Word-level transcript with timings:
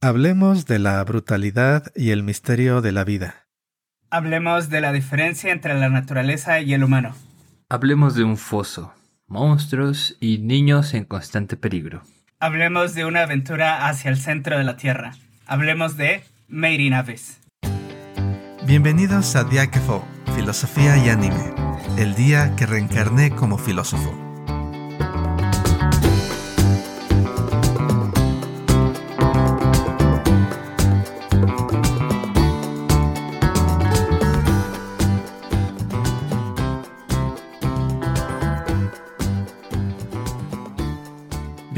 Hablemos 0.00 0.66
de 0.66 0.78
la 0.78 1.02
brutalidad 1.02 1.90
y 1.96 2.10
el 2.10 2.22
misterio 2.22 2.80
de 2.82 2.92
la 2.92 3.02
vida. 3.02 3.48
Hablemos 4.10 4.70
de 4.70 4.80
la 4.80 4.92
diferencia 4.92 5.50
entre 5.50 5.74
la 5.74 5.88
naturaleza 5.88 6.60
y 6.60 6.72
el 6.72 6.84
humano. 6.84 7.16
Hablemos 7.68 8.14
de 8.14 8.22
un 8.22 8.36
foso, 8.36 8.94
monstruos 9.26 10.16
y 10.20 10.38
niños 10.38 10.94
en 10.94 11.04
constante 11.04 11.56
peligro. 11.56 12.02
Hablemos 12.38 12.94
de 12.94 13.06
una 13.06 13.22
aventura 13.22 13.88
hacia 13.88 14.12
el 14.12 14.18
centro 14.18 14.56
de 14.56 14.62
la 14.62 14.76
Tierra. 14.76 15.16
Hablemos 15.46 15.96
de 15.96 16.22
Made 16.46 16.74
in 16.74 16.94
Abyss. 16.94 17.40
Bienvenidos 18.68 19.34
a 19.34 19.42
Diáquefo, 19.42 20.06
Filosofía 20.36 20.96
y 20.96 21.08
Anime, 21.08 21.52
el 21.98 22.14
día 22.14 22.54
que 22.54 22.66
reencarné 22.66 23.30
como 23.30 23.58
filósofo. 23.58 24.27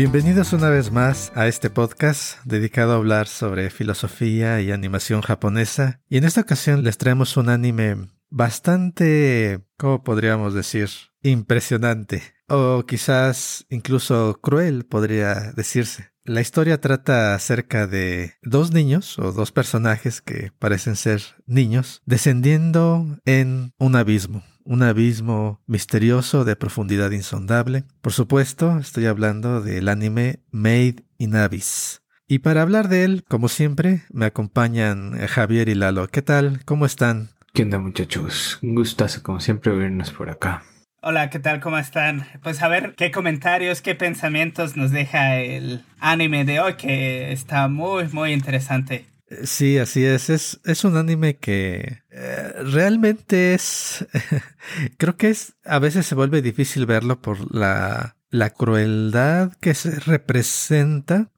Bienvenidos 0.03 0.55
una 0.55 0.71
vez 0.71 0.91
más 0.91 1.31
a 1.35 1.47
este 1.47 1.69
podcast 1.69 2.43
dedicado 2.47 2.95
a 2.95 2.97
hablar 2.97 3.29
sobre 3.29 3.69
filosofía 3.69 4.59
y 4.63 4.73
animación 4.73 5.21
japonesa. 5.21 6.01
Y 6.09 6.17
en 6.17 6.25
esta 6.25 6.41
ocasión 6.41 6.85
les 6.85 6.97
traemos 6.97 7.37
un 7.37 7.51
anime 7.51 8.09
bastante, 8.31 9.61
¿cómo 9.77 10.03
podríamos 10.03 10.55
decir? 10.55 10.89
Impresionante. 11.23 12.23
O 12.49 12.85
quizás 12.87 13.67
incluso 13.69 14.41
cruel, 14.41 14.87
podría 14.87 15.53
decirse. 15.53 16.13
La 16.25 16.41
historia 16.41 16.81
trata 16.81 17.35
acerca 17.35 17.87
de 17.87 18.37
dos 18.41 18.73
niños 18.73 19.19
o 19.19 19.33
dos 19.33 19.53
personajes 19.53 20.23
que 20.23 20.51
parecen 20.59 20.97
ser 20.97 21.21
niños 21.45 22.01
descendiendo 22.07 23.19
en 23.27 23.75
un 23.79 23.97
abismo 23.97 24.43
un 24.65 24.83
abismo 24.83 25.61
misterioso 25.67 26.45
de 26.45 26.57
profundidad 26.57 27.11
insondable. 27.11 27.85
Por 28.01 28.13
supuesto, 28.13 28.79
estoy 28.79 29.07
hablando 29.07 29.61
del 29.61 29.89
anime 29.89 30.41
Made 30.51 31.05
in 31.19 31.37
Abyss. 31.37 32.03
Y 32.29 32.39
para 32.41 32.63
hablar 32.63 32.89
de 32.89 33.05
él, 33.05 33.25
como 33.29 33.49
siempre, 33.49 34.03
me 34.13 34.27
acompañan 34.27 35.19
Javier 35.27 35.69
y 35.69 35.75
Lalo. 35.75 36.07
¿Qué 36.09 36.23
tal? 36.23 36.65
¿Cómo 36.65 36.87
están? 36.87 37.31
¿Qué 37.53 37.63
onda 37.65 37.81
muchachos? 37.81 38.59
Un 38.63 38.77
gustazo 38.77 39.23
como 39.23 39.41
siempre 39.41 39.73
vernos 39.73 40.13
por 40.13 40.31
acá. 40.31 40.63
Hola, 41.03 41.31
¿qué 41.31 41.39
tal? 41.39 41.61
¿Cómo 41.61 41.79
están? 41.79 42.27
Pues 42.43 42.63
a 42.63 42.69
ver 42.69 42.95
qué 42.95 43.11
comentarios, 43.11 43.81
qué 43.81 43.95
pensamientos 43.95 44.77
nos 44.77 44.91
deja 44.91 45.41
el 45.41 45.83
anime 45.99 46.45
de 46.45 46.61
hoy, 46.61 46.75
que 46.75 47.33
está 47.33 47.69
muy, 47.69 48.07
muy 48.13 48.33
interesante. 48.33 49.07
Sí, 49.45 49.79
así 49.79 50.05
es. 50.05 50.29
Es, 50.29 50.61
es 50.65 50.85
un 50.85 50.97
anime 50.97 51.37
que 51.39 52.03
eh, 52.11 52.53
realmente 52.65 53.55
es. 53.55 54.07
creo 54.99 55.17
que 55.17 55.31
es. 55.31 55.55
A 55.65 55.79
veces 55.79 56.07
se 56.07 56.15
vuelve 56.15 56.43
difícil 56.43 56.87
verlo 56.87 57.21
por 57.21 57.55
la, 57.55 58.17
la 58.31 58.51
crueldad 58.51 59.53
que 59.61 59.75
se 59.75 60.01
representa 60.01 61.31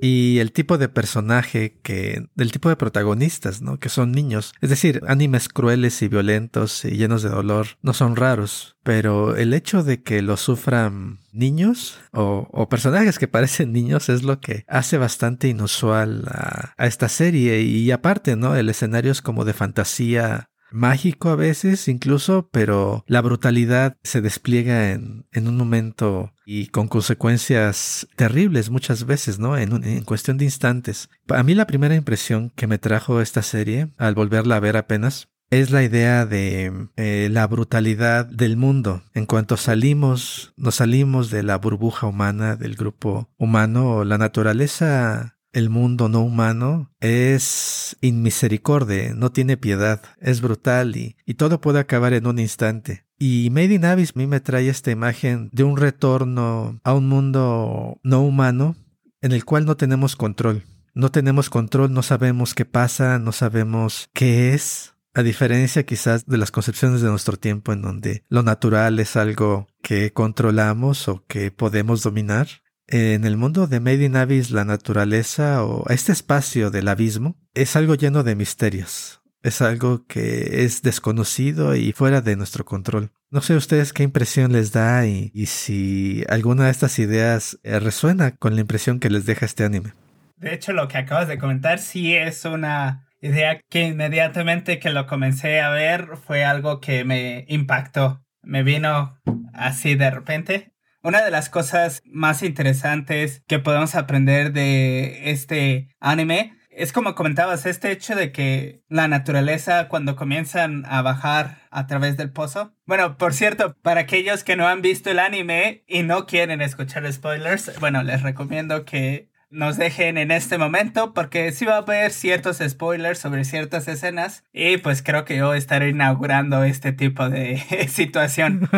y 0.00 0.38
el 0.38 0.52
tipo 0.52 0.78
de 0.78 0.88
personaje 0.88 1.78
que, 1.82 2.26
del 2.34 2.52
tipo 2.52 2.68
de 2.68 2.76
protagonistas, 2.76 3.62
¿no? 3.62 3.78
Que 3.78 3.88
son 3.88 4.12
niños. 4.12 4.52
Es 4.60 4.70
decir, 4.70 5.02
animes 5.06 5.48
crueles 5.48 6.00
y 6.02 6.08
violentos 6.08 6.84
y 6.84 6.96
llenos 6.96 7.22
de 7.22 7.30
dolor 7.30 7.66
no 7.82 7.92
son 7.92 8.16
raros, 8.16 8.76
pero 8.82 9.36
el 9.36 9.52
hecho 9.52 9.82
de 9.82 10.02
que 10.02 10.22
lo 10.22 10.36
sufran 10.36 11.20
niños 11.32 11.98
o, 12.12 12.68
personajes 12.68 13.18
que 13.18 13.28
parecen 13.28 13.72
niños 13.72 14.08
es 14.08 14.22
lo 14.22 14.40
que 14.40 14.64
hace 14.68 14.98
bastante 14.98 15.48
inusual 15.48 16.24
a, 16.28 16.74
a 16.76 16.86
esta 16.86 17.08
serie 17.08 17.60
y 17.62 17.90
aparte, 17.90 18.36
¿no? 18.36 18.56
El 18.56 18.68
escenario 18.68 19.12
es 19.12 19.22
como 19.22 19.44
de 19.44 19.52
fantasía 19.52 20.49
mágico 20.72 21.30
a 21.30 21.36
veces 21.36 21.88
incluso, 21.88 22.48
pero 22.50 23.04
la 23.06 23.20
brutalidad 23.20 23.96
se 24.02 24.20
despliega 24.20 24.92
en, 24.92 25.26
en 25.32 25.48
un 25.48 25.56
momento 25.56 26.32
y 26.44 26.66
con 26.66 26.88
consecuencias 26.88 28.08
terribles 28.16 28.70
muchas 28.70 29.04
veces, 29.04 29.38
¿no? 29.38 29.56
En, 29.56 29.84
en, 29.84 30.04
cuestión 30.04 30.38
de 30.38 30.44
instantes. 30.44 31.08
A 31.28 31.42
mí 31.42 31.54
la 31.54 31.66
primera 31.66 31.94
impresión 31.94 32.50
que 32.56 32.66
me 32.66 32.78
trajo 32.78 33.20
esta 33.20 33.42
serie, 33.42 33.88
al 33.98 34.14
volverla 34.14 34.56
a 34.56 34.60
ver 34.60 34.76
apenas, 34.76 35.28
es 35.50 35.70
la 35.70 35.82
idea 35.82 36.26
de 36.26 36.88
eh, 36.96 37.28
la 37.30 37.46
brutalidad 37.46 38.24
del 38.24 38.56
mundo. 38.56 39.02
En 39.14 39.26
cuanto 39.26 39.56
salimos, 39.56 40.52
nos 40.56 40.76
salimos 40.76 41.30
de 41.30 41.42
la 41.42 41.58
burbuja 41.58 42.06
humana, 42.06 42.56
del 42.56 42.76
grupo 42.76 43.28
humano, 43.36 44.04
la 44.04 44.16
naturaleza 44.16 45.39
el 45.52 45.70
mundo 45.70 46.08
no 46.08 46.20
humano 46.20 46.90
es 47.00 47.96
inmisericordia, 48.00 49.14
no 49.14 49.32
tiene 49.32 49.56
piedad, 49.56 50.02
es 50.20 50.40
brutal 50.40 50.96
y, 50.96 51.16
y, 51.26 51.34
todo 51.34 51.60
puede 51.60 51.80
acabar 51.80 52.12
en 52.12 52.26
un 52.26 52.38
instante. 52.38 53.06
Y 53.18 53.50
Made 53.50 53.74
in 53.74 53.84
Abyss 53.84 54.12
a 54.14 54.18
mí 54.18 54.26
me 54.26 54.40
trae 54.40 54.68
esta 54.68 54.90
imagen 54.90 55.50
de 55.52 55.64
un 55.64 55.76
retorno 55.76 56.80
a 56.84 56.94
un 56.94 57.08
mundo 57.08 58.00
no 58.02 58.22
humano 58.22 58.76
en 59.20 59.32
el 59.32 59.44
cual 59.44 59.66
no 59.66 59.76
tenemos 59.76 60.16
control. 60.16 60.64
No 60.94 61.10
tenemos 61.10 61.50
control, 61.50 61.92
no 61.92 62.02
sabemos 62.02 62.54
qué 62.54 62.64
pasa, 62.64 63.18
no 63.18 63.32
sabemos 63.32 64.08
qué 64.12 64.54
es. 64.54 64.94
A 65.12 65.22
diferencia 65.22 65.84
quizás 65.84 66.26
de 66.26 66.38
las 66.38 66.52
concepciones 66.52 67.00
de 67.00 67.08
nuestro 67.08 67.36
tiempo 67.36 67.72
en 67.72 67.82
donde 67.82 68.24
lo 68.28 68.42
natural 68.42 69.00
es 69.00 69.16
algo 69.16 69.66
que 69.82 70.12
controlamos 70.12 71.08
o 71.08 71.24
que 71.26 71.50
podemos 71.50 72.02
dominar 72.02 72.46
en 72.90 73.24
el 73.24 73.36
mundo 73.36 73.66
de 73.66 73.80
Made 73.80 74.04
in 74.04 74.16
Abyss, 74.16 74.50
la 74.50 74.64
naturaleza 74.64 75.64
o 75.64 75.88
este 75.90 76.12
espacio 76.12 76.70
del 76.70 76.88
abismo 76.88 77.36
es 77.54 77.76
algo 77.76 77.94
lleno 77.94 78.22
de 78.24 78.34
misterios. 78.34 79.22
Es 79.42 79.62
algo 79.62 80.04
que 80.06 80.64
es 80.64 80.82
desconocido 80.82 81.74
y 81.74 81.92
fuera 81.92 82.20
de 82.20 82.36
nuestro 82.36 82.64
control. 82.64 83.12
No 83.30 83.40
sé 83.40 83.54
ustedes 83.54 83.92
qué 83.92 84.02
impresión 84.02 84.52
les 84.52 84.72
da 84.72 85.06
y, 85.06 85.30
y 85.32 85.46
si 85.46 86.24
alguna 86.28 86.64
de 86.64 86.72
estas 86.72 86.98
ideas 86.98 87.58
eh, 87.62 87.78
resuena 87.78 88.36
con 88.36 88.54
la 88.54 88.60
impresión 88.60 88.98
que 88.98 89.08
les 89.08 89.24
deja 89.24 89.46
este 89.46 89.64
anime. 89.64 89.94
De 90.36 90.52
hecho, 90.52 90.72
lo 90.72 90.88
que 90.88 90.98
acabas 90.98 91.28
de 91.28 91.38
comentar 91.38 91.78
sí 91.78 92.14
es 92.14 92.44
una 92.44 93.06
idea 93.20 93.60
que 93.70 93.86
inmediatamente 93.86 94.78
que 94.78 94.90
lo 94.90 95.06
comencé 95.06 95.60
a 95.60 95.70
ver 95.70 96.16
fue 96.16 96.44
algo 96.44 96.80
que 96.80 97.04
me 97.04 97.44
impactó. 97.48 98.24
Me 98.42 98.62
vino 98.62 99.16
así 99.54 99.94
de 99.94 100.10
repente 100.10 100.72
una 101.02 101.22
de 101.22 101.30
las 101.30 101.48
cosas 101.48 102.02
más 102.04 102.42
interesantes 102.42 103.42
que 103.46 103.58
podemos 103.58 103.94
aprender 103.94 104.52
de 104.52 105.30
este 105.30 105.94
anime 106.00 106.60
es 106.70 106.92
como 106.92 107.14
comentabas, 107.14 107.66
este 107.66 107.90
hecho 107.90 108.14
de 108.14 108.32
que 108.32 108.82
la 108.88 109.08
naturaleza 109.08 109.88
cuando 109.88 110.16
comienzan 110.16 110.84
a 110.86 111.02
bajar 111.02 111.58
a 111.70 111.86
través 111.86 112.16
del 112.16 112.30
pozo. 112.30 112.72
Bueno, 112.86 113.18
por 113.18 113.34
cierto, 113.34 113.76
para 113.82 114.02
aquellos 114.02 114.44
que 114.44 114.56
no 114.56 114.66
han 114.66 114.80
visto 114.80 115.10
el 115.10 115.18
anime 115.18 115.84
y 115.86 116.02
no 116.04 116.26
quieren 116.26 116.62
escuchar 116.62 117.12
spoilers, 117.12 117.78
bueno, 117.80 118.02
les 118.02 118.22
recomiendo 118.22 118.84
que 118.84 119.29
nos 119.50 119.76
dejen 119.76 120.16
en 120.16 120.30
este 120.30 120.58
momento 120.58 121.12
porque 121.12 121.52
sí 121.52 121.64
va 121.64 121.74
a 121.74 121.78
haber 121.78 122.12
ciertos 122.12 122.58
spoilers 122.66 123.18
sobre 123.18 123.44
ciertas 123.44 123.88
escenas 123.88 124.44
y 124.52 124.78
pues 124.78 125.02
creo 125.02 125.24
que 125.24 125.36
yo 125.36 125.54
estaré 125.54 125.88
inaugurando 125.90 126.62
este 126.64 126.92
tipo 126.92 127.28
de 127.28 127.58
situación. 127.88 128.68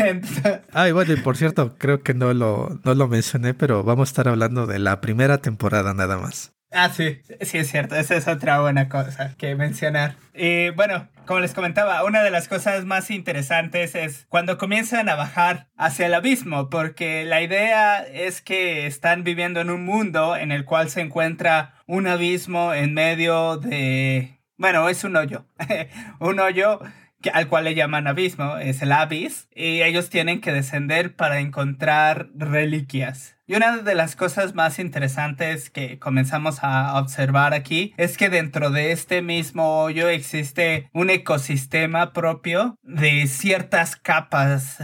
Ay, 0.72 0.92
bueno, 0.92 1.12
y 1.14 1.16
por 1.16 1.36
cierto, 1.36 1.76
creo 1.78 2.02
que 2.02 2.14
no 2.14 2.32
lo, 2.34 2.80
no 2.84 2.94
lo 2.94 3.08
mencioné, 3.08 3.54
pero 3.54 3.82
vamos 3.82 4.08
a 4.08 4.10
estar 4.10 4.28
hablando 4.28 4.66
de 4.66 4.78
la 4.78 5.00
primera 5.00 5.38
temporada 5.38 5.94
nada 5.94 6.18
más. 6.18 6.52
Ah, 6.72 6.88
sí, 6.90 7.20
sí 7.40 7.58
es 7.58 7.68
cierto, 7.68 7.96
esa 7.96 8.14
es 8.14 8.28
otra 8.28 8.60
buena 8.60 8.88
cosa 8.88 9.34
que 9.36 9.56
mencionar. 9.56 10.14
Y 10.34 10.70
bueno, 10.70 11.08
como 11.26 11.40
les 11.40 11.52
comentaba, 11.52 12.04
una 12.04 12.22
de 12.22 12.30
las 12.30 12.46
cosas 12.46 12.84
más 12.84 13.10
interesantes 13.10 13.96
es 13.96 14.26
cuando 14.28 14.56
comienzan 14.56 15.08
a 15.08 15.16
bajar 15.16 15.66
hacia 15.76 16.06
el 16.06 16.14
abismo, 16.14 16.70
porque 16.70 17.24
la 17.24 17.42
idea 17.42 17.98
es 18.02 18.40
que 18.40 18.86
están 18.86 19.24
viviendo 19.24 19.60
en 19.60 19.70
un 19.70 19.84
mundo 19.84 20.36
en 20.36 20.52
el 20.52 20.64
cual 20.64 20.90
se 20.90 21.00
encuentra 21.00 21.74
un 21.86 22.06
abismo 22.06 22.72
en 22.72 22.94
medio 22.94 23.56
de... 23.56 24.38
Bueno, 24.56 24.88
es 24.88 25.02
un 25.02 25.16
hoyo, 25.16 25.46
un 26.20 26.38
hoyo 26.38 26.80
al 27.32 27.48
cual 27.48 27.64
le 27.64 27.74
llaman 27.74 28.06
abismo, 28.06 28.56
es 28.58 28.80
el 28.82 28.92
abyss, 28.92 29.48
y 29.54 29.82
ellos 29.82 30.08
tienen 30.08 30.40
que 30.40 30.52
descender 30.52 31.14
para 31.16 31.40
encontrar 31.40 32.28
reliquias. 32.34 33.36
Y 33.50 33.56
una 33.56 33.78
de 33.78 33.96
las 33.96 34.14
cosas 34.14 34.54
más 34.54 34.78
interesantes 34.78 35.70
que 35.70 35.98
comenzamos 35.98 36.62
a 36.62 36.96
observar 37.00 37.52
aquí 37.52 37.92
es 37.96 38.16
que 38.16 38.28
dentro 38.28 38.70
de 38.70 38.92
este 38.92 39.22
mismo 39.22 39.82
hoyo 39.82 40.08
existe 40.08 40.88
un 40.92 41.10
ecosistema 41.10 42.12
propio 42.12 42.78
de 42.84 43.26
ciertas 43.26 43.96
capas. 43.96 44.78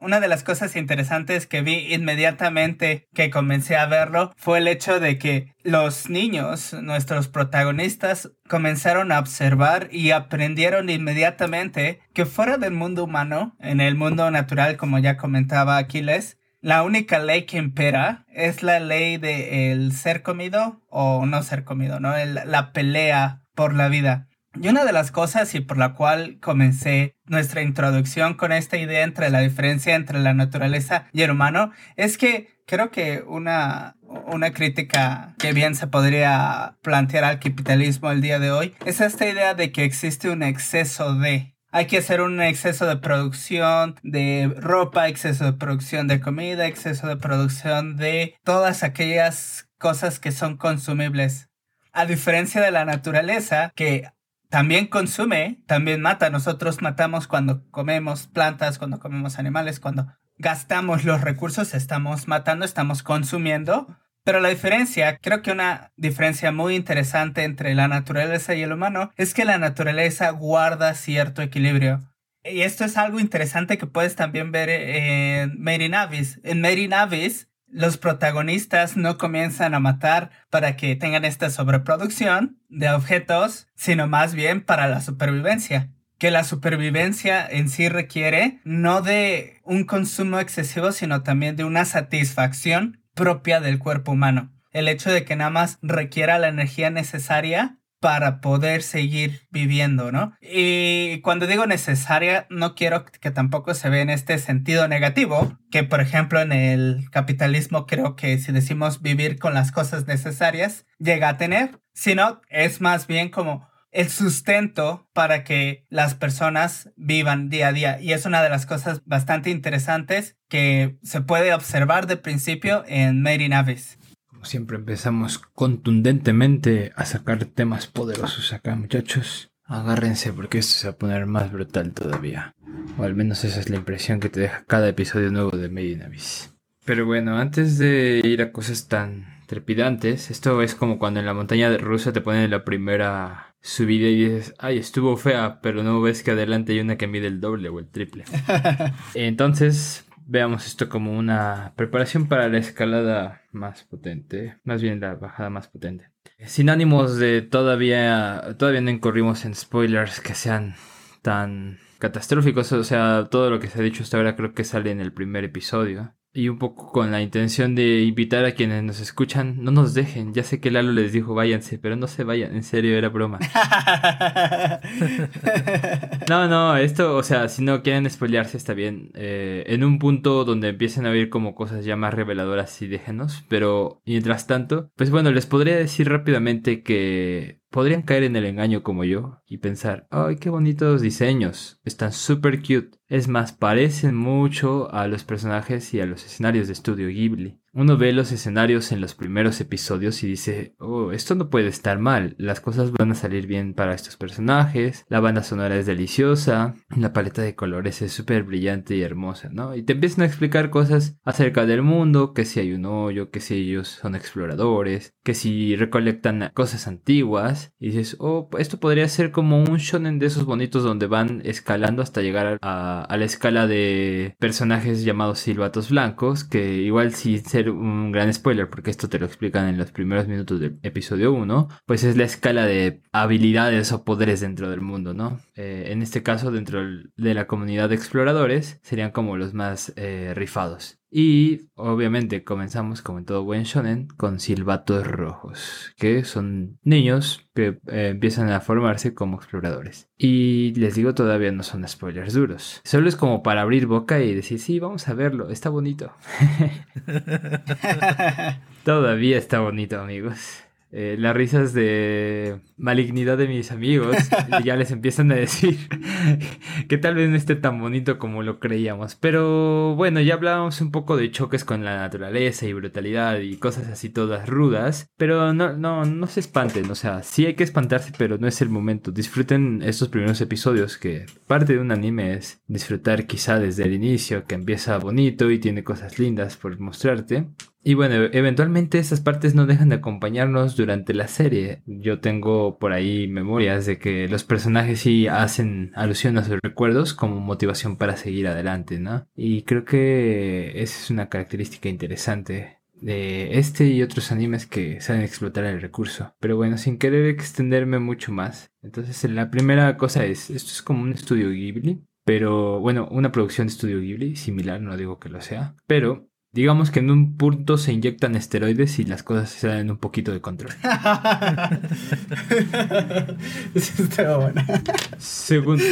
Una 0.00 0.18
de 0.18 0.28
las 0.28 0.44
cosas 0.44 0.76
interesantes 0.76 1.46
que 1.46 1.60
vi 1.60 1.92
inmediatamente 1.92 3.06
que 3.12 3.28
comencé 3.28 3.76
a 3.76 3.84
verlo 3.84 4.32
fue 4.38 4.60
el 4.60 4.68
hecho 4.68 4.98
de 4.98 5.18
que 5.18 5.54
los 5.62 6.08
niños, 6.08 6.72
nuestros 6.72 7.28
protagonistas, 7.28 8.30
comenzaron 8.48 9.12
a 9.12 9.18
observar 9.18 9.88
y 9.92 10.12
aprendieron 10.12 10.88
inmediatamente 10.88 12.00
que 12.14 12.24
fuera 12.24 12.56
del 12.56 12.72
mundo 12.72 13.04
humano, 13.04 13.54
en 13.60 13.82
el 13.82 13.94
mundo 13.94 14.30
natural, 14.30 14.78
como 14.78 14.98
ya 15.00 15.18
comentaba 15.18 15.76
Aquiles, 15.76 16.38
la 16.66 16.82
única 16.82 17.20
ley 17.20 17.46
que 17.46 17.58
impera 17.58 18.24
es 18.34 18.64
la 18.64 18.80
ley 18.80 19.18
de 19.18 19.70
el 19.70 19.92
ser 19.92 20.24
comido 20.24 20.82
o 20.88 21.24
no 21.24 21.44
ser 21.44 21.62
comido, 21.62 22.00
¿no? 22.00 22.12
la 22.16 22.72
pelea 22.72 23.42
por 23.54 23.72
la 23.72 23.86
vida. 23.86 24.26
Y 24.60 24.66
una 24.66 24.84
de 24.84 24.92
las 24.92 25.12
cosas 25.12 25.54
y 25.54 25.60
por 25.60 25.78
la 25.78 25.94
cual 25.94 26.40
comencé 26.40 27.14
nuestra 27.26 27.62
introducción 27.62 28.34
con 28.34 28.50
esta 28.50 28.78
idea 28.78 29.04
entre 29.04 29.30
la 29.30 29.42
diferencia 29.42 29.94
entre 29.94 30.18
la 30.18 30.34
naturaleza 30.34 31.06
y 31.12 31.22
el 31.22 31.30
humano 31.30 31.70
es 31.94 32.18
que 32.18 32.48
creo 32.66 32.90
que 32.90 33.22
una, 33.24 33.94
una 34.26 34.52
crítica 34.52 35.36
que 35.38 35.52
bien 35.52 35.76
se 35.76 35.86
podría 35.86 36.78
plantear 36.82 37.22
al 37.22 37.38
capitalismo 37.38 38.10
el 38.10 38.22
día 38.22 38.40
de 38.40 38.50
hoy 38.50 38.74
es 38.84 39.00
esta 39.00 39.28
idea 39.28 39.54
de 39.54 39.70
que 39.70 39.84
existe 39.84 40.30
un 40.30 40.42
exceso 40.42 41.14
de 41.14 41.55
hay 41.70 41.86
que 41.86 41.98
hacer 41.98 42.20
un 42.20 42.40
exceso 42.40 42.86
de 42.86 42.96
producción 42.96 43.96
de 44.02 44.52
ropa, 44.56 45.08
exceso 45.08 45.44
de 45.44 45.52
producción 45.52 46.08
de 46.08 46.20
comida, 46.20 46.66
exceso 46.66 47.06
de 47.06 47.16
producción 47.16 47.96
de 47.96 48.36
todas 48.44 48.82
aquellas 48.82 49.68
cosas 49.78 50.18
que 50.18 50.32
son 50.32 50.56
consumibles. 50.56 51.48
A 51.92 52.06
diferencia 52.06 52.60
de 52.60 52.70
la 52.70 52.84
naturaleza, 52.84 53.72
que 53.74 54.10
también 54.48 54.86
consume, 54.86 55.62
también 55.66 56.00
mata. 56.00 56.30
Nosotros 56.30 56.80
matamos 56.82 57.26
cuando 57.26 57.68
comemos 57.70 58.26
plantas, 58.26 58.78
cuando 58.78 59.00
comemos 59.00 59.38
animales, 59.38 59.80
cuando 59.80 60.06
gastamos 60.38 61.04
los 61.04 61.20
recursos, 61.20 61.74
estamos 61.74 62.28
matando, 62.28 62.64
estamos 62.64 63.02
consumiendo. 63.02 63.98
Pero 64.26 64.40
la 64.40 64.48
diferencia, 64.48 65.18
creo 65.18 65.40
que 65.40 65.52
una 65.52 65.92
diferencia 65.96 66.50
muy 66.50 66.74
interesante 66.74 67.44
entre 67.44 67.76
la 67.76 67.86
naturaleza 67.86 68.56
y 68.56 68.62
el 68.62 68.72
humano 68.72 69.12
es 69.16 69.34
que 69.34 69.44
la 69.44 69.56
naturaleza 69.56 70.30
guarda 70.30 70.94
cierto 70.94 71.42
equilibrio. 71.42 72.02
Y 72.42 72.62
esto 72.62 72.84
es 72.84 72.96
algo 72.96 73.20
interesante 73.20 73.78
que 73.78 73.86
puedes 73.86 74.16
también 74.16 74.50
ver 74.50 74.68
en 74.68 75.80
in 75.80 75.94
Abyss. 75.94 76.40
En 76.42 76.64
in 76.64 76.92
Abyss, 76.92 77.46
los 77.68 77.98
protagonistas 77.98 78.96
no 78.96 79.16
comienzan 79.16 79.74
a 79.74 79.78
matar 79.78 80.30
para 80.50 80.74
que 80.74 80.96
tengan 80.96 81.24
esta 81.24 81.48
sobreproducción 81.48 82.58
de 82.68 82.90
objetos, 82.90 83.68
sino 83.76 84.08
más 84.08 84.34
bien 84.34 84.60
para 84.60 84.88
la 84.88 85.02
supervivencia. 85.02 85.90
Que 86.18 86.32
la 86.32 86.42
supervivencia 86.42 87.46
en 87.48 87.68
sí 87.68 87.88
requiere 87.88 88.58
no 88.64 89.02
de 89.02 89.60
un 89.62 89.84
consumo 89.84 90.40
excesivo, 90.40 90.90
sino 90.90 91.22
también 91.22 91.54
de 91.54 91.62
una 91.62 91.84
satisfacción 91.84 93.05
propia 93.16 93.58
del 93.60 93.80
cuerpo 93.80 94.12
humano. 94.12 94.52
El 94.70 94.86
hecho 94.86 95.10
de 95.10 95.24
que 95.24 95.34
nada 95.34 95.50
más 95.50 95.78
requiera 95.82 96.38
la 96.38 96.48
energía 96.48 96.90
necesaria 96.90 97.80
para 97.98 98.40
poder 98.40 98.82
seguir 98.82 99.40
viviendo, 99.50 100.12
¿no? 100.12 100.34
Y 100.40 101.20
cuando 101.22 101.46
digo 101.46 101.66
necesaria, 101.66 102.46
no 102.50 102.74
quiero 102.74 103.06
que 103.06 103.30
tampoco 103.30 103.74
se 103.74 103.88
vea 103.88 104.02
en 104.02 104.10
este 104.10 104.38
sentido 104.38 104.86
negativo, 104.86 105.58
que 105.70 105.82
por 105.82 106.00
ejemplo 106.00 106.40
en 106.40 106.52
el 106.52 107.08
capitalismo 107.10 107.86
creo 107.86 108.14
que 108.14 108.38
si 108.38 108.52
decimos 108.52 109.00
vivir 109.02 109.38
con 109.38 109.54
las 109.54 109.72
cosas 109.72 110.06
necesarias, 110.06 110.86
llega 110.98 111.30
a 111.30 111.38
tener, 111.38 111.80
sino 111.94 112.42
es 112.50 112.80
más 112.82 113.06
bien 113.06 113.30
como 113.30 113.66
el 113.96 114.08
sustento 114.10 115.08
para 115.12 115.42
que 115.42 115.84
las 115.88 116.14
personas 116.14 116.90
vivan 116.96 117.48
día 117.48 117.68
a 117.68 117.72
día. 117.72 118.00
Y 118.00 118.12
es 118.12 118.26
una 118.26 118.42
de 118.42 118.50
las 118.50 118.66
cosas 118.66 119.02
bastante 119.04 119.50
interesantes 119.50 120.36
que 120.48 120.98
se 121.02 121.20
puede 121.20 121.52
observar 121.54 122.06
de 122.06 122.16
principio 122.16 122.84
en 122.86 123.22
Made 123.22 123.44
in 123.44 123.52
Abyss 123.52 123.98
siempre 124.46 124.76
empezamos 124.76 125.38
contundentemente 125.38 126.92
a 126.96 127.04
sacar 127.04 127.44
temas 127.44 127.86
poderosos 127.86 128.52
acá, 128.52 128.74
muchachos. 128.76 129.50
Agárrense 129.64 130.32
porque 130.32 130.58
esto 130.58 130.74
se 130.74 130.86
va 130.86 130.92
a 130.94 130.96
poner 130.96 131.26
más 131.26 131.52
brutal 131.52 131.92
todavía. 131.92 132.54
O 132.96 133.02
al 133.02 133.14
menos 133.14 133.44
esa 133.44 133.60
es 133.60 133.68
la 133.68 133.76
impresión 133.76 134.20
que 134.20 134.28
te 134.28 134.40
deja 134.40 134.64
cada 134.66 134.88
episodio 134.88 135.30
nuevo 135.30 135.50
de 135.50 135.68
Made 135.68 135.90
in 135.90 136.02
Abyss. 136.02 136.54
Pero 136.84 137.04
bueno, 137.04 137.36
antes 137.36 137.78
de 137.78 138.20
ir 138.22 138.40
a 138.42 138.52
cosas 138.52 138.86
tan 138.86 139.26
trepidantes, 139.46 140.30
esto 140.30 140.62
es 140.62 140.76
como 140.76 140.98
cuando 140.98 141.18
en 141.18 141.26
la 141.26 141.34
montaña 141.34 141.68
de 141.68 141.78
rusa 141.78 142.12
te 142.12 142.20
ponen 142.20 142.50
la 142.50 142.64
primera 142.64 143.55
subida 143.66 144.06
y 144.06 144.24
dices, 144.24 144.54
ay, 144.58 144.78
estuvo 144.78 145.16
fea, 145.16 145.60
pero 145.60 145.82
no 145.82 146.00
ves 146.00 146.22
que 146.22 146.30
adelante 146.30 146.72
hay 146.72 146.80
una 146.80 146.96
que 146.96 147.08
mide 147.08 147.26
el 147.26 147.40
doble 147.40 147.68
o 147.68 147.80
el 147.80 147.88
triple. 147.88 148.24
Entonces, 149.14 150.06
veamos 150.24 150.66
esto 150.66 150.88
como 150.88 151.18
una 151.18 151.72
preparación 151.74 152.28
para 152.28 152.48
la 152.48 152.58
escalada 152.58 153.42
más 153.50 153.82
potente, 153.82 154.56
más 154.62 154.82
bien 154.82 155.00
la 155.00 155.16
bajada 155.16 155.50
más 155.50 155.66
potente. 155.66 156.10
Sin 156.46 156.70
ánimos 156.70 157.18
de 157.18 157.42
todavía, 157.42 158.54
todavía 158.56 158.82
no 158.82 158.90
incurrimos 158.90 159.44
en 159.44 159.54
spoilers 159.56 160.20
que 160.20 160.34
sean 160.34 160.76
tan 161.22 161.78
catastróficos, 161.98 162.70
o 162.70 162.84
sea, 162.84 163.26
todo 163.28 163.50
lo 163.50 163.58
que 163.58 163.66
se 163.66 163.80
ha 163.80 163.82
dicho 163.82 164.04
hasta 164.04 164.16
ahora 164.16 164.36
creo 164.36 164.54
que 164.54 164.62
sale 164.62 164.92
en 164.92 165.00
el 165.00 165.12
primer 165.12 165.42
episodio 165.42 166.14
y 166.36 166.50
un 166.50 166.58
poco 166.58 166.92
con 166.92 167.10
la 167.10 167.22
intención 167.22 167.74
de 167.74 168.02
invitar 168.02 168.44
a 168.44 168.52
quienes 168.52 168.84
nos 168.84 169.00
escuchan, 169.00 169.64
no 169.64 169.70
nos 169.70 169.94
dejen. 169.94 170.34
Ya 170.34 170.42
sé 170.42 170.60
que 170.60 170.70
Lalo 170.70 170.92
les 170.92 171.12
dijo 171.12 171.34
váyanse, 171.34 171.78
pero 171.78 171.96
no 171.96 172.06
se 172.06 172.24
vayan, 172.24 172.54
en 172.54 172.62
serio, 172.62 172.96
era 172.96 173.08
broma. 173.08 173.38
no, 176.28 176.46
no, 176.46 176.76
esto, 176.76 177.16
o 177.16 177.22
sea, 177.22 177.48
si 177.48 177.64
no 177.64 177.82
quieren 177.82 178.08
spoilearse 178.10 178.58
está 178.58 178.74
bien. 178.74 179.10
Eh, 179.14 179.64
en 179.68 179.82
un 179.82 179.98
punto 179.98 180.44
donde 180.44 180.68
empiecen 180.68 181.06
a 181.06 181.10
ver 181.10 181.30
como 181.30 181.54
cosas 181.54 181.84
ya 181.84 181.96
más 181.96 182.12
reveladoras, 182.12 182.70
sí 182.70 182.86
déjenos. 182.86 183.44
Pero 183.48 184.02
mientras 184.04 184.46
tanto, 184.46 184.90
pues 184.96 185.10
bueno, 185.10 185.32
les 185.32 185.46
podría 185.46 185.76
decir 185.76 186.08
rápidamente 186.08 186.82
que 186.82 187.60
podrían 187.76 188.00
caer 188.00 188.22
en 188.22 188.36
el 188.36 188.46
engaño 188.46 188.82
como 188.82 189.04
yo 189.04 189.42
y 189.46 189.58
pensar, 189.58 190.08
ay, 190.10 190.36
qué 190.36 190.48
bonitos 190.48 191.02
diseños, 191.02 191.78
están 191.84 192.14
súper 192.14 192.60
cute. 192.60 192.92
Es 193.06 193.28
más, 193.28 193.52
parecen 193.52 194.16
mucho 194.16 194.90
a 194.94 195.06
los 195.08 195.24
personajes 195.24 195.92
y 195.92 196.00
a 196.00 196.06
los 196.06 196.24
escenarios 196.24 196.68
de 196.68 196.72
estudio 196.72 197.08
Ghibli. 197.08 197.60
Uno 197.78 197.98
ve 197.98 198.14
los 198.14 198.32
escenarios 198.32 198.90
en 198.90 199.02
los 199.02 199.14
primeros 199.14 199.60
episodios 199.60 200.22
y 200.22 200.28
dice, 200.28 200.74
oh, 200.78 201.12
esto 201.12 201.34
no 201.34 201.50
puede 201.50 201.68
estar 201.68 201.98
mal, 201.98 202.34
las 202.38 202.60
cosas 202.60 202.90
van 202.90 203.10
a 203.10 203.14
salir 203.14 203.46
bien 203.46 203.74
para 203.74 203.92
estos 203.92 204.16
personajes, 204.16 205.04
la 205.10 205.20
banda 205.20 205.42
sonora 205.42 205.76
es 205.76 205.84
deliciosa, 205.84 206.74
la 206.96 207.12
paleta 207.12 207.42
de 207.42 207.54
colores 207.54 208.00
es 208.00 208.12
súper 208.12 208.44
brillante 208.44 208.96
y 208.96 209.02
hermosa, 209.02 209.50
¿no? 209.52 209.76
Y 209.76 209.82
te 209.82 209.92
empiezan 209.92 210.22
a 210.22 210.26
explicar 210.26 210.70
cosas 210.70 211.18
acerca 211.22 211.66
del 211.66 211.82
mundo, 211.82 212.32
que 212.32 212.46
si 212.46 212.60
hay 212.60 212.72
un 212.72 212.86
hoyo, 212.86 213.30
que 213.30 213.40
si 213.40 213.56
ellos 213.56 213.88
son 213.88 214.14
exploradores, 214.14 215.14
que 215.22 215.34
si 215.34 215.76
recolectan 215.76 216.50
cosas 216.54 216.88
antiguas, 216.88 217.74
y 217.78 217.88
dices, 217.88 218.16
oh, 218.20 218.48
esto 218.58 218.80
podría 218.80 219.06
ser 219.08 219.32
como 219.32 219.58
un 219.58 219.76
shonen 219.76 220.18
de 220.18 220.24
esos 220.24 220.46
bonitos 220.46 220.82
donde 220.82 221.08
van 221.08 221.42
escalando 221.44 222.00
hasta 222.00 222.22
llegar 222.22 222.56
a, 222.62 223.02
a 223.02 223.16
la 223.18 223.24
escala 223.26 223.66
de 223.66 224.34
personajes 224.38 225.04
llamados 225.04 225.40
silbatos 225.40 225.90
blancos, 225.90 226.42
que 226.42 226.76
igual 226.76 227.12
si 227.12 227.38
un 227.70 228.12
gran 228.12 228.32
spoiler 228.32 228.68
porque 228.68 228.90
esto 228.90 229.08
te 229.08 229.18
lo 229.18 229.26
explican 229.26 229.68
en 229.68 229.78
los 229.78 229.92
primeros 229.92 230.28
minutos 230.28 230.60
del 230.60 230.78
episodio 230.82 231.32
1, 231.32 231.68
pues 231.86 232.04
es 232.04 232.16
la 232.16 232.24
escala 232.24 232.66
de 232.66 233.02
habilidades 233.12 233.92
o 233.92 234.04
poderes 234.04 234.40
dentro 234.40 234.70
del 234.70 234.80
mundo, 234.80 235.14
¿no? 235.14 235.38
Eh, 235.56 235.92
en 235.92 236.02
este 236.02 236.22
caso, 236.22 236.50
dentro 236.50 236.80
de 237.16 237.34
la 237.34 237.46
comunidad 237.46 237.88
de 237.88 237.94
exploradores, 237.94 238.78
serían 238.82 239.10
como 239.10 239.36
los 239.36 239.54
más 239.54 239.92
eh, 239.96 240.32
rifados. 240.34 240.98
Y 241.10 241.70
obviamente 241.76 242.44
comenzamos, 242.44 243.00
como 243.00 243.18
en 243.18 243.24
todo 243.24 243.42
buen 243.42 243.62
shonen, 243.62 244.06
con 244.06 244.38
silbatos 244.38 245.06
rojos, 245.06 245.94
que 245.96 246.24
son 246.24 246.78
niños 246.82 247.48
que 247.54 247.78
eh, 247.86 248.08
empiezan 248.10 248.50
a 248.50 248.60
formarse 248.60 249.14
como 249.14 249.36
exploradores. 249.38 250.10
Y 250.18 250.74
les 250.74 250.94
digo, 250.94 251.14
todavía 251.14 251.52
no 251.52 251.62
son 251.62 251.88
spoilers 251.88 252.34
duros. 252.34 252.82
Solo 252.84 253.08
es 253.08 253.16
como 253.16 253.42
para 253.42 253.62
abrir 253.62 253.86
boca 253.86 254.20
y 254.20 254.34
decir, 254.34 254.58
sí, 254.58 254.78
vamos 254.78 255.08
a 255.08 255.14
verlo, 255.14 255.48
está 255.48 255.70
bonito. 255.70 256.12
todavía 258.84 259.38
está 259.38 259.60
bonito, 259.60 259.98
amigos. 259.98 260.65
Eh, 260.92 261.16
las 261.18 261.34
risas 261.34 261.72
de 261.72 262.60
malignidad 262.76 263.36
de 263.36 263.48
mis 263.48 263.72
amigos 263.72 264.16
ya 264.64 264.76
les 264.76 264.92
empiezan 264.92 265.32
a 265.32 265.34
decir 265.34 265.76
que 266.88 266.96
tal 266.96 267.16
vez 267.16 267.28
no 267.28 267.36
esté 267.36 267.56
tan 267.56 267.80
bonito 267.80 268.18
como 268.18 268.42
lo 268.42 268.60
creíamos. 268.60 269.14
Pero 269.16 269.94
bueno, 269.96 270.20
ya 270.20 270.34
hablábamos 270.34 270.80
un 270.80 270.90
poco 270.92 271.16
de 271.16 271.30
choques 271.30 271.64
con 271.64 271.84
la 271.84 271.96
naturaleza 271.96 272.66
y 272.66 272.72
brutalidad 272.72 273.40
y 273.40 273.56
cosas 273.56 273.88
así 273.88 274.10
todas 274.10 274.48
rudas. 274.48 275.10
Pero 275.16 275.52
no, 275.52 275.72
no, 275.72 276.04
no 276.04 276.26
se 276.26 276.40
espanten, 276.40 276.90
o 276.90 276.94
sea, 276.94 277.22
sí 277.22 277.46
hay 277.46 277.54
que 277.54 277.64
espantarse, 277.64 278.12
pero 278.16 278.38
no 278.38 278.46
es 278.46 278.62
el 278.62 278.68
momento. 278.68 279.10
Disfruten 279.10 279.82
estos 279.82 280.08
primeros 280.08 280.40
episodios 280.40 280.96
que 280.98 281.26
parte 281.46 281.74
de 281.74 281.80
un 281.80 281.90
anime 281.90 282.34
es 282.34 282.62
disfrutar 282.68 283.26
quizá 283.26 283.58
desde 283.58 283.84
el 283.84 283.94
inicio, 283.94 284.44
que 284.44 284.54
empieza 284.54 284.98
bonito 284.98 285.50
y 285.50 285.58
tiene 285.58 285.84
cosas 285.84 286.18
lindas 286.18 286.56
por 286.56 286.78
mostrarte. 286.78 287.48
Y 287.86 287.94
bueno, 287.94 288.16
eventualmente 288.32 288.98
esas 288.98 289.20
partes 289.20 289.54
no 289.54 289.64
dejan 289.64 289.90
de 289.90 289.94
acompañarnos 289.94 290.74
durante 290.74 291.14
la 291.14 291.28
serie. 291.28 291.82
Yo 291.86 292.18
tengo 292.18 292.78
por 292.80 292.92
ahí 292.92 293.28
memorias 293.28 293.86
de 293.86 294.00
que 294.00 294.26
los 294.26 294.42
personajes 294.42 294.98
sí 294.98 295.28
hacen 295.28 295.92
alusión 295.94 296.36
a 296.36 296.42
sus 296.42 296.58
recuerdos 296.60 297.14
como 297.14 297.38
motivación 297.38 297.96
para 297.96 298.16
seguir 298.16 298.48
adelante, 298.48 298.98
¿no? 298.98 299.28
Y 299.36 299.62
creo 299.62 299.84
que 299.84 300.82
esa 300.82 300.98
es 300.98 301.10
una 301.12 301.28
característica 301.28 301.88
interesante 301.88 302.78
de 302.94 303.56
este 303.56 303.86
y 303.86 304.02
otros 304.02 304.32
animes 304.32 304.66
que 304.66 305.00
saben 305.00 305.22
explotar 305.22 305.64
el 305.64 305.80
recurso. 305.80 306.34
Pero 306.40 306.56
bueno, 306.56 306.78
sin 306.78 306.98
querer 306.98 307.26
extenderme 307.26 308.00
mucho 308.00 308.32
más. 308.32 308.72
Entonces, 308.82 309.30
la 309.30 309.48
primera 309.48 309.96
cosa 309.96 310.24
es, 310.24 310.50
esto 310.50 310.72
es 310.72 310.82
como 310.82 311.04
un 311.04 311.12
estudio 311.12 311.50
Ghibli, 311.50 312.02
pero 312.24 312.80
bueno, 312.80 313.06
una 313.12 313.30
producción 313.30 313.68
de 313.68 313.74
estudio 313.74 314.00
Ghibli, 314.00 314.34
similar, 314.34 314.80
no 314.80 314.96
digo 314.96 315.20
que 315.20 315.28
lo 315.28 315.40
sea, 315.40 315.76
pero 315.86 316.28
digamos 316.56 316.90
que 316.90 316.98
en 317.00 317.10
un 317.10 317.36
punto 317.36 317.76
se 317.76 317.92
inyectan 317.92 318.34
esteroides 318.34 318.98
y 318.98 319.04
las 319.04 319.22
cosas 319.22 319.50
se 319.50 319.68
salen 319.68 319.90
un 319.90 319.98
poquito 319.98 320.32
de 320.32 320.40
control. 320.40 320.72
Segundo, 325.18 325.84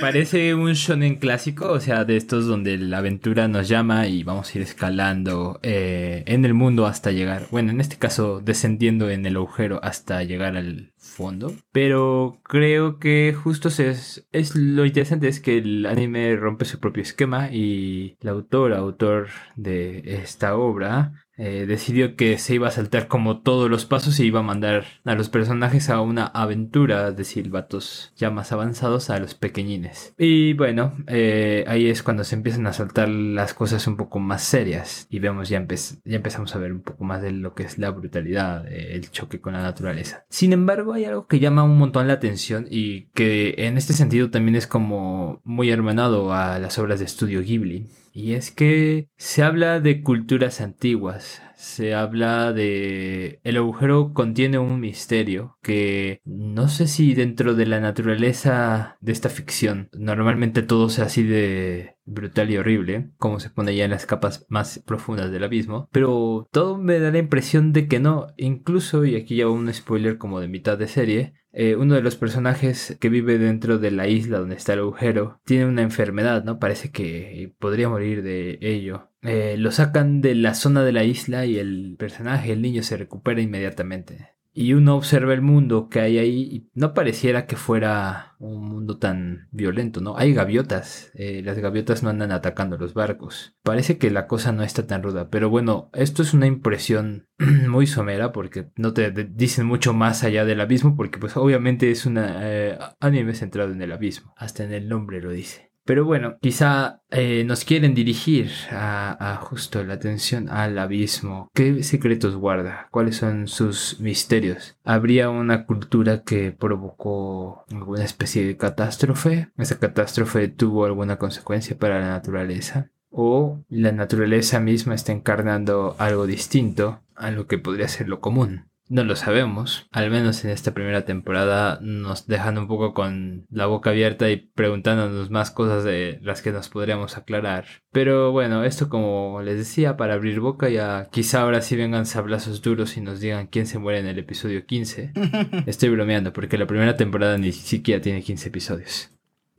parece 0.00 0.52
un 0.56 0.72
shonen 0.72 1.20
clásico, 1.20 1.70
o 1.70 1.78
sea, 1.78 2.04
de 2.04 2.16
estos 2.16 2.46
donde 2.46 2.76
la 2.76 2.98
aventura 2.98 3.46
nos 3.46 3.68
llama 3.68 4.08
y 4.08 4.24
vamos 4.24 4.52
a 4.52 4.58
ir 4.58 4.64
escalando 4.64 5.60
eh, 5.62 6.24
en 6.26 6.44
el 6.44 6.54
mundo 6.54 6.86
hasta 6.86 7.12
llegar, 7.12 7.46
bueno, 7.52 7.70
en 7.70 7.80
este 7.80 7.96
caso 7.96 8.40
descendiendo 8.44 9.10
en 9.10 9.26
el 9.26 9.36
agujero 9.36 9.78
hasta 9.84 10.24
llegar 10.24 10.56
al 10.56 10.90
fondo. 11.14 11.52
Pero 11.72 12.40
creo 12.42 12.98
que 12.98 13.34
justo 13.34 13.68
es, 13.68 14.26
es 14.32 14.56
lo 14.56 14.84
interesante 14.84 15.28
es 15.28 15.40
que 15.40 15.58
el 15.58 15.86
anime 15.86 16.36
rompe 16.36 16.64
su 16.64 16.80
propio 16.80 17.02
esquema 17.02 17.50
y 17.50 18.16
el 18.20 18.28
autor, 18.28 18.72
autor 18.74 19.28
de 19.56 20.02
esta 20.22 20.56
obra, 20.56 21.23
eh, 21.36 21.66
decidió 21.66 22.16
que 22.16 22.38
se 22.38 22.54
iba 22.54 22.68
a 22.68 22.72
saltar 22.72 23.08
como 23.08 23.40
todos 23.40 23.70
los 23.70 23.86
pasos 23.86 24.20
y 24.20 24.24
iba 24.26 24.40
a 24.40 24.44
mandar 24.44 24.84
a 25.04 25.14
los 25.14 25.28
personajes 25.28 25.90
a 25.90 26.00
una 26.00 26.26
aventura 26.26 27.10
de 27.10 27.24
silbatos 27.24 28.12
ya 28.16 28.30
más 28.30 28.52
avanzados 28.52 29.10
a 29.10 29.18
los 29.18 29.34
pequeñines. 29.34 30.14
Y 30.18 30.52
bueno, 30.54 30.94
eh, 31.06 31.64
ahí 31.66 31.88
es 31.88 32.02
cuando 32.02 32.24
se 32.24 32.36
empiezan 32.36 32.66
a 32.66 32.72
saltar 32.72 33.08
las 33.08 33.54
cosas 33.54 33.86
un 33.86 33.96
poco 33.96 34.20
más 34.20 34.42
serias 34.42 35.06
y 35.10 35.18
vemos 35.18 35.48
ya, 35.48 35.64
ya 36.04 36.16
empezamos 36.16 36.54
a 36.54 36.58
ver 36.58 36.72
un 36.72 36.82
poco 36.82 37.04
más 37.04 37.22
de 37.22 37.32
lo 37.32 37.54
que 37.54 37.64
es 37.64 37.78
la 37.78 37.90
brutalidad, 37.90 38.66
eh, 38.68 38.94
el 38.94 39.10
choque 39.10 39.40
con 39.40 39.54
la 39.54 39.62
naturaleza. 39.62 40.24
Sin 40.28 40.52
embargo, 40.52 40.92
hay 40.92 41.04
algo 41.04 41.26
que 41.26 41.40
llama 41.40 41.64
un 41.64 41.78
montón 41.78 42.06
la 42.06 42.14
atención 42.14 42.66
y 42.70 43.06
que 43.14 43.54
en 43.58 43.76
este 43.76 43.92
sentido 43.92 44.30
también 44.30 44.56
es 44.56 44.66
como 44.66 45.40
muy 45.44 45.70
hermanado 45.70 46.32
a 46.32 46.58
las 46.58 46.78
obras 46.78 47.00
de 47.00 47.06
estudio 47.06 47.42
Ghibli 47.42 47.88
y 48.14 48.34
es 48.34 48.52
que 48.52 49.08
se 49.16 49.42
habla 49.42 49.80
de 49.80 50.00
culturas 50.02 50.60
antiguas, 50.60 51.42
se 51.56 51.94
habla 51.94 52.52
de... 52.52 53.40
El 53.42 53.56
agujero 53.56 54.12
contiene 54.14 54.58
un 54.58 54.78
misterio 54.78 55.58
que 55.62 56.20
no 56.24 56.68
sé 56.68 56.86
si 56.86 57.14
dentro 57.14 57.56
de 57.56 57.66
la 57.66 57.80
naturaleza 57.80 58.96
de 59.00 59.10
esta 59.10 59.30
ficción 59.30 59.88
normalmente 59.92 60.62
todo 60.62 60.88
sea 60.90 61.06
así 61.06 61.24
de 61.24 61.96
brutal 62.04 62.50
y 62.52 62.56
horrible, 62.56 63.10
como 63.16 63.40
se 63.40 63.50
pone 63.50 63.74
ya 63.74 63.84
en 63.84 63.90
las 63.90 64.06
capas 64.06 64.46
más 64.48 64.80
profundas 64.86 65.32
del 65.32 65.42
abismo, 65.42 65.88
pero 65.90 66.46
todo 66.52 66.78
me 66.78 67.00
da 67.00 67.10
la 67.10 67.18
impresión 67.18 67.72
de 67.72 67.88
que 67.88 67.98
no, 67.98 68.28
incluso, 68.36 69.04
y 69.04 69.16
aquí 69.16 69.36
ya 69.36 69.48
un 69.48 69.72
spoiler 69.74 70.18
como 70.18 70.38
de 70.38 70.48
mitad 70.48 70.78
de 70.78 70.86
serie, 70.86 71.34
eh, 71.56 71.76
uno 71.76 71.94
de 71.94 72.02
los 72.02 72.16
personajes 72.16 72.96
que 73.00 73.08
vive 73.08 73.38
dentro 73.38 73.78
de 73.78 73.90
la 73.90 74.08
isla 74.08 74.38
donde 74.38 74.56
está 74.56 74.72
el 74.72 74.80
agujero 74.80 75.40
tiene 75.44 75.66
una 75.66 75.82
enfermedad, 75.82 76.44
¿no? 76.44 76.58
Parece 76.58 76.90
que 76.90 77.54
podría 77.58 77.88
morir 77.88 78.22
de 78.22 78.58
ello. 78.60 79.10
Eh, 79.22 79.56
lo 79.56 79.70
sacan 79.70 80.20
de 80.20 80.34
la 80.34 80.54
zona 80.54 80.82
de 80.84 80.92
la 80.92 81.04
isla 81.04 81.46
y 81.46 81.58
el 81.58 81.96
personaje, 81.98 82.52
el 82.52 82.60
niño, 82.60 82.82
se 82.82 82.96
recupera 82.96 83.40
inmediatamente 83.40 84.33
y 84.56 84.72
uno 84.72 84.94
observa 84.94 85.34
el 85.34 85.42
mundo 85.42 85.88
que 85.88 85.98
hay 86.00 86.18
ahí 86.18 86.40
y 86.40 86.70
no 86.74 86.94
pareciera 86.94 87.46
que 87.46 87.56
fuera 87.56 88.36
un 88.38 88.64
mundo 88.64 88.98
tan 88.98 89.48
violento, 89.50 90.00
¿no? 90.00 90.16
Hay 90.16 90.32
gaviotas, 90.32 91.10
eh, 91.14 91.42
las 91.44 91.58
gaviotas 91.58 92.04
no 92.04 92.10
andan 92.10 92.30
atacando 92.30 92.78
los 92.78 92.94
barcos. 92.94 93.56
Parece 93.64 93.98
que 93.98 94.12
la 94.12 94.28
cosa 94.28 94.52
no 94.52 94.62
está 94.62 94.86
tan 94.86 95.02
ruda, 95.02 95.28
pero 95.28 95.50
bueno, 95.50 95.90
esto 95.92 96.22
es 96.22 96.34
una 96.34 96.46
impresión 96.46 97.26
muy 97.68 97.88
somera 97.88 98.30
porque 98.30 98.70
no 98.76 98.94
te 98.94 99.10
dicen 99.10 99.66
mucho 99.66 99.92
más 99.92 100.22
allá 100.22 100.44
del 100.44 100.60
abismo 100.60 100.96
porque 100.96 101.18
pues 101.18 101.36
obviamente 101.36 101.90
es 101.90 102.06
un 102.06 102.18
eh, 102.18 102.78
anime 103.00 103.34
centrado 103.34 103.72
en 103.72 103.82
el 103.82 103.90
abismo, 103.90 104.34
hasta 104.36 104.62
en 104.62 104.72
el 104.72 104.88
nombre 104.88 105.20
lo 105.20 105.32
dice. 105.32 105.73
Pero 105.84 106.06
bueno, 106.06 106.38
quizá 106.40 107.02
eh, 107.10 107.44
nos 107.44 107.64
quieren 107.64 107.94
dirigir 107.94 108.50
a, 108.70 109.38
justo 109.42 109.84
la 109.84 109.94
atención 109.94 110.48
al 110.48 110.78
abismo. 110.78 111.50
¿Qué 111.52 111.82
secretos 111.82 112.36
guarda? 112.36 112.88
¿Cuáles 112.90 113.16
son 113.16 113.48
sus 113.48 114.00
misterios? 114.00 114.78
¿Habría 114.82 115.28
una 115.28 115.66
cultura 115.66 116.22
que 116.22 116.52
provocó 116.52 117.66
alguna 117.70 118.04
especie 118.04 118.46
de 118.46 118.56
catástrofe? 118.56 119.48
¿Esa 119.58 119.78
catástrofe 119.78 120.48
tuvo 120.48 120.86
alguna 120.86 121.18
consecuencia 121.18 121.78
para 121.78 122.00
la 122.00 122.08
naturaleza? 122.08 122.90
¿O 123.10 123.62
la 123.68 123.92
naturaleza 123.92 124.60
misma 124.60 124.94
está 124.94 125.12
encarnando 125.12 125.96
algo 125.98 126.26
distinto 126.26 127.02
a 127.14 127.30
lo 127.30 127.46
que 127.46 127.58
podría 127.58 127.88
ser 127.88 128.08
lo 128.08 128.20
común? 128.20 128.70
No 128.88 129.02
lo 129.02 129.16
sabemos, 129.16 129.86
al 129.92 130.10
menos 130.10 130.44
en 130.44 130.50
esta 130.50 130.74
primera 130.74 131.06
temporada 131.06 131.78
nos 131.80 132.26
dejan 132.26 132.58
un 132.58 132.68
poco 132.68 132.92
con 132.92 133.46
la 133.50 133.64
boca 133.64 133.90
abierta 133.90 134.30
y 134.30 134.36
preguntándonos 134.36 135.30
más 135.30 135.50
cosas 135.50 135.84
de 135.84 136.18
las 136.22 136.42
que 136.42 136.52
nos 136.52 136.68
podríamos 136.68 137.16
aclarar. 137.16 137.64
Pero 137.92 138.30
bueno, 138.30 138.62
esto 138.62 138.90
como 138.90 139.40
les 139.42 139.56
decía, 139.56 139.96
para 139.96 140.14
abrir 140.14 140.40
boca 140.40 140.68
ya 140.68 141.08
quizá 141.10 141.40
ahora 141.40 141.62
sí 141.62 141.76
vengan 141.76 142.04
sablazos 142.04 142.60
duros 142.60 142.98
y 142.98 143.00
nos 143.00 143.20
digan 143.20 143.46
quién 143.46 143.66
se 143.66 143.78
muere 143.78 144.00
en 144.00 144.06
el 144.06 144.18
episodio 144.18 144.66
15. 144.66 145.12
Estoy 145.66 145.88
bromeando 145.88 146.34
porque 146.34 146.58
la 146.58 146.66
primera 146.66 146.96
temporada 146.96 147.38
ni 147.38 147.52
siquiera 147.52 148.02
tiene 148.02 148.22
15 148.22 148.48
episodios. 148.48 149.10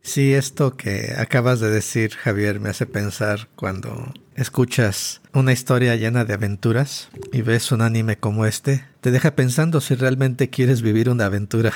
Sí, 0.03 0.35
esto 0.35 0.77
que 0.77 1.13
acabas 1.17 1.59
de 1.59 1.71
decir, 1.71 2.11
Javier, 2.11 2.59
me 2.59 2.69
hace 2.69 2.85
pensar 2.85 3.49
cuando 3.55 4.13
escuchas 4.35 5.21
una 5.33 5.51
historia 5.51 5.95
llena 5.95 6.23
de 6.25 6.33
aventuras 6.33 7.09
y 7.33 7.41
ves 7.41 7.71
un 7.71 7.81
anime 7.81 8.17
como 8.17 8.45
este, 8.45 8.85
te 9.01 9.11
deja 9.11 9.35
pensando 9.35 9.81
si 9.81 9.93
realmente 9.93 10.49
quieres 10.49 10.81
vivir 10.81 11.09
una 11.09 11.25
aventura. 11.25 11.73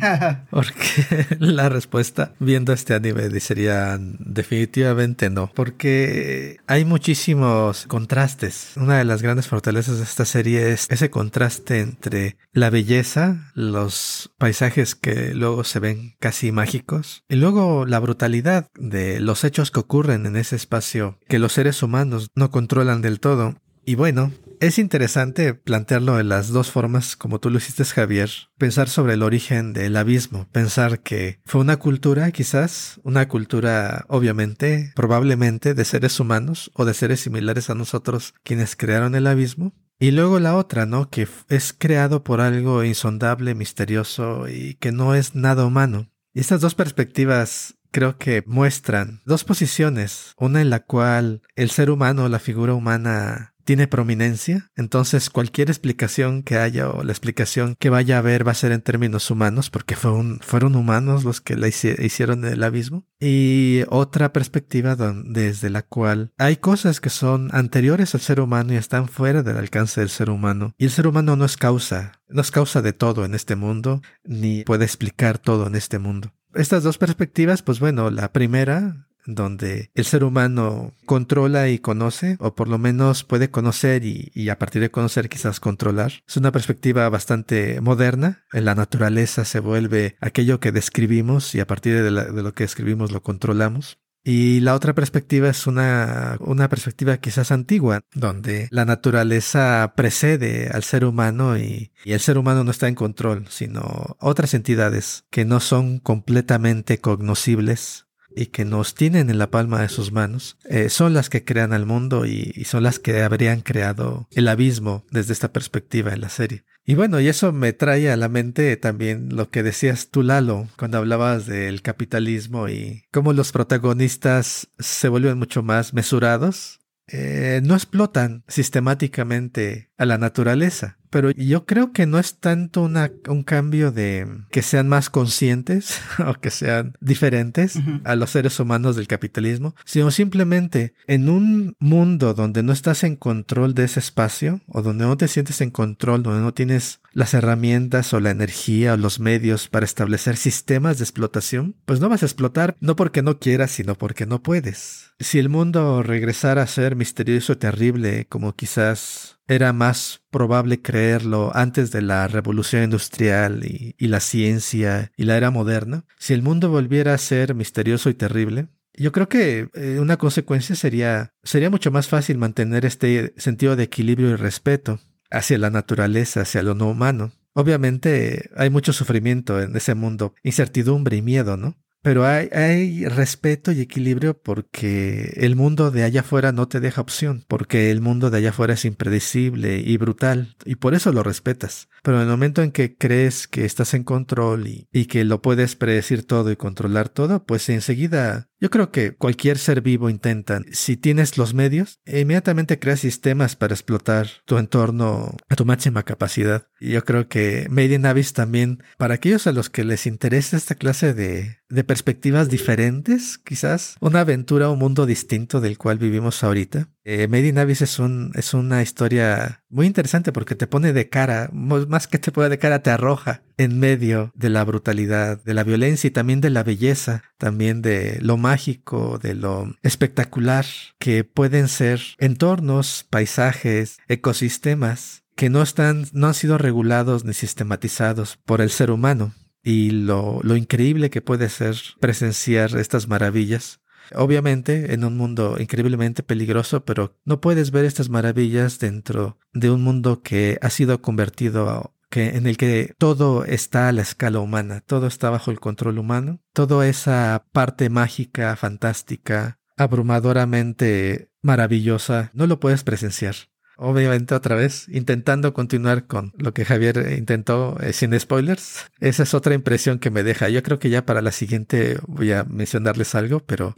porque 0.50 1.26
la 1.38 1.68
respuesta 1.68 2.34
viendo 2.38 2.72
este 2.72 2.94
anime 2.94 3.40
sería 3.40 3.98
definitivamente 3.98 5.30
no. 5.30 5.50
Porque 5.54 6.58
hay 6.66 6.84
muchísimos 6.84 7.86
contrastes. 7.86 8.72
Una 8.76 8.98
de 8.98 9.04
las 9.04 9.22
grandes 9.22 9.48
fortalezas 9.48 9.96
de 9.96 10.04
esta 10.04 10.24
serie 10.24 10.70
es 10.70 10.86
ese 10.90 11.10
contraste 11.10 11.80
entre 11.80 12.36
la 12.52 12.70
belleza, 12.70 13.50
los 13.54 14.30
paisajes 14.38 14.94
que 14.94 15.34
luego 15.34 15.64
se 15.64 15.80
ven 15.80 16.14
casi 16.20 16.52
mágicos, 16.52 17.24
y 17.28 17.36
luego 17.36 17.86
la 17.86 17.98
brutalidad 17.98 18.68
de 18.74 19.20
los 19.20 19.44
hechos 19.44 19.70
que 19.70 19.80
ocurren 19.80 20.26
en 20.26 20.36
ese 20.36 20.56
espacio 20.56 21.18
que 21.28 21.38
los 21.38 21.54
seres 21.54 21.82
humanos 21.82 21.89
no 22.34 22.50
controlan 22.50 23.02
del 23.02 23.20
todo. 23.20 23.54
Y 23.84 23.94
bueno, 23.94 24.32
es 24.60 24.78
interesante 24.78 25.54
plantearlo 25.54 26.20
en 26.20 26.28
las 26.28 26.48
dos 26.48 26.70
formas, 26.70 27.16
como 27.16 27.40
tú 27.40 27.48
lo 27.48 27.58
hiciste, 27.58 27.84
Javier. 27.84 28.30
Pensar 28.58 28.90
sobre 28.90 29.14
el 29.14 29.22
origen 29.22 29.72
del 29.72 29.96
abismo. 29.96 30.48
Pensar 30.52 31.00
que 31.00 31.40
fue 31.46 31.62
una 31.62 31.78
cultura, 31.78 32.30
quizás, 32.30 33.00
una 33.02 33.26
cultura, 33.26 34.04
obviamente, 34.08 34.92
probablemente, 34.94 35.72
de 35.72 35.84
seres 35.86 36.20
humanos 36.20 36.70
o 36.74 36.84
de 36.84 36.92
seres 36.94 37.20
similares 37.20 37.70
a 37.70 37.74
nosotros 37.74 38.34
quienes 38.44 38.76
crearon 38.76 39.14
el 39.14 39.26
abismo. 39.26 39.72
Y 39.98 40.12
luego 40.12 40.40
la 40.40 40.56
otra, 40.56 40.86
¿no? 40.86 41.08
Que 41.08 41.26
es 41.48 41.74
creado 41.76 42.22
por 42.22 42.40
algo 42.40 42.84
insondable, 42.84 43.54
misterioso 43.54 44.46
y 44.48 44.74
que 44.74 44.92
no 44.92 45.14
es 45.14 45.34
nada 45.34 45.64
humano. 45.64 46.10
Y 46.32 46.40
estas 46.40 46.60
dos 46.60 46.74
perspectivas 46.74 47.76
creo 47.90 48.18
que 48.18 48.42
muestran 48.46 49.20
dos 49.24 49.44
posiciones, 49.44 50.34
una 50.38 50.60
en 50.60 50.70
la 50.70 50.80
cual 50.80 51.42
el 51.56 51.70
ser 51.70 51.90
humano, 51.90 52.28
la 52.28 52.38
figura 52.38 52.74
humana, 52.74 53.50
tiene 53.70 53.86
prominencia, 53.86 54.68
entonces 54.74 55.30
cualquier 55.30 55.70
explicación 55.70 56.42
que 56.42 56.56
haya 56.56 56.88
o 56.88 57.04
la 57.04 57.12
explicación 57.12 57.76
que 57.78 57.88
vaya 57.88 58.16
a 58.16 58.18
haber 58.18 58.44
va 58.44 58.50
a 58.50 58.56
ser 58.56 58.72
en 58.72 58.80
términos 58.80 59.30
humanos, 59.30 59.70
porque 59.70 59.94
fueron 59.94 60.40
humanos 60.74 61.22
los 61.22 61.40
que 61.40 61.56
la 61.56 61.68
hicieron 61.68 62.44
el 62.44 62.64
abismo. 62.64 63.04
Y 63.20 63.82
otra 63.88 64.32
perspectiva 64.32 64.96
desde 64.96 65.70
la 65.70 65.82
cual 65.82 66.32
hay 66.36 66.56
cosas 66.56 67.00
que 67.00 67.10
son 67.10 67.50
anteriores 67.52 68.12
al 68.16 68.22
ser 68.22 68.40
humano 68.40 68.72
y 68.72 68.76
están 68.76 69.06
fuera 69.06 69.44
del 69.44 69.58
alcance 69.58 70.00
del 70.00 70.10
ser 70.10 70.30
humano. 70.30 70.74
Y 70.76 70.86
el 70.86 70.90
ser 70.90 71.06
humano 71.06 71.36
no 71.36 71.44
es 71.44 71.56
causa, 71.56 72.20
no 72.28 72.40
es 72.40 72.50
causa 72.50 72.82
de 72.82 72.92
todo 72.92 73.24
en 73.24 73.36
este 73.36 73.54
mundo, 73.54 74.02
ni 74.24 74.64
puede 74.64 74.84
explicar 74.84 75.38
todo 75.38 75.68
en 75.68 75.76
este 75.76 76.00
mundo. 76.00 76.32
Estas 76.54 76.82
dos 76.82 76.98
perspectivas, 76.98 77.62
pues 77.62 77.80
bueno, 77.80 78.10
la 78.10 78.32
primera 78.32 79.06
donde 79.26 79.90
el 79.94 80.04
ser 80.04 80.24
humano 80.24 80.94
controla 81.06 81.68
y 81.68 81.78
conoce, 81.78 82.36
o 82.40 82.54
por 82.54 82.68
lo 82.68 82.78
menos 82.78 83.24
puede 83.24 83.50
conocer 83.50 84.04
y, 84.04 84.48
a 84.48 84.58
partir 84.58 84.82
de 84.82 84.90
conocer 84.90 85.28
quizás 85.28 85.60
controlar. 85.60 86.12
Es 86.26 86.36
una 86.36 86.52
perspectiva 86.52 87.08
bastante 87.08 87.80
moderna. 87.80 88.44
En 88.52 88.64
la 88.64 88.74
naturaleza 88.74 89.44
se 89.44 89.60
vuelve 89.60 90.16
aquello 90.20 90.60
que 90.60 90.72
describimos 90.72 91.54
y 91.54 91.60
a 91.60 91.66
partir 91.66 92.02
de, 92.02 92.10
lo 92.10 92.54
que 92.54 92.64
escribimos 92.64 93.12
lo 93.12 93.22
controlamos. 93.22 93.98
Y 94.22 94.60
la 94.60 94.74
otra 94.74 94.94
perspectiva 94.94 95.48
es 95.48 95.66
una, 95.66 96.36
una 96.40 96.68
perspectiva 96.68 97.16
quizás 97.18 97.50
antigua, 97.50 98.00
donde 98.14 98.68
la 98.70 98.84
naturaleza 98.84 99.94
precede 99.96 100.68
al 100.68 100.84
ser 100.84 101.04
humano 101.04 101.56
y, 101.56 101.92
el 102.04 102.20
ser 102.20 102.38
humano 102.38 102.64
no 102.64 102.70
está 102.70 102.88
en 102.88 102.94
control, 102.94 103.46
sino 103.48 104.16
otras 104.20 104.54
entidades 104.54 105.24
que 105.30 105.44
no 105.44 105.60
son 105.60 105.98
completamente 105.98 106.98
cognoscibles 106.98 108.06
y 108.34 108.46
que 108.46 108.64
nos 108.64 108.94
tienen 108.94 109.30
en 109.30 109.38
la 109.38 109.50
palma 109.50 109.80
de 109.80 109.88
sus 109.88 110.12
manos, 110.12 110.56
eh, 110.64 110.88
son 110.88 111.14
las 111.14 111.28
que 111.28 111.44
crean 111.44 111.72
al 111.72 111.86
mundo 111.86 112.26
y, 112.26 112.64
son 112.64 112.82
las 112.84 112.98
que 112.98 113.22
habrían 113.22 113.60
creado 113.60 114.28
el 114.30 114.48
abismo 114.48 115.04
desde 115.10 115.32
esta 115.32 115.52
perspectiva 115.52 116.12
en 116.12 116.20
la 116.20 116.28
serie. 116.28 116.64
Y 116.90 116.96
bueno, 116.96 117.20
y 117.20 117.28
eso 117.28 117.52
me 117.52 117.72
trae 117.72 118.10
a 118.10 118.16
la 118.16 118.28
mente 118.28 118.76
también 118.76 119.28
lo 119.36 119.48
que 119.48 119.62
decías 119.62 120.08
tú, 120.10 120.24
Lalo, 120.24 120.66
cuando 120.76 120.98
hablabas 120.98 121.46
del 121.46 121.82
capitalismo 121.82 122.68
y 122.68 123.04
cómo 123.12 123.32
los 123.32 123.52
protagonistas 123.52 124.66
se 124.76 125.08
vuelven 125.08 125.38
mucho 125.38 125.62
más 125.62 125.94
mesurados. 125.94 126.80
Eh, 127.06 127.60
no 127.62 127.74
explotan 127.74 128.42
sistemáticamente 128.48 129.89
a 130.00 130.06
la 130.06 130.16
naturaleza. 130.16 130.96
Pero 131.10 131.30
yo 131.32 131.66
creo 131.66 131.92
que 131.92 132.06
no 132.06 132.18
es 132.18 132.36
tanto 132.36 132.82
una, 132.82 133.10
un 133.28 133.42
cambio 133.42 133.92
de 133.92 134.26
que 134.50 134.62
sean 134.62 134.88
más 134.88 135.10
conscientes 135.10 136.00
o 136.26 136.34
que 136.34 136.50
sean 136.50 136.94
diferentes 137.00 137.78
a 138.04 138.16
los 138.16 138.30
seres 138.30 138.58
humanos 138.60 138.96
del 138.96 139.08
capitalismo, 139.08 139.74
sino 139.84 140.10
simplemente 140.10 140.94
en 141.06 141.28
un 141.28 141.76
mundo 141.80 142.32
donde 142.32 142.62
no 142.62 142.72
estás 142.72 143.04
en 143.04 143.16
control 143.16 143.74
de 143.74 143.84
ese 143.84 144.00
espacio 144.00 144.62
o 144.68 144.80
donde 144.80 145.04
no 145.04 145.18
te 145.18 145.28
sientes 145.28 145.60
en 145.60 145.70
control, 145.70 146.22
donde 146.22 146.40
no 146.40 146.54
tienes 146.54 147.00
las 147.12 147.34
herramientas 147.34 148.14
o 148.14 148.20
la 148.20 148.30
energía 148.30 148.94
o 148.94 148.96
los 148.96 149.20
medios 149.20 149.68
para 149.68 149.84
establecer 149.84 150.36
sistemas 150.36 150.98
de 150.98 151.04
explotación, 151.04 151.74
pues 151.84 152.00
no 152.00 152.08
vas 152.08 152.22
a 152.22 152.26
explotar 152.26 152.76
no 152.80 152.96
porque 152.96 153.20
no 153.20 153.38
quieras, 153.38 153.72
sino 153.72 153.96
porque 153.96 154.26
no 154.26 154.42
puedes. 154.42 155.10
Si 155.18 155.38
el 155.38 155.48
mundo 155.48 156.02
regresara 156.02 156.62
a 156.62 156.66
ser 156.66 156.96
misterioso 156.96 157.52
y 157.52 157.56
terrible 157.56 158.26
como 158.28 158.54
quizás 158.54 159.39
era 159.50 159.72
más 159.72 160.22
probable 160.30 160.80
creerlo 160.80 161.50
antes 161.56 161.90
de 161.90 162.02
la 162.02 162.28
revolución 162.28 162.84
industrial 162.84 163.64
y, 163.64 163.96
la 164.06 164.20
ciencia 164.20 165.10
y 165.16 165.24
la 165.24 165.36
era 165.36 165.50
moderna. 165.50 166.04
Si 166.18 166.34
el 166.34 166.42
mundo 166.42 166.70
volviera 166.70 167.14
a 167.14 167.18
ser 167.18 167.56
misterioso 167.56 168.10
y 168.10 168.14
terrible, 168.14 168.68
yo 168.94 169.10
creo 169.10 169.28
que 169.28 169.68
eh, 169.74 169.98
una 170.00 170.18
consecuencia 170.18 170.76
sería, 170.76 171.34
sería 171.42 171.68
mucho 171.68 171.90
más 171.90 172.06
fácil 172.06 172.38
mantener 172.38 172.84
este 172.84 173.34
sentido 173.38 173.74
de 173.74 173.84
equilibrio 173.84 174.30
y 174.30 174.36
respeto 174.36 175.00
hacia 175.32 175.58
la 175.58 175.70
naturaleza, 175.70 176.42
hacia 176.42 176.62
lo 176.62 176.76
no 176.76 176.88
humano. 176.88 177.32
Obviamente 177.52 178.50
hay 178.56 178.70
mucho 178.70 178.92
sufrimiento 178.92 179.60
en 179.60 179.74
ese 179.74 179.96
mundo, 179.96 180.32
incertidumbre 180.44 181.16
y 181.16 181.22
miedo, 181.22 181.56
¿no? 181.56 181.76
Pero 182.02 182.26
hay, 182.26 182.48
hay, 182.52 183.04
respeto 183.06 183.72
y 183.72 183.80
equilibrio 183.80 184.38
porque 184.38 185.34
el 185.36 185.54
mundo 185.54 185.90
de 185.90 186.02
allá 186.02 186.20
afuera 186.20 186.50
no 186.50 186.66
te 186.66 186.80
deja 186.80 187.02
opción, 187.02 187.44
porque 187.46 187.90
el 187.90 188.00
mundo 188.00 188.30
de 188.30 188.38
allá 188.38 188.50
afuera 188.50 188.74
es 188.74 188.86
impredecible 188.86 189.78
y 189.78 189.96
brutal, 189.98 190.56
y 190.64 190.76
por 190.76 190.94
eso 190.94 191.12
lo 191.12 191.22
respetas. 191.22 191.88
Pero 192.02 192.18
en 192.18 192.24
el 192.24 192.28
momento 192.28 192.62
en 192.62 192.72
que 192.72 192.96
crees 192.96 193.46
que 193.48 193.64
estás 193.64 193.94
en 193.94 194.04
control 194.04 194.66
y, 194.66 194.86
que 195.06 195.24
lo 195.24 195.42
puedes 195.42 195.76
predecir 195.76 196.24
todo 196.24 196.50
y 196.50 196.56
controlar 196.56 197.08
todo, 197.08 197.44
pues 197.44 197.68
enseguida 197.68 198.48
yo 198.60 198.68
creo 198.68 198.92
que 198.92 199.12
cualquier 199.12 199.56
ser 199.56 199.80
vivo 199.80 200.10
intenta, 200.10 200.60
si 200.70 200.98
tienes 200.98 201.38
los 201.38 201.54
medios, 201.54 201.98
inmediatamente 202.04 202.78
creas 202.78 203.00
sistemas 203.00 203.56
para 203.56 203.74
explotar 203.74 204.28
tu 204.44 204.58
entorno 204.58 205.34
a 205.48 205.56
tu 205.56 205.64
máxima 205.64 206.02
capacidad. 206.02 206.66
Y 206.78 206.90
yo 206.90 207.04
creo 207.04 207.26
que 207.26 207.66
Made 207.70 207.94
in 207.94 208.04
Abyss 208.04 208.34
también, 208.34 208.82
para 208.98 209.14
aquellos 209.14 209.46
a 209.46 209.52
los 209.52 209.70
que 209.70 209.84
les 209.84 210.06
interesa 210.06 210.58
esta 210.58 210.74
clase 210.74 211.14
de, 211.14 211.60
de 211.70 211.84
perspectivas 211.84 212.50
diferentes, 212.50 213.38
quizás, 213.38 213.96
una 214.00 214.20
aventura, 214.20 214.68
un 214.68 214.78
mundo 214.78 215.06
distinto 215.06 215.62
del 215.62 215.78
cual 215.78 215.98
vivimos 215.98 216.44
ahorita, 216.44 216.90
eh, 217.12 217.76
es, 217.80 217.98
un, 217.98 218.30
es 218.36 218.54
una 218.54 218.82
historia 218.82 219.64
muy 219.68 219.86
interesante 219.86 220.30
porque 220.32 220.54
te 220.54 220.68
pone 220.68 220.92
de 220.92 221.08
cara, 221.08 221.50
más 221.52 222.06
que 222.06 222.20
te 222.20 222.30
pone 222.30 222.48
de 222.48 222.58
cara, 222.58 222.82
te 222.82 222.90
arroja 222.90 223.42
en 223.56 223.80
medio 223.80 224.30
de 224.36 224.48
la 224.48 224.62
brutalidad, 224.64 225.42
de 225.42 225.54
la 225.54 225.64
violencia 225.64 226.06
y 226.06 226.12
también 226.12 226.40
de 226.40 226.50
la 226.50 226.62
belleza, 226.62 227.24
también 227.36 227.82
de 227.82 228.18
lo 228.20 228.36
mágico, 228.36 229.18
de 229.18 229.34
lo 229.34 229.74
espectacular 229.82 230.66
que 231.00 231.24
pueden 231.24 231.66
ser 231.66 232.00
entornos, 232.18 233.04
paisajes, 233.10 233.98
ecosistemas 234.06 235.24
que 235.34 235.50
no 235.50 235.62
están, 235.62 236.06
no 236.12 236.28
han 236.28 236.34
sido 236.34 236.58
regulados 236.58 237.24
ni 237.24 237.34
sistematizados 237.34 238.38
por 238.44 238.60
el 238.60 238.70
ser 238.70 238.92
humano. 238.92 239.34
Y 239.62 239.90
lo 239.90 240.56
increíble 240.56 241.10
que 241.10 241.20
puede 241.20 241.48
ser 241.48 241.76
presenciar 241.98 242.76
estas 242.78 243.08
maravillas 243.08 243.80
Obviamente, 244.14 244.94
en 244.94 245.04
un 245.04 245.16
mundo 245.16 245.56
increíblemente 245.58 246.22
peligroso, 246.22 246.84
pero 246.84 247.16
no 247.24 247.40
puedes 247.40 247.70
ver 247.70 247.84
estas 247.84 248.08
maravillas 248.08 248.78
dentro 248.78 249.38
de 249.52 249.70
un 249.70 249.82
mundo 249.82 250.22
que 250.22 250.58
ha 250.62 250.70
sido 250.70 251.00
convertido 251.00 251.94
que 252.10 252.36
en 252.36 252.46
el 252.46 252.56
que 252.56 252.94
todo 252.98 253.44
está 253.44 253.88
a 253.88 253.92
la 253.92 254.02
escala 254.02 254.40
humana, 254.40 254.82
todo 254.84 255.06
está 255.06 255.30
bajo 255.30 255.50
el 255.50 255.60
control 255.60 255.98
humano, 255.98 256.40
toda 256.52 256.86
esa 256.88 257.46
parte 257.52 257.88
mágica, 257.88 258.56
fantástica, 258.56 259.60
abrumadoramente 259.76 261.30
maravillosa, 261.40 262.30
no 262.34 262.46
lo 262.46 262.58
puedes 262.60 262.82
presenciar 262.82 263.36
obviamente 263.80 264.34
otra 264.34 264.54
vez, 264.54 264.86
intentando 264.88 265.54
continuar 265.54 266.06
con 266.06 266.32
lo 266.36 266.52
que 266.52 266.64
Javier 266.64 267.14
intentó 267.16 267.78
eh, 267.80 267.92
sin 267.92 268.18
spoilers. 268.18 268.90
Esa 269.00 269.22
es 269.22 269.34
otra 269.34 269.54
impresión 269.54 269.98
que 269.98 270.10
me 270.10 270.22
deja. 270.22 270.48
Yo 270.50 270.62
creo 270.62 270.78
que 270.78 270.90
ya 270.90 271.06
para 271.06 271.22
la 271.22 271.32
siguiente 271.32 271.98
voy 272.06 272.32
a 272.32 272.44
mencionarles 272.44 273.14
algo, 273.14 273.40
pero 273.40 273.74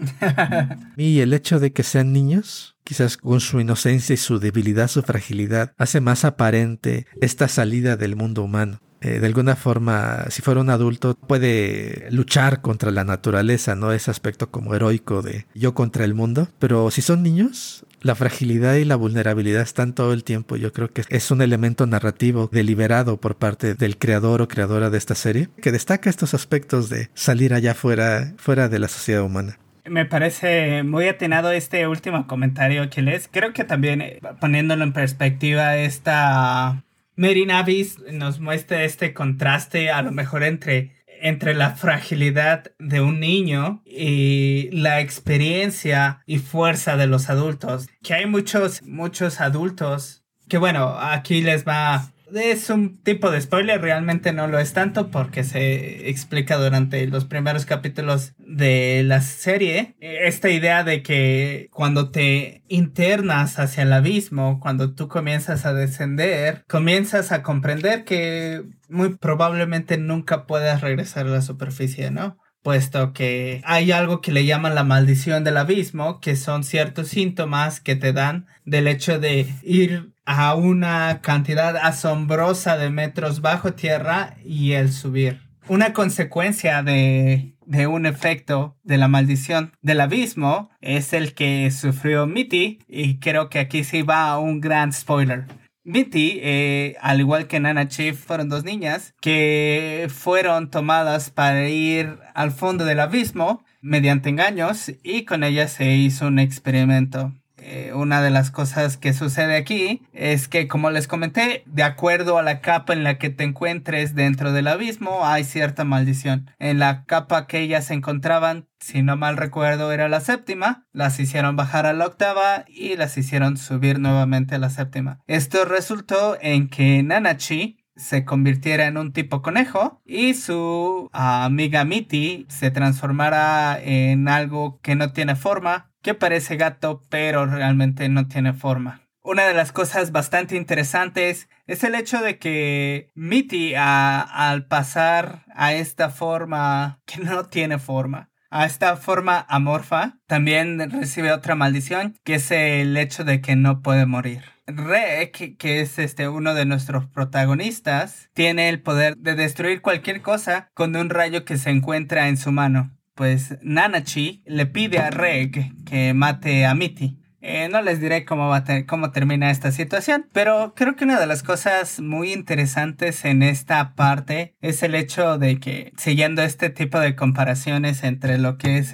y 0.96 1.20
el 1.20 1.32
hecho 1.32 1.60
de 1.60 1.72
que 1.72 1.84
sean 1.84 2.12
niños, 2.12 2.76
quizás 2.82 3.16
con 3.16 3.40
su 3.40 3.60
inocencia 3.60 4.14
y 4.14 4.18
su 4.18 4.40
debilidad, 4.40 4.88
su 4.88 5.02
fragilidad, 5.02 5.72
hace 5.78 6.00
más 6.00 6.24
aparente 6.24 7.06
esta 7.20 7.46
salida 7.46 7.96
del 7.96 8.16
mundo 8.16 8.42
humano. 8.42 8.80
Eh, 9.02 9.18
de 9.18 9.26
alguna 9.26 9.56
forma, 9.56 10.26
si 10.30 10.42
fuera 10.42 10.60
un 10.60 10.70
adulto, 10.70 11.14
puede 11.14 12.06
luchar 12.10 12.60
contra 12.60 12.92
la 12.92 13.04
naturaleza, 13.04 13.74
¿no? 13.74 13.92
Ese 13.92 14.12
aspecto 14.12 14.50
como 14.50 14.74
heroico 14.74 15.22
de 15.22 15.46
yo 15.54 15.74
contra 15.74 16.04
el 16.04 16.14
mundo. 16.14 16.48
Pero 16.60 16.90
si 16.92 17.02
son 17.02 17.22
niños, 17.22 17.84
la 18.00 18.14
fragilidad 18.14 18.74
y 18.76 18.84
la 18.84 18.96
vulnerabilidad 18.96 19.62
están 19.62 19.92
todo 19.92 20.12
el 20.12 20.22
tiempo. 20.22 20.56
Yo 20.56 20.72
creo 20.72 20.92
que 20.92 21.02
es 21.08 21.30
un 21.32 21.42
elemento 21.42 21.86
narrativo 21.86 22.48
deliberado 22.52 23.16
por 23.16 23.36
parte 23.36 23.74
del 23.74 23.98
creador 23.98 24.40
o 24.40 24.48
creadora 24.48 24.88
de 24.88 24.98
esta 24.98 25.16
serie 25.16 25.48
que 25.60 25.72
destaca 25.72 26.08
estos 26.08 26.32
aspectos 26.32 26.88
de 26.88 27.10
salir 27.14 27.54
allá 27.54 27.74
fuera, 27.74 28.34
fuera 28.36 28.68
de 28.68 28.78
la 28.78 28.88
sociedad 28.88 29.22
humana. 29.22 29.58
Me 29.84 30.06
parece 30.06 30.84
muy 30.84 31.08
atinado 31.08 31.50
este 31.50 31.88
último 31.88 32.28
comentario, 32.28 32.86
Chiles. 32.86 33.28
Creo 33.32 33.52
que 33.52 33.64
también 33.64 34.00
eh, 34.00 34.20
poniéndolo 34.40 34.84
en 34.84 34.92
perspectiva, 34.92 35.76
esta 35.76 36.84
Mary 37.16 37.46
Navis 37.46 37.98
nos 38.10 38.40
muestra 38.40 38.84
este 38.84 39.12
contraste 39.14 39.90
a 39.90 40.02
lo 40.02 40.12
mejor 40.12 40.42
entre 40.42 40.92
entre 41.24 41.54
la 41.54 41.76
fragilidad 41.76 42.72
de 42.80 43.00
un 43.00 43.20
niño 43.20 43.80
y 43.86 44.68
la 44.72 45.00
experiencia 45.00 46.20
y 46.26 46.38
fuerza 46.38 46.96
de 46.96 47.06
los 47.06 47.30
adultos. 47.30 47.86
Que 48.02 48.14
hay 48.14 48.26
muchos, 48.26 48.82
muchos 48.82 49.40
adultos 49.40 50.22
que 50.52 50.58
bueno, 50.58 50.98
aquí 51.00 51.40
les 51.40 51.66
va 51.66 52.11
es 52.34 52.70
un 52.70 53.02
tipo 53.02 53.30
de 53.30 53.40
spoiler, 53.40 53.80
realmente 53.80 54.32
no 54.32 54.46
lo 54.46 54.58
es 54.58 54.72
tanto 54.72 55.10
porque 55.10 55.44
se 55.44 56.08
explica 56.08 56.56
durante 56.56 57.06
los 57.06 57.24
primeros 57.24 57.66
capítulos 57.66 58.34
de 58.38 59.02
la 59.04 59.20
serie 59.20 59.96
esta 60.00 60.50
idea 60.50 60.84
de 60.84 61.02
que 61.02 61.68
cuando 61.72 62.10
te 62.10 62.62
internas 62.68 63.58
hacia 63.58 63.82
el 63.82 63.92
abismo, 63.92 64.60
cuando 64.60 64.94
tú 64.94 65.08
comienzas 65.08 65.66
a 65.66 65.74
descender, 65.74 66.64
comienzas 66.68 67.32
a 67.32 67.42
comprender 67.42 68.04
que 68.04 68.62
muy 68.88 69.16
probablemente 69.16 69.98
nunca 69.98 70.46
puedas 70.46 70.80
regresar 70.80 71.26
a 71.26 71.30
la 71.30 71.42
superficie, 71.42 72.10
¿no? 72.10 72.38
puesto 72.62 73.12
que 73.12 73.60
hay 73.64 73.90
algo 73.92 74.20
que 74.20 74.32
le 74.32 74.44
llaman 74.44 74.74
la 74.74 74.84
maldición 74.84 75.44
del 75.44 75.56
abismo, 75.56 76.20
que 76.20 76.36
son 76.36 76.64
ciertos 76.64 77.08
síntomas 77.08 77.80
que 77.80 77.96
te 77.96 78.12
dan 78.12 78.46
del 78.64 78.86
hecho 78.86 79.18
de 79.18 79.52
ir 79.62 80.11
a 80.24 80.54
una 80.54 81.20
cantidad 81.20 81.76
asombrosa 81.76 82.76
de 82.76 82.90
metros 82.90 83.40
bajo 83.40 83.74
tierra 83.74 84.36
y 84.44 84.72
el 84.72 84.92
subir. 84.92 85.40
Una 85.68 85.92
consecuencia 85.92 86.82
de, 86.82 87.54
de 87.66 87.86
un 87.86 88.06
efecto 88.06 88.76
de 88.82 88.98
la 88.98 89.08
maldición 89.08 89.72
del 89.80 90.00
abismo 90.00 90.70
es 90.80 91.12
el 91.12 91.34
que 91.34 91.70
sufrió 91.70 92.26
Mitty 92.26 92.80
y 92.88 93.18
creo 93.18 93.48
que 93.48 93.60
aquí 93.60 93.84
sí 93.84 94.02
va 94.02 94.38
un 94.38 94.60
gran 94.60 94.92
spoiler. 94.92 95.46
Mitty, 95.84 96.38
eh, 96.42 96.96
al 97.00 97.20
igual 97.20 97.48
que 97.48 97.58
Nana 97.58 97.88
Chief, 97.88 98.16
fueron 98.16 98.48
dos 98.48 98.64
niñas 98.64 99.14
que 99.20 100.06
fueron 100.08 100.70
tomadas 100.70 101.30
para 101.30 101.68
ir 101.68 102.18
al 102.34 102.52
fondo 102.52 102.84
del 102.84 103.00
abismo 103.00 103.64
mediante 103.80 104.28
engaños 104.28 104.92
y 105.02 105.24
con 105.24 105.42
ellas 105.42 105.72
se 105.72 105.92
hizo 105.92 106.28
un 106.28 106.38
experimento. 106.38 107.32
Eh, 107.64 107.92
una 107.94 108.20
de 108.20 108.30
las 108.30 108.50
cosas 108.50 108.96
que 108.96 109.12
sucede 109.12 109.56
aquí 109.56 110.02
es 110.12 110.48
que, 110.48 110.66
como 110.66 110.90
les 110.90 111.06
comenté, 111.06 111.62
de 111.66 111.84
acuerdo 111.84 112.36
a 112.36 112.42
la 112.42 112.60
capa 112.60 112.92
en 112.92 113.04
la 113.04 113.18
que 113.18 113.30
te 113.30 113.44
encuentres 113.44 114.16
dentro 114.16 114.52
del 114.52 114.66
abismo, 114.66 115.24
hay 115.24 115.44
cierta 115.44 115.84
maldición. 115.84 116.50
En 116.58 116.80
la 116.80 117.04
capa 117.04 117.46
que 117.46 117.60
ellas 117.60 117.86
se 117.86 117.94
encontraban, 117.94 118.66
si 118.80 119.02
no 119.02 119.16
mal 119.16 119.36
recuerdo, 119.36 119.92
era 119.92 120.08
la 120.08 120.20
séptima, 120.20 120.86
las 120.92 121.20
hicieron 121.20 121.54
bajar 121.54 121.86
a 121.86 121.92
la 121.92 122.06
octava 122.06 122.64
y 122.66 122.96
las 122.96 123.16
hicieron 123.16 123.56
subir 123.56 124.00
nuevamente 124.00 124.56
a 124.56 124.58
la 124.58 124.70
séptima. 124.70 125.20
Esto 125.28 125.64
resultó 125.64 126.36
en 126.40 126.68
que 126.68 127.02
Nanachi, 127.04 127.78
se 128.02 128.24
convirtiera 128.24 128.86
en 128.86 128.98
un 128.98 129.12
tipo 129.12 129.40
conejo 129.42 130.00
y 130.04 130.34
su 130.34 131.08
amiga 131.12 131.84
Mitty 131.84 132.46
se 132.48 132.70
transformara 132.70 133.78
en 133.80 134.28
algo 134.28 134.80
que 134.82 134.94
no 134.94 135.12
tiene 135.12 135.36
forma 135.36 135.90
que 136.02 136.14
parece 136.14 136.56
gato 136.56 137.02
pero 137.08 137.46
realmente 137.46 138.08
no 138.08 138.28
tiene 138.28 138.52
forma. 138.52 139.00
Una 139.24 139.44
de 139.44 139.54
las 139.54 139.70
cosas 139.70 140.10
bastante 140.10 140.56
interesantes 140.56 141.48
es 141.66 141.84
el 141.84 141.94
hecho 141.94 142.20
de 142.20 142.38
que 142.38 143.08
Mitty 143.14 143.74
al 143.76 144.66
pasar 144.66 145.44
a 145.54 145.74
esta 145.74 146.10
forma 146.10 147.00
que 147.06 147.22
no 147.22 147.44
tiene 147.44 147.78
forma, 147.78 148.30
a 148.50 148.66
esta 148.66 148.96
forma 148.96 149.46
amorfa, 149.48 150.18
también 150.26 150.90
recibe 150.90 151.32
otra 151.32 151.54
maldición, 151.54 152.16
que 152.24 152.34
es 152.34 152.50
el 152.50 152.96
hecho 152.96 153.22
de 153.22 153.40
que 153.40 153.54
no 153.54 153.80
puede 153.80 154.06
morir. 154.06 154.51
Rek, 154.66 155.56
que 155.56 155.80
es 155.80 155.98
este 155.98 156.28
uno 156.28 156.54
de 156.54 156.66
nuestros 156.66 157.06
protagonistas, 157.06 158.30
tiene 158.32 158.68
el 158.68 158.80
poder 158.80 159.16
de 159.16 159.34
destruir 159.34 159.82
cualquier 159.82 160.22
cosa 160.22 160.70
con 160.74 160.94
un 160.94 161.10
rayo 161.10 161.44
que 161.44 161.58
se 161.58 161.70
encuentra 161.70 162.28
en 162.28 162.36
su 162.36 162.52
mano. 162.52 162.96
Pues 163.14 163.58
Nanachi 163.62 164.42
le 164.46 164.66
pide 164.66 164.98
a 164.98 165.10
Rek 165.10 165.84
que 165.84 166.14
mate 166.14 166.64
a 166.64 166.74
Mitty. 166.74 167.21
Eh, 167.44 167.68
no 167.68 167.82
les 167.82 168.00
diré 168.00 168.24
cómo, 168.24 168.48
va 168.48 168.62
cómo 168.86 169.10
termina 169.10 169.50
esta 169.50 169.72
situación, 169.72 170.28
pero 170.32 170.74
creo 170.76 170.94
que 170.94 171.04
una 171.04 171.18
de 171.18 171.26
las 171.26 171.42
cosas 171.42 171.98
muy 171.98 172.32
interesantes 172.32 173.24
en 173.24 173.42
esta 173.42 173.96
parte 173.96 174.54
es 174.60 174.84
el 174.84 174.94
hecho 174.94 175.38
de 175.38 175.58
que, 175.58 175.92
siguiendo 175.96 176.42
este 176.42 176.70
tipo 176.70 177.00
de 177.00 177.16
comparaciones 177.16 178.04
entre 178.04 178.38
lo 178.38 178.58
que 178.58 178.78
es 178.78 178.92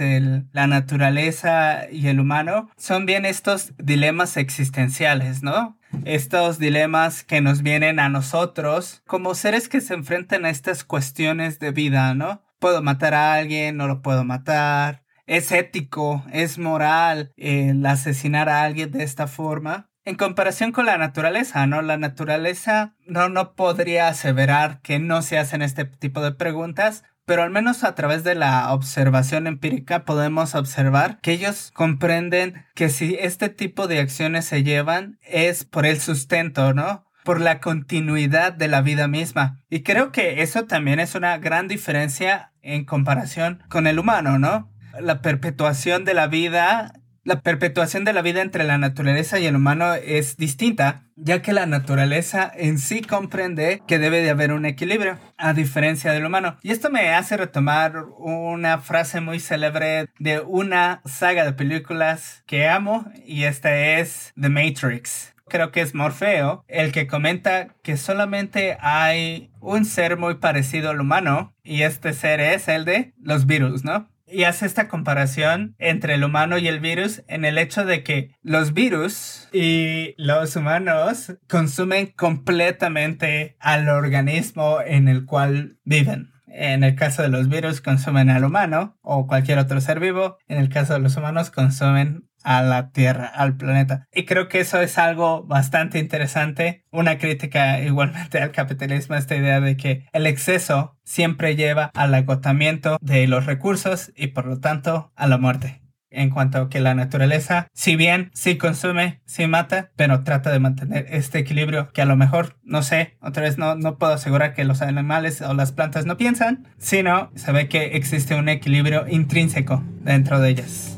la 0.52 0.66
naturaleza 0.66 1.90
y 1.92 2.06
el 2.06 2.20
humano, 2.20 2.70
son 2.78 3.04
bien 3.04 3.26
estos 3.26 3.74
dilemas 3.76 4.38
existenciales, 4.38 5.42
¿no? 5.42 5.78
Estos 6.06 6.58
dilemas 6.58 7.24
que 7.24 7.42
nos 7.42 7.62
vienen 7.62 8.00
a 8.00 8.08
nosotros 8.08 9.02
como 9.06 9.34
seres 9.34 9.68
que 9.68 9.82
se 9.82 9.92
enfrentan 9.92 10.46
a 10.46 10.50
estas 10.50 10.84
cuestiones 10.84 11.58
de 11.58 11.70
vida, 11.70 12.14
¿no? 12.14 12.42
¿Puedo 12.60 12.80
matar 12.82 13.12
a 13.12 13.34
alguien? 13.34 13.76
¿No 13.76 13.86
lo 13.88 14.00
puedo 14.00 14.24
matar? 14.24 15.02
Es 15.28 15.52
ético, 15.52 16.24
es 16.32 16.58
moral 16.58 17.32
el 17.36 17.84
asesinar 17.86 18.48
a 18.48 18.62
alguien 18.62 18.90
de 18.90 19.04
esta 19.04 19.28
forma. 19.28 19.90
En 20.04 20.16
comparación 20.16 20.72
con 20.72 20.86
la 20.86 20.96
naturaleza, 20.96 21.66
¿no? 21.66 21.82
La 21.82 21.98
naturaleza 21.98 22.94
no, 23.06 23.28
no 23.28 23.54
podría 23.54 24.08
aseverar 24.08 24.80
que 24.80 24.98
no 24.98 25.20
se 25.20 25.38
hacen 25.38 25.60
este 25.60 25.84
tipo 25.84 26.22
de 26.22 26.32
preguntas, 26.32 27.04
pero 27.26 27.42
al 27.42 27.50
menos 27.50 27.84
a 27.84 27.94
través 27.94 28.24
de 28.24 28.34
la 28.34 28.72
observación 28.72 29.46
empírica 29.46 30.06
podemos 30.06 30.54
observar 30.54 31.20
que 31.20 31.32
ellos 31.32 31.72
comprenden 31.74 32.64
que 32.74 32.88
si 32.88 33.16
este 33.20 33.50
tipo 33.50 33.86
de 33.86 34.00
acciones 34.00 34.46
se 34.46 34.62
llevan 34.62 35.18
es 35.20 35.64
por 35.66 35.84
el 35.84 36.00
sustento, 36.00 36.72
¿no? 36.72 37.04
Por 37.22 37.42
la 37.42 37.60
continuidad 37.60 38.54
de 38.54 38.68
la 38.68 38.80
vida 38.80 39.08
misma. 39.08 39.60
Y 39.68 39.82
creo 39.82 40.10
que 40.10 40.40
eso 40.40 40.64
también 40.64 41.00
es 41.00 41.14
una 41.14 41.36
gran 41.36 41.68
diferencia 41.68 42.54
en 42.62 42.86
comparación 42.86 43.62
con 43.68 43.86
el 43.86 43.98
humano, 43.98 44.38
¿no? 44.38 44.70
La 45.00 45.22
perpetuación 45.22 46.04
de 46.04 46.14
la 46.14 46.26
vida, 46.26 46.92
la 47.24 47.40
perpetuación 47.42 48.04
de 48.04 48.12
la 48.12 48.22
vida 48.22 48.40
entre 48.40 48.64
la 48.64 48.78
naturaleza 48.78 49.38
y 49.38 49.46
el 49.46 49.56
humano 49.56 49.94
es 49.94 50.36
distinta, 50.36 51.04
ya 51.16 51.42
que 51.42 51.52
la 51.52 51.66
naturaleza 51.66 52.50
en 52.54 52.78
sí 52.78 53.02
comprende 53.02 53.82
que 53.86 53.98
debe 53.98 54.22
de 54.22 54.30
haber 54.30 54.52
un 54.52 54.64
equilibrio, 54.64 55.18
a 55.36 55.52
diferencia 55.52 56.12
del 56.12 56.24
humano. 56.24 56.56
Y 56.62 56.70
esto 56.70 56.90
me 56.90 57.10
hace 57.14 57.36
retomar 57.36 58.04
una 58.18 58.78
frase 58.78 59.20
muy 59.20 59.40
célebre 59.40 60.08
de 60.18 60.40
una 60.40 61.02
saga 61.04 61.44
de 61.44 61.52
películas 61.52 62.42
que 62.46 62.68
amo, 62.68 63.10
y 63.26 63.44
esta 63.44 63.76
es 63.76 64.32
The 64.40 64.48
Matrix 64.48 65.34
creo 65.48 65.72
que 65.72 65.80
es 65.80 65.94
Morfeo, 65.94 66.64
el 66.68 66.92
que 66.92 67.06
comenta 67.06 67.74
que 67.82 67.96
solamente 67.96 68.76
hay 68.80 69.50
un 69.60 69.84
ser 69.84 70.16
muy 70.16 70.36
parecido 70.36 70.90
al 70.90 71.00
humano 71.00 71.54
y 71.64 71.82
este 71.82 72.12
ser 72.12 72.40
es 72.40 72.68
el 72.68 72.84
de 72.84 73.14
los 73.20 73.46
virus, 73.46 73.84
¿no? 73.84 74.08
Y 74.30 74.44
hace 74.44 74.66
esta 74.66 74.88
comparación 74.88 75.74
entre 75.78 76.14
el 76.14 76.24
humano 76.24 76.58
y 76.58 76.68
el 76.68 76.80
virus 76.80 77.22
en 77.28 77.44
el 77.44 77.58
hecho 77.58 77.84
de 77.84 78.02
que 78.02 78.30
los 78.42 78.74
virus 78.74 79.48
y 79.52 80.14
los 80.18 80.54
humanos 80.56 81.36
consumen 81.48 82.12
completamente 82.16 83.56
al 83.60 83.88
organismo 83.88 84.78
en 84.84 85.08
el 85.08 85.24
cual 85.24 85.78
viven. 85.84 86.32
En 86.46 86.82
el 86.82 86.96
caso 86.96 87.22
de 87.22 87.28
los 87.28 87.48
virus 87.48 87.80
consumen 87.80 88.30
al 88.30 88.44
humano 88.44 88.96
o 89.02 89.26
cualquier 89.26 89.58
otro 89.58 89.80
ser 89.80 90.00
vivo. 90.00 90.38
En 90.48 90.58
el 90.58 90.68
caso 90.68 90.94
de 90.94 91.00
los 91.00 91.16
humanos 91.16 91.50
consumen 91.50 92.27
a 92.44 92.62
la 92.62 92.90
Tierra, 92.90 93.26
al 93.26 93.56
planeta. 93.56 94.06
Y 94.12 94.24
creo 94.24 94.48
que 94.48 94.60
eso 94.60 94.80
es 94.80 94.98
algo 94.98 95.44
bastante 95.44 95.98
interesante, 95.98 96.84
una 96.90 97.18
crítica 97.18 97.80
igualmente 97.82 98.40
al 98.40 98.52
capitalismo, 98.52 99.16
esta 99.16 99.36
idea 99.36 99.60
de 99.60 99.76
que 99.76 100.06
el 100.12 100.26
exceso 100.26 100.96
siempre 101.04 101.56
lleva 101.56 101.90
al 101.94 102.14
agotamiento 102.14 102.98
de 103.00 103.26
los 103.26 103.46
recursos 103.46 104.12
y 104.16 104.28
por 104.28 104.46
lo 104.46 104.60
tanto 104.60 105.12
a 105.16 105.26
la 105.26 105.38
muerte. 105.38 105.82
En 106.10 106.30
cuanto 106.30 106.58
a 106.58 106.68
que 106.70 106.80
la 106.80 106.94
naturaleza, 106.94 107.68
si 107.74 107.94
bien 107.94 108.30
sí 108.32 108.56
consume, 108.56 109.20
sí 109.26 109.46
mata, 109.46 109.90
pero 109.94 110.24
trata 110.24 110.50
de 110.50 110.58
mantener 110.58 111.06
este 111.10 111.38
equilibrio 111.38 111.92
que 111.92 112.00
a 112.00 112.06
lo 112.06 112.16
mejor, 112.16 112.56
no 112.62 112.82
sé, 112.82 113.18
otra 113.20 113.42
vez 113.42 113.58
no, 113.58 113.74
no 113.74 113.98
puedo 113.98 114.14
asegurar 114.14 114.54
que 114.54 114.64
los 114.64 114.80
animales 114.80 115.42
o 115.42 115.52
las 115.52 115.72
plantas 115.72 116.06
no 116.06 116.16
piensan, 116.16 116.66
sino 116.78 117.30
se 117.34 117.52
ve 117.52 117.68
que 117.68 117.96
existe 117.96 118.34
un 118.34 118.48
equilibrio 118.48 119.06
intrínseco 119.06 119.84
dentro 120.00 120.40
de 120.40 120.48
ellas. 120.48 120.97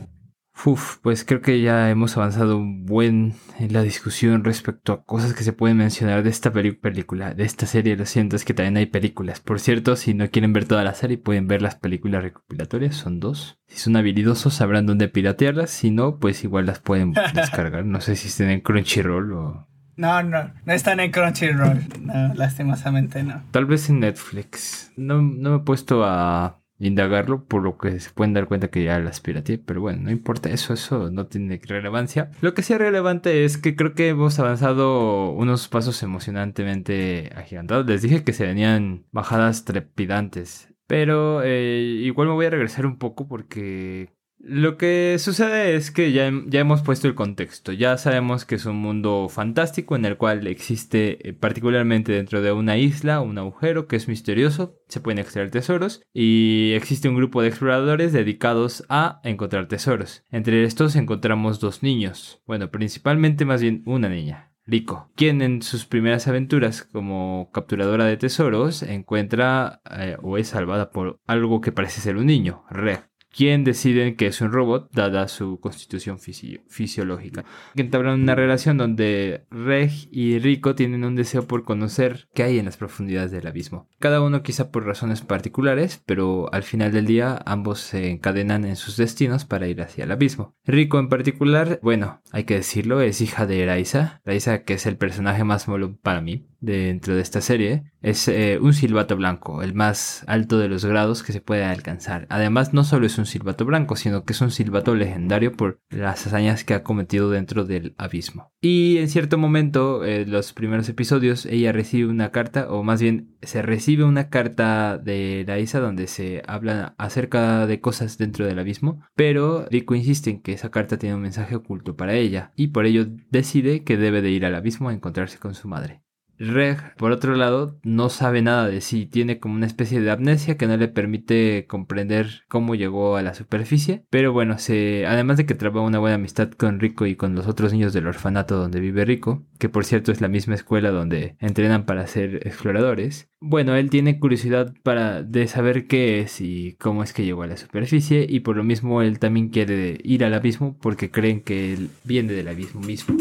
Uf, 0.64 0.98
pues 0.98 1.24
creo 1.24 1.40
que 1.40 1.62
ya 1.62 1.88
hemos 1.90 2.16
avanzado 2.16 2.58
un 2.58 2.84
buen 2.84 3.34
en 3.58 3.72
la 3.72 3.82
discusión 3.82 4.44
respecto 4.44 4.92
a 4.92 5.04
cosas 5.04 5.32
que 5.32 5.42
se 5.42 5.52
pueden 5.52 5.78
mencionar 5.78 6.22
de 6.22 6.30
esta 6.30 6.52
película, 6.52 7.34
de 7.34 7.44
esta 7.44 7.66
serie. 7.66 7.96
Lo 7.96 8.04
siento, 8.04 8.36
es 8.36 8.44
que 8.44 8.52
también 8.52 8.76
hay 8.76 8.86
películas. 8.86 9.40
Por 9.40 9.58
cierto, 9.58 9.96
si 9.96 10.12
no 10.12 10.28
quieren 10.30 10.52
ver 10.52 10.66
toda 10.66 10.84
la 10.84 10.94
serie, 10.94 11.16
pueden 11.18 11.46
ver 11.46 11.62
las 11.62 11.76
películas 11.76 12.22
recopilatorias, 12.22 12.94
son 12.94 13.20
dos. 13.20 13.58
Si 13.68 13.78
son 13.78 13.96
habilidosos, 13.96 14.54
sabrán 14.54 14.86
dónde 14.86 15.08
piratearlas. 15.08 15.70
Si 15.70 15.90
no, 15.90 16.18
pues 16.18 16.44
igual 16.44 16.66
las 16.66 16.80
pueden 16.80 17.12
descargar. 17.34 17.86
No 17.86 18.00
sé 18.00 18.16
si 18.16 18.28
estén 18.28 18.50
en 18.50 18.60
Crunchyroll 18.60 19.32
o. 19.32 19.66
No, 19.96 20.22
no, 20.22 20.52
no 20.64 20.72
están 20.72 21.00
en 21.00 21.10
Crunchyroll. 21.10 21.86
No, 22.02 22.34
lastimosamente 22.34 23.22
no. 23.22 23.42
Tal 23.50 23.66
vez 23.66 23.88
en 23.88 24.00
Netflix. 24.00 24.92
No, 24.96 25.20
no 25.22 25.50
me 25.50 25.56
he 25.56 25.60
puesto 25.60 26.04
a 26.04 26.59
indagarlo, 26.80 27.44
por 27.44 27.62
lo 27.62 27.78
que 27.78 28.00
se 28.00 28.10
pueden 28.10 28.34
dar 28.34 28.46
cuenta 28.46 28.68
que 28.68 28.82
ya 28.82 28.98
las 28.98 29.20
pirateé, 29.20 29.58
pero 29.58 29.80
bueno, 29.82 30.02
no 30.02 30.10
importa 30.10 30.48
eso, 30.50 30.72
eso 30.72 31.10
no 31.10 31.26
tiene 31.26 31.60
relevancia. 31.62 32.30
Lo 32.40 32.54
que 32.54 32.62
sí 32.62 32.72
es 32.72 32.78
relevante 32.78 33.44
es 33.44 33.58
que 33.58 33.76
creo 33.76 33.94
que 33.94 34.08
hemos 34.08 34.38
avanzado 34.38 35.30
unos 35.32 35.68
pasos 35.68 36.02
emocionantemente 36.02 37.30
agigantados. 37.36 37.86
Les 37.86 38.02
dije 38.02 38.24
que 38.24 38.32
se 38.32 38.46
venían 38.46 39.04
bajadas 39.12 39.64
trepidantes, 39.64 40.68
pero 40.86 41.42
eh, 41.44 42.00
igual 42.02 42.28
me 42.28 42.34
voy 42.34 42.46
a 42.46 42.50
regresar 42.50 42.86
un 42.86 42.98
poco 42.98 43.28
porque 43.28 44.10
lo 44.42 44.78
que 44.78 45.16
sucede 45.18 45.76
es 45.76 45.90
que 45.90 46.12
ya, 46.12 46.32
ya, 46.46 46.60
hemos 46.60 46.80
puesto 46.80 47.06
el 47.06 47.14
contexto, 47.14 47.72
ya 47.72 47.98
sabemos 47.98 48.46
que 48.46 48.54
es 48.54 48.64
un 48.64 48.76
mundo 48.76 49.28
fantástico 49.28 49.96
en 49.96 50.06
el 50.06 50.16
cual 50.16 50.46
existe 50.46 51.28
eh, 51.28 51.32
particularmente 51.34 52.12
dentro 52.12 52.40
de 52.40 52.50
una 52.50 52.78
isla 52.78 53.20
un 53.20 53.36
agujero 53.36 53.86
que 53.86 53.96
es 53.96 54.08
misterioso, 54.08 54.78
se 54.88 55.00
pueden 55.00 55.18
extraer 55.18 55.50
tesoros 55.50 56.02
y 56.14 56.72
existe 56.74 57.08
un 57.08 57.16
grupo 57.16 57.42
de 57.42 57.48
exploradores 57.48 58.14
dedicados 58.14 58.84
a 58.88 59.20
encontrar 59.24 59.68
tesoros. 59.68 60.24
Entre 60.30 60.64
estos 60.64 60.96
encontramos 60.96 61.60
dos 61.60 61.82
niños, 61.82 62.42
bueno, 62.46 62.70
principalmente 62.70 63.44
más 63.44 63.60
bien 63.60 63.82
una 63.84 64.08
niña, 64.08 64.52
Rico, 64.64 65.10
quien 65.16 65.42
en 65.42 65.60
sus 65.60 65.84
primeras 65.84 66.28
aventuras 66.28 66.82
como 66.82 67.50
capturadora 67.52 68.06
de 68.06 68.16
tesoros 68.16 68.82
encuentra 68.82 69.82
eh, 69.90 70.16
o 70.22 70.38
es 70.38 70.48
salvada 70.48 70.90
por 70.90 71.20
algo 71.26 71.60
que 71.60 71.72
parece 71.72 72.00
ser 72.00 72.16
un 72.16 72.26
niño, 72.26 72.64
Red 72.70 73.09
quién 73.34 73.64
deciden 73.64 74.16
que 74.16 74.26
es 74.26 74.40
un 74.40 74.52
robot 74.52 74.90
dada 74.92 75.28
su 75.28 75.60
constitución 75.60 76.18
fisiológica. 76.18 77.44
Entablan 77.74 78.20
una 78.22 78.34
relación 78.34 78.76
donde 78.76 79.44
Reg 79.50 79.90
y 80.10 80.38
Rico 80.38 80.74
tienen 80.74 81.04
un 81.04 81.14
deseo 81.14 81.46
por 81.46 81.64
conocer 81.64 82.28
qué 82.34 82.42
hay 82.42 82.58
en 82.58 82.66
las 82.66 82.76
profundidades 82.76 83.30
del 83.30 83.46
abismo. 83.46 83.88
Cada 83.98 84.20
uno 84.20 84.42
quizá 84.42 84.70
por 84.70 84.84
razones 84.84 85.22
particulares, 85.22 86.02
pero 86.06 86.52
al 86.52 86.62
final 86.62 86.92
del 86.92 87.06
día 87.06 87.40
ambos 87.46 87.80
se 87.80 88.10
encadenan 88.10 88.64
en 88.64 88.76
sus 88.76 88.96
destinos 88.96 89.44
para 89.44 89.68
ir 89.68 89.80
hacia 89.80 90.04
el 90.04 90.12
abismo. 90.12 90.54
Rico 90.64 90.98
en 90.98 91.08
particular, 91.08 91.78
bueno, 91.82 92.20
hay 92.32 92.44
que 92.44 92.54
decirlo, 92.54 93.00
es 93.00 93.20
hija 93.20 93.46
de 93.46 93.64
Raisa, 93.66 94.20
Raisa 94.24 94.64
que 94.64 94.74
es 94.74 94.86
el 94.86 94.96
personaje 94.96 95.44
más 95.44 95.68
molo 95.68 95.96
para 96.02 96.20
mí 96.20 96.49
dentro 96.60 97.14
de 97.14 97.22
esta 97.22 97.40
serie 97.40 97.84
es 98.02 98.28
eh, 98.28 98.58
un 98.60 98.72
silbato 98.72 99.16
blanco, 99.16 99.62
el 99.62 99.74
más 99.74 100.24
alto 100.26 100.58
de 100.58 100.68
los 100.68 100.84
grados 100.84 101.22
que 101.22 101.32
se 101.32 101.40
puede 101.40 101.64
alcanzar. 101.64 102.26
Además, 102.30 102.72
no 102.72 102.84
solo 102.84 103.06
es 103.06 103.18
un 103.18 103.26
silbato 103.26 103.64
blanco, 103.64 103.96
sino 103.96 104.24
que 104.24 104.32
es 104.32 104.40
un 104.40 104.50
silbato 104.50 104.94
legendario 104.94 105.52
por 105.52 105.80
las 105.90 106.26
hazañas 106.26 106.64
que 106.64 106.74
ha 106.74 106.82
cometido 106.82 107.30
dentro 107.30 107.64
del 107.64 107.94
abismo. 107.98 108.52
Y 108.60 108.98
en 108.98 109.08
cierto 109.08 109.38
momento, 109.38 110.04
en 110.04 110.22
eh, 110.22 110.26
los 110.26 110.52
primeros 110.52 110.88
episodios, 110.88 111.46
ella 111.46 111.72
recibe 111.72 112.08
una 112.08 112.30
carta, 112.30 112.70
o 112.70 112.82
más 112.82 113.02
bien 113.02 113.36
se 113.42 113.62
recibe 113.62 114.04
una 114.04 114.28
carta 114.28 114.98
de 114.98 115.44
Raisa 115.46 115.80
donde 115.80 116.06
se 116.06 116.42
habla 116.46 116.94
acerca 116.98 117.66
de 117.66 117.80
cosas 117.80 118.18
dentro 118.18 118.46
del 118.46 118.58
abismo, 118.58 119.02
pero 119.14 119.66
Rico 119.70 119.94
insiste 119.94 120.30
en 120.30 120.40
que 120.40 120.52
esa 120.52 120.70
carta 120.70 120.98
tiene 120.98 121.14
un 121.14 121.22
mensaje 121.22 121.54
oculto 121.54 121.96
para 121.96 122.14
ella, 122.14 122.52
y 122.56 122.68
por 122.68 122.86
ello 122.86 123.06
decide 123.30 123.84
que 123.84 123.96
debe 123.96 124.22
de 124.22 124.30
ir 124.30 124.44
al 124.44 124.54
abismo 124.54 124.88
a 124.88 124.94
encontrarse 124.94 125.38
con 125.38 125.54
su 125.54 125.68
madre. 125.68 126.02
Reg, 126.40 126.94
por 126.96 127.12
otro 127.12 127.36
lado, 127.36 127.78
no 127.82 128.08
sabe 128.08 128.40
nada 128.40 128.66
de 128.66 128.80
sí, 128.80 129.04
tiene 129.04 129.38
como 129.38 129.54
una 129.54 129.66
especie 129.66 130.00
de 130.00 130.10
amnesia 130.10 130.56
que 130.56 130.66
no 130.66 130.78
le 130.78 130.88
permite 130.88 131.66
comprender 131.66 132.44
cómo 132.48 132.74
llegó 132.74 133.16
a 133.16 133.22
la 133.22 133.34
superficie, 133.34 134.06
pero 134.08 134.32
bueno, 134.32 134.56
además 134.56 135.36
de 135.36 135.44
que 135.44 135.54
traba 135.54 135.82
una 135.82 135.98
buena 135.98 136.14
amistad 136.14 136.50
con 136.50 136.80
Rico 136.80 137.04
y 137.04 137.14
con 137.14 137.34
los 137.34 137.46
otros 137.46 137.74
niños 137.74 137.92
del 137.92 138.06
orfanato 138.06 138.56
donde 138.56 138.80
vive 138.80 139.04
Rico, 139.04 139.44
que 139.58 139.68
por 139.68 139.84
cierto 139.84 140.12
es 140.12 140.22
la 140.22 140.28
misma 140.28 140.54
escuela 140.54 140.90
donde 140.90 141.36
entrenan 141.40 141.84
para 141.84 142.06
ser 142.06 142.36
exploradores, 142.46 143.28
bueno, 143.42 143.74
él 143.74 143.88
tiene 143.88 144.18
curiosidad 144.18 144.74
para 144.82 145.22
de 145.22 145.46
saber 145.46 145.86
qué 145.86 146.20
es 146.20 146.40
y 146.40 146.76
cómo 146.78 147.02
es 147.02 147.14
que 147.14 147.24
llegó 147.24 147.42
a 147.42 147.46
la 147.46 147.56
superficie. 147.56 148.26
Y 148.28 148.40
por 148.40 148.54
lo 148.54 148.64
mismo 148.64 149.00
él 149.00 149.18
también 149.18 149.48
quiere 149.48 149.98
ir 150.04 150.24
al 150.24 150.34
abismo 150.34 150.76
porque 150.78 151.10
creen 151.10 151.40
que 151.40 151.72
él 151.72 151.88
viene 152.04 152.34
del 152.34 152.48
abismo 152.48 152.82
mismo. 152.82 153.16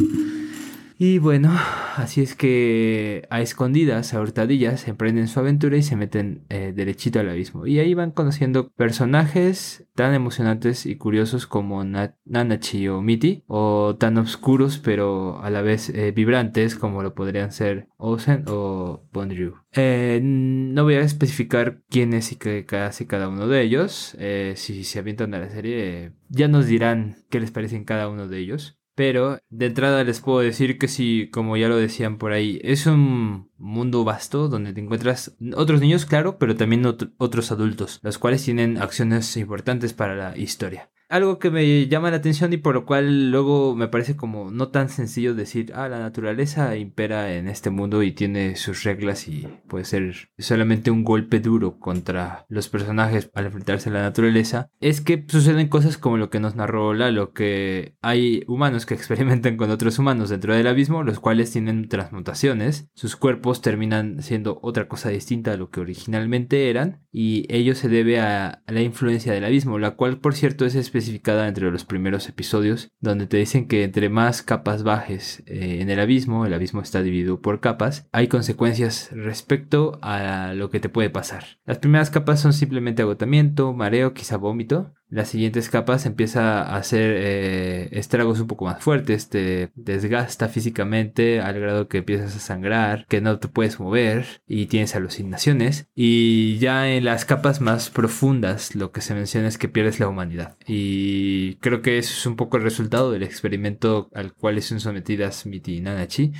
Y 1.01 1.17
bueno, 1.19 1.57
así 1.95 2.19
es 2.19 2.35
que 2.35 3.25
a 3.29 3.39
escondidas, 3.39 4.13
a 4.13 4.19
hurtadillas, 4.19 4.85
emprenden 4.89 5.29
su 5.29 5.39
aventura 5.39 5.77
y 5.77 5.81
se 5.81 5.95
meten 5.95 6.43
eh, 6.49 6.73
derechito 6.75 7.21
al 7.21 7.29
abismo. 7.29 7.65
Y 7.65 7.79
ahí 7.79 7.93
van 7.93 8.11
conociendo 8.11 8.69
personajes 8.73 9.87
tan 9.95 10.13
emocionantes 10.13 10.85
y 10.85 10.97
curiosos 10.97 11.47
como 11.47 11.85
Nanachi 11.85 12.89
o 12.89 13.01
Miti, 13.01 13.45
o 13.47 13.95
tan 13.97 14.17
oscuros 14.17 14.77
pero 14.77 15.41
a 15.41 15.49
la 15.49 15.61
vez 15.61 15.89
eh, 15.89 16.11
vibrantes 16.11 16.75
como 16.75 17.01
lo 17.01 17.15
podrían 17.15 17.53
ser 17.53 17.87
Ozen 17.95 18.43
o 18.47 19.07
Bondryu. 19.13 19.53
Eh, 19.71 20.19
no 20.21 20.83
voy 20.83 20.95
a 20.95 21.01
especificar 21.01 21.81
quién 21.89 22.13
es 22.13 22.33
y 22.33 22.35
qué 22.35 22.65
hace 22.75 23.07
cada 23.07 23.29
uno 23.29 23.47
de 23.47 23.61
ellos. 23.61 24.17
si 24.55 24.83
se 24.83 24.99
avientan 24.99 25.33
a 25.33 25.39
la 25.39 25.49
serie, 25.49 26.11
ya 26.27 26.49
nos 26.49 26.65
dirán 26.65 27.15
qué 27.29 27.39
les 27.39 27.51
parece 27.51 27.77
en 27.77 27.85
cada 27.85 28.09
uno 28.09 28.27
de 28.27 28.39
ellos. 28.39 28.78
Pero 28.99 29.39
de 29.49 29.67
entrada 29.67 30.03
les 30.03 30.19
puedo 30.19 30.39
decir 30.39 30.77
que 30.77 30.89
sí, 30.89 31.29
como 31.31 31.55
ya 31.55 31.69
lo 31.69 31.77
decían 31.77 32.17
por 32.17 32.33
ahí, 32.33 32.59
es 32.65 32.85
un 32.85 33.48
mundo 33.59 34.03
vasto 34.03 34.47
donde 34.47 34.73
te 34.73 34.81
encuentras 34.81 35.35
otros 35.55 35.81
niños, 35.81 36.05
claro, 36.05 36.37
pero 36.37 36.55
también 36.55 36.85
otros 36.85 37.51
adultos, 37.51 37.99
los 38.01 38.17
cuales 38.17 38.43
tienen 38.43 38.77
acciones 38.77 39.37
importantes 39.37 39.93
para 39.93 40.15
la 40.15 40.37
historia. 40.37 40.89
Algo 41.09 41.39
que 41.39 41.49
me 41.49 41.87
llama 41.87 42.11
la 42.11 42.17
atención 42.17 42.53
y 42.53 42.57
por 42.57 42.75
lo 42.75 42.85
cual 42.85 43.31
luego 43.31 43.75
me 43.75 43.87
parece 43.87 44.15
como 44.15 44.51
no 44.51 44.67
tan 44.67 44.89
sencillo 44.89 45.33
decir, 45.33 45.71
ah, 45.73 45.89
la 45.89 45.97
naturaleza 45.97 46.75
impera 46.75 47.33
en 47.33 47.47
este 47.47 47.71
mundo 47.71 48.03
y 48.03 48.11
tiene 48.11 48.55
sus 48.55 48.83
reglas 48.83 49.27
y 49.27 49.47
puede 49.67 49.85
ser 49.85 50.29
solamente 50.37 50.91
un 50.91 51.03
golpe 51.03 51.39
duro 51.39 51.79
contra 51.79 52.45
los 52.47 52.69
personajes 52.69 53.31
al 53.33 53.47
enfrentarse 53.47 53.89
a 53.89 53.93
la 53.93 54.03
naturaleza, 54.03 54.69
es 54.81 55.01
que 55.01 55.25
suceden 55.27 55.67
cosas 55.67 55.97
como 55.97 56.17
lo 56.17 56.29
que 56.29 56.39
nos 56.39 56.55
narró 56.55 56.93
Lalo, 56.93 57.33
que 57.33 57.95
hay 58.03 58.43
humanos 58.47 58.85
que 58.85 58.93
experimentan 58.99 59.57
con 59.57 59.71
otros 59.71 59.97
humanos 59.97 60.29
dentro 60.29 60.53
del 60.53 60.67
abismo, 60.67 61.01
los 61.01 61.19
cuales 61.19 61.51
tienen 61.51 61.89
transmutaciones, 61.89 62.87
sus 62.93 63.15
cuerpos 63.15 63.48
terminan 63.53 64.21
siendo 64.21 64.59
otra 64.61 64.87
cosa 64.87 65.09
distinta 65.09 65.53
a 65.53 65.57
lo 65.57 65.69
que 65.69 65.79
originalmente 65.79 66.69
eran 66.69 67.01
y 67.11 67.45
ello 67.49 67.75
se 67.75 67.89
debe 67.89 68.19
a 68.19 68.61
la 68.67 68.81
influencia 68.81 69.33
del 69.33 69.45
abismo, 69.45 69.79
la 69.79 69.91
cual 69.91 70.19
por 70.19 70.35
cierto 70.35 70.65
es 70.65 70.75
especificada 70.75 71.47
entre 71.47 71.71
los 71.71 71.85
primeros 71.85 72.27
episodios, 72.29 72.91
donde 72.99 73.27
te 73.27 73.37
dicen 73.37 73.67
que 73.67 73.83
entre 73.83 74.09
más 74.09 74.41
capas 74.41 74.83
bajes 74.83 75.43
eh, 75.45 75.79
en 75.81 75.89
el 75.89 75.99
abismo, 75.99 76.45
el 76.45 76.53
abismo 76.53 76.81
está 76.81 77.01
dividido 77.01 77.41
por 77.41 77.59
capas, 77.59 78.07
hay 78.11 78.27
consecuencias 78.27 79.09
respecto 79.11 79.99
a 80.01 80.53
lo 80.53 80.69
que 80.69 80.79
te 80.79 80.89
puede 80.89 81.09
pasar. 81.09 81.59
Las 81.65 81.79
primeras 81.79 82.09
capas 82.09 82.39
son 82.39 82.53
simplemente 82.53 83.01
agotamiento, 83.01 83.73
mareo, 83.73 84.13
quizá 84.13 84.37
vómito, 84.37 84.93
las 85.09 85.29
siguientes 85.29 85.69
capas 85.69 86.05
empieza 86.05 86.61
a 86.61 86.75
hacer 86.75 87.11
eh, 87.15 87.89
estragos 87.93 88.39
un 88.39 88.47
poco 88.47 88.65
más 88.65 88.83
fuertes, 88.83 89.27
te 89.27 89.71
desgasta 89.73 90.49
físicamente 90.49 91.41
al 91.41 91.59
grado 91.59 91.87
que 91.87 91.99
empiezas 91.99 92.35
a 92.35 92.39
sangrar, 92.39 93.07
que 93.07 93.19
no 93.19 93.39
te 93.39 93.47
puedes 93.47 93.79
mover 93.79 94.43
y 94.47 94.67
tienes 94.67 94.95
alucinaciones. 94.95 95.87
Y 95.95 96.59
ya 96.59 96.91
en 96.91 96.98
las 97.01 97.25
capas 97.25 97.61
más 97.61 97.89
profundas 97.89 98.75
lo 98.75 98.91
que 98.91 99.01
se 99.01 99.13
menciona 99.13 99.47
es 99.47 99.57
que 99.57 99.69
pierdes 99.69 99.99
la 99.99 100.07
humanidad. 100.07 100.57
Y 100.67 101.55
creo 101.55 101.81
que 101.81 101.97
eso 101.97 102.13
es 102.13 102.25
un 102.25 102.35
poco 102.35 102.57
el 102.57 102.63
resultado 102.63 103.11
del 103.11 103.23
experimento 103.23 104.09
al 104.13 104.33
cual 104.33 104.61
son 104.61 104.79
sometidas 104.79 105.45
Miti 105.45 105.77
y 105.77 105.81
Nanachi 105.81 106.33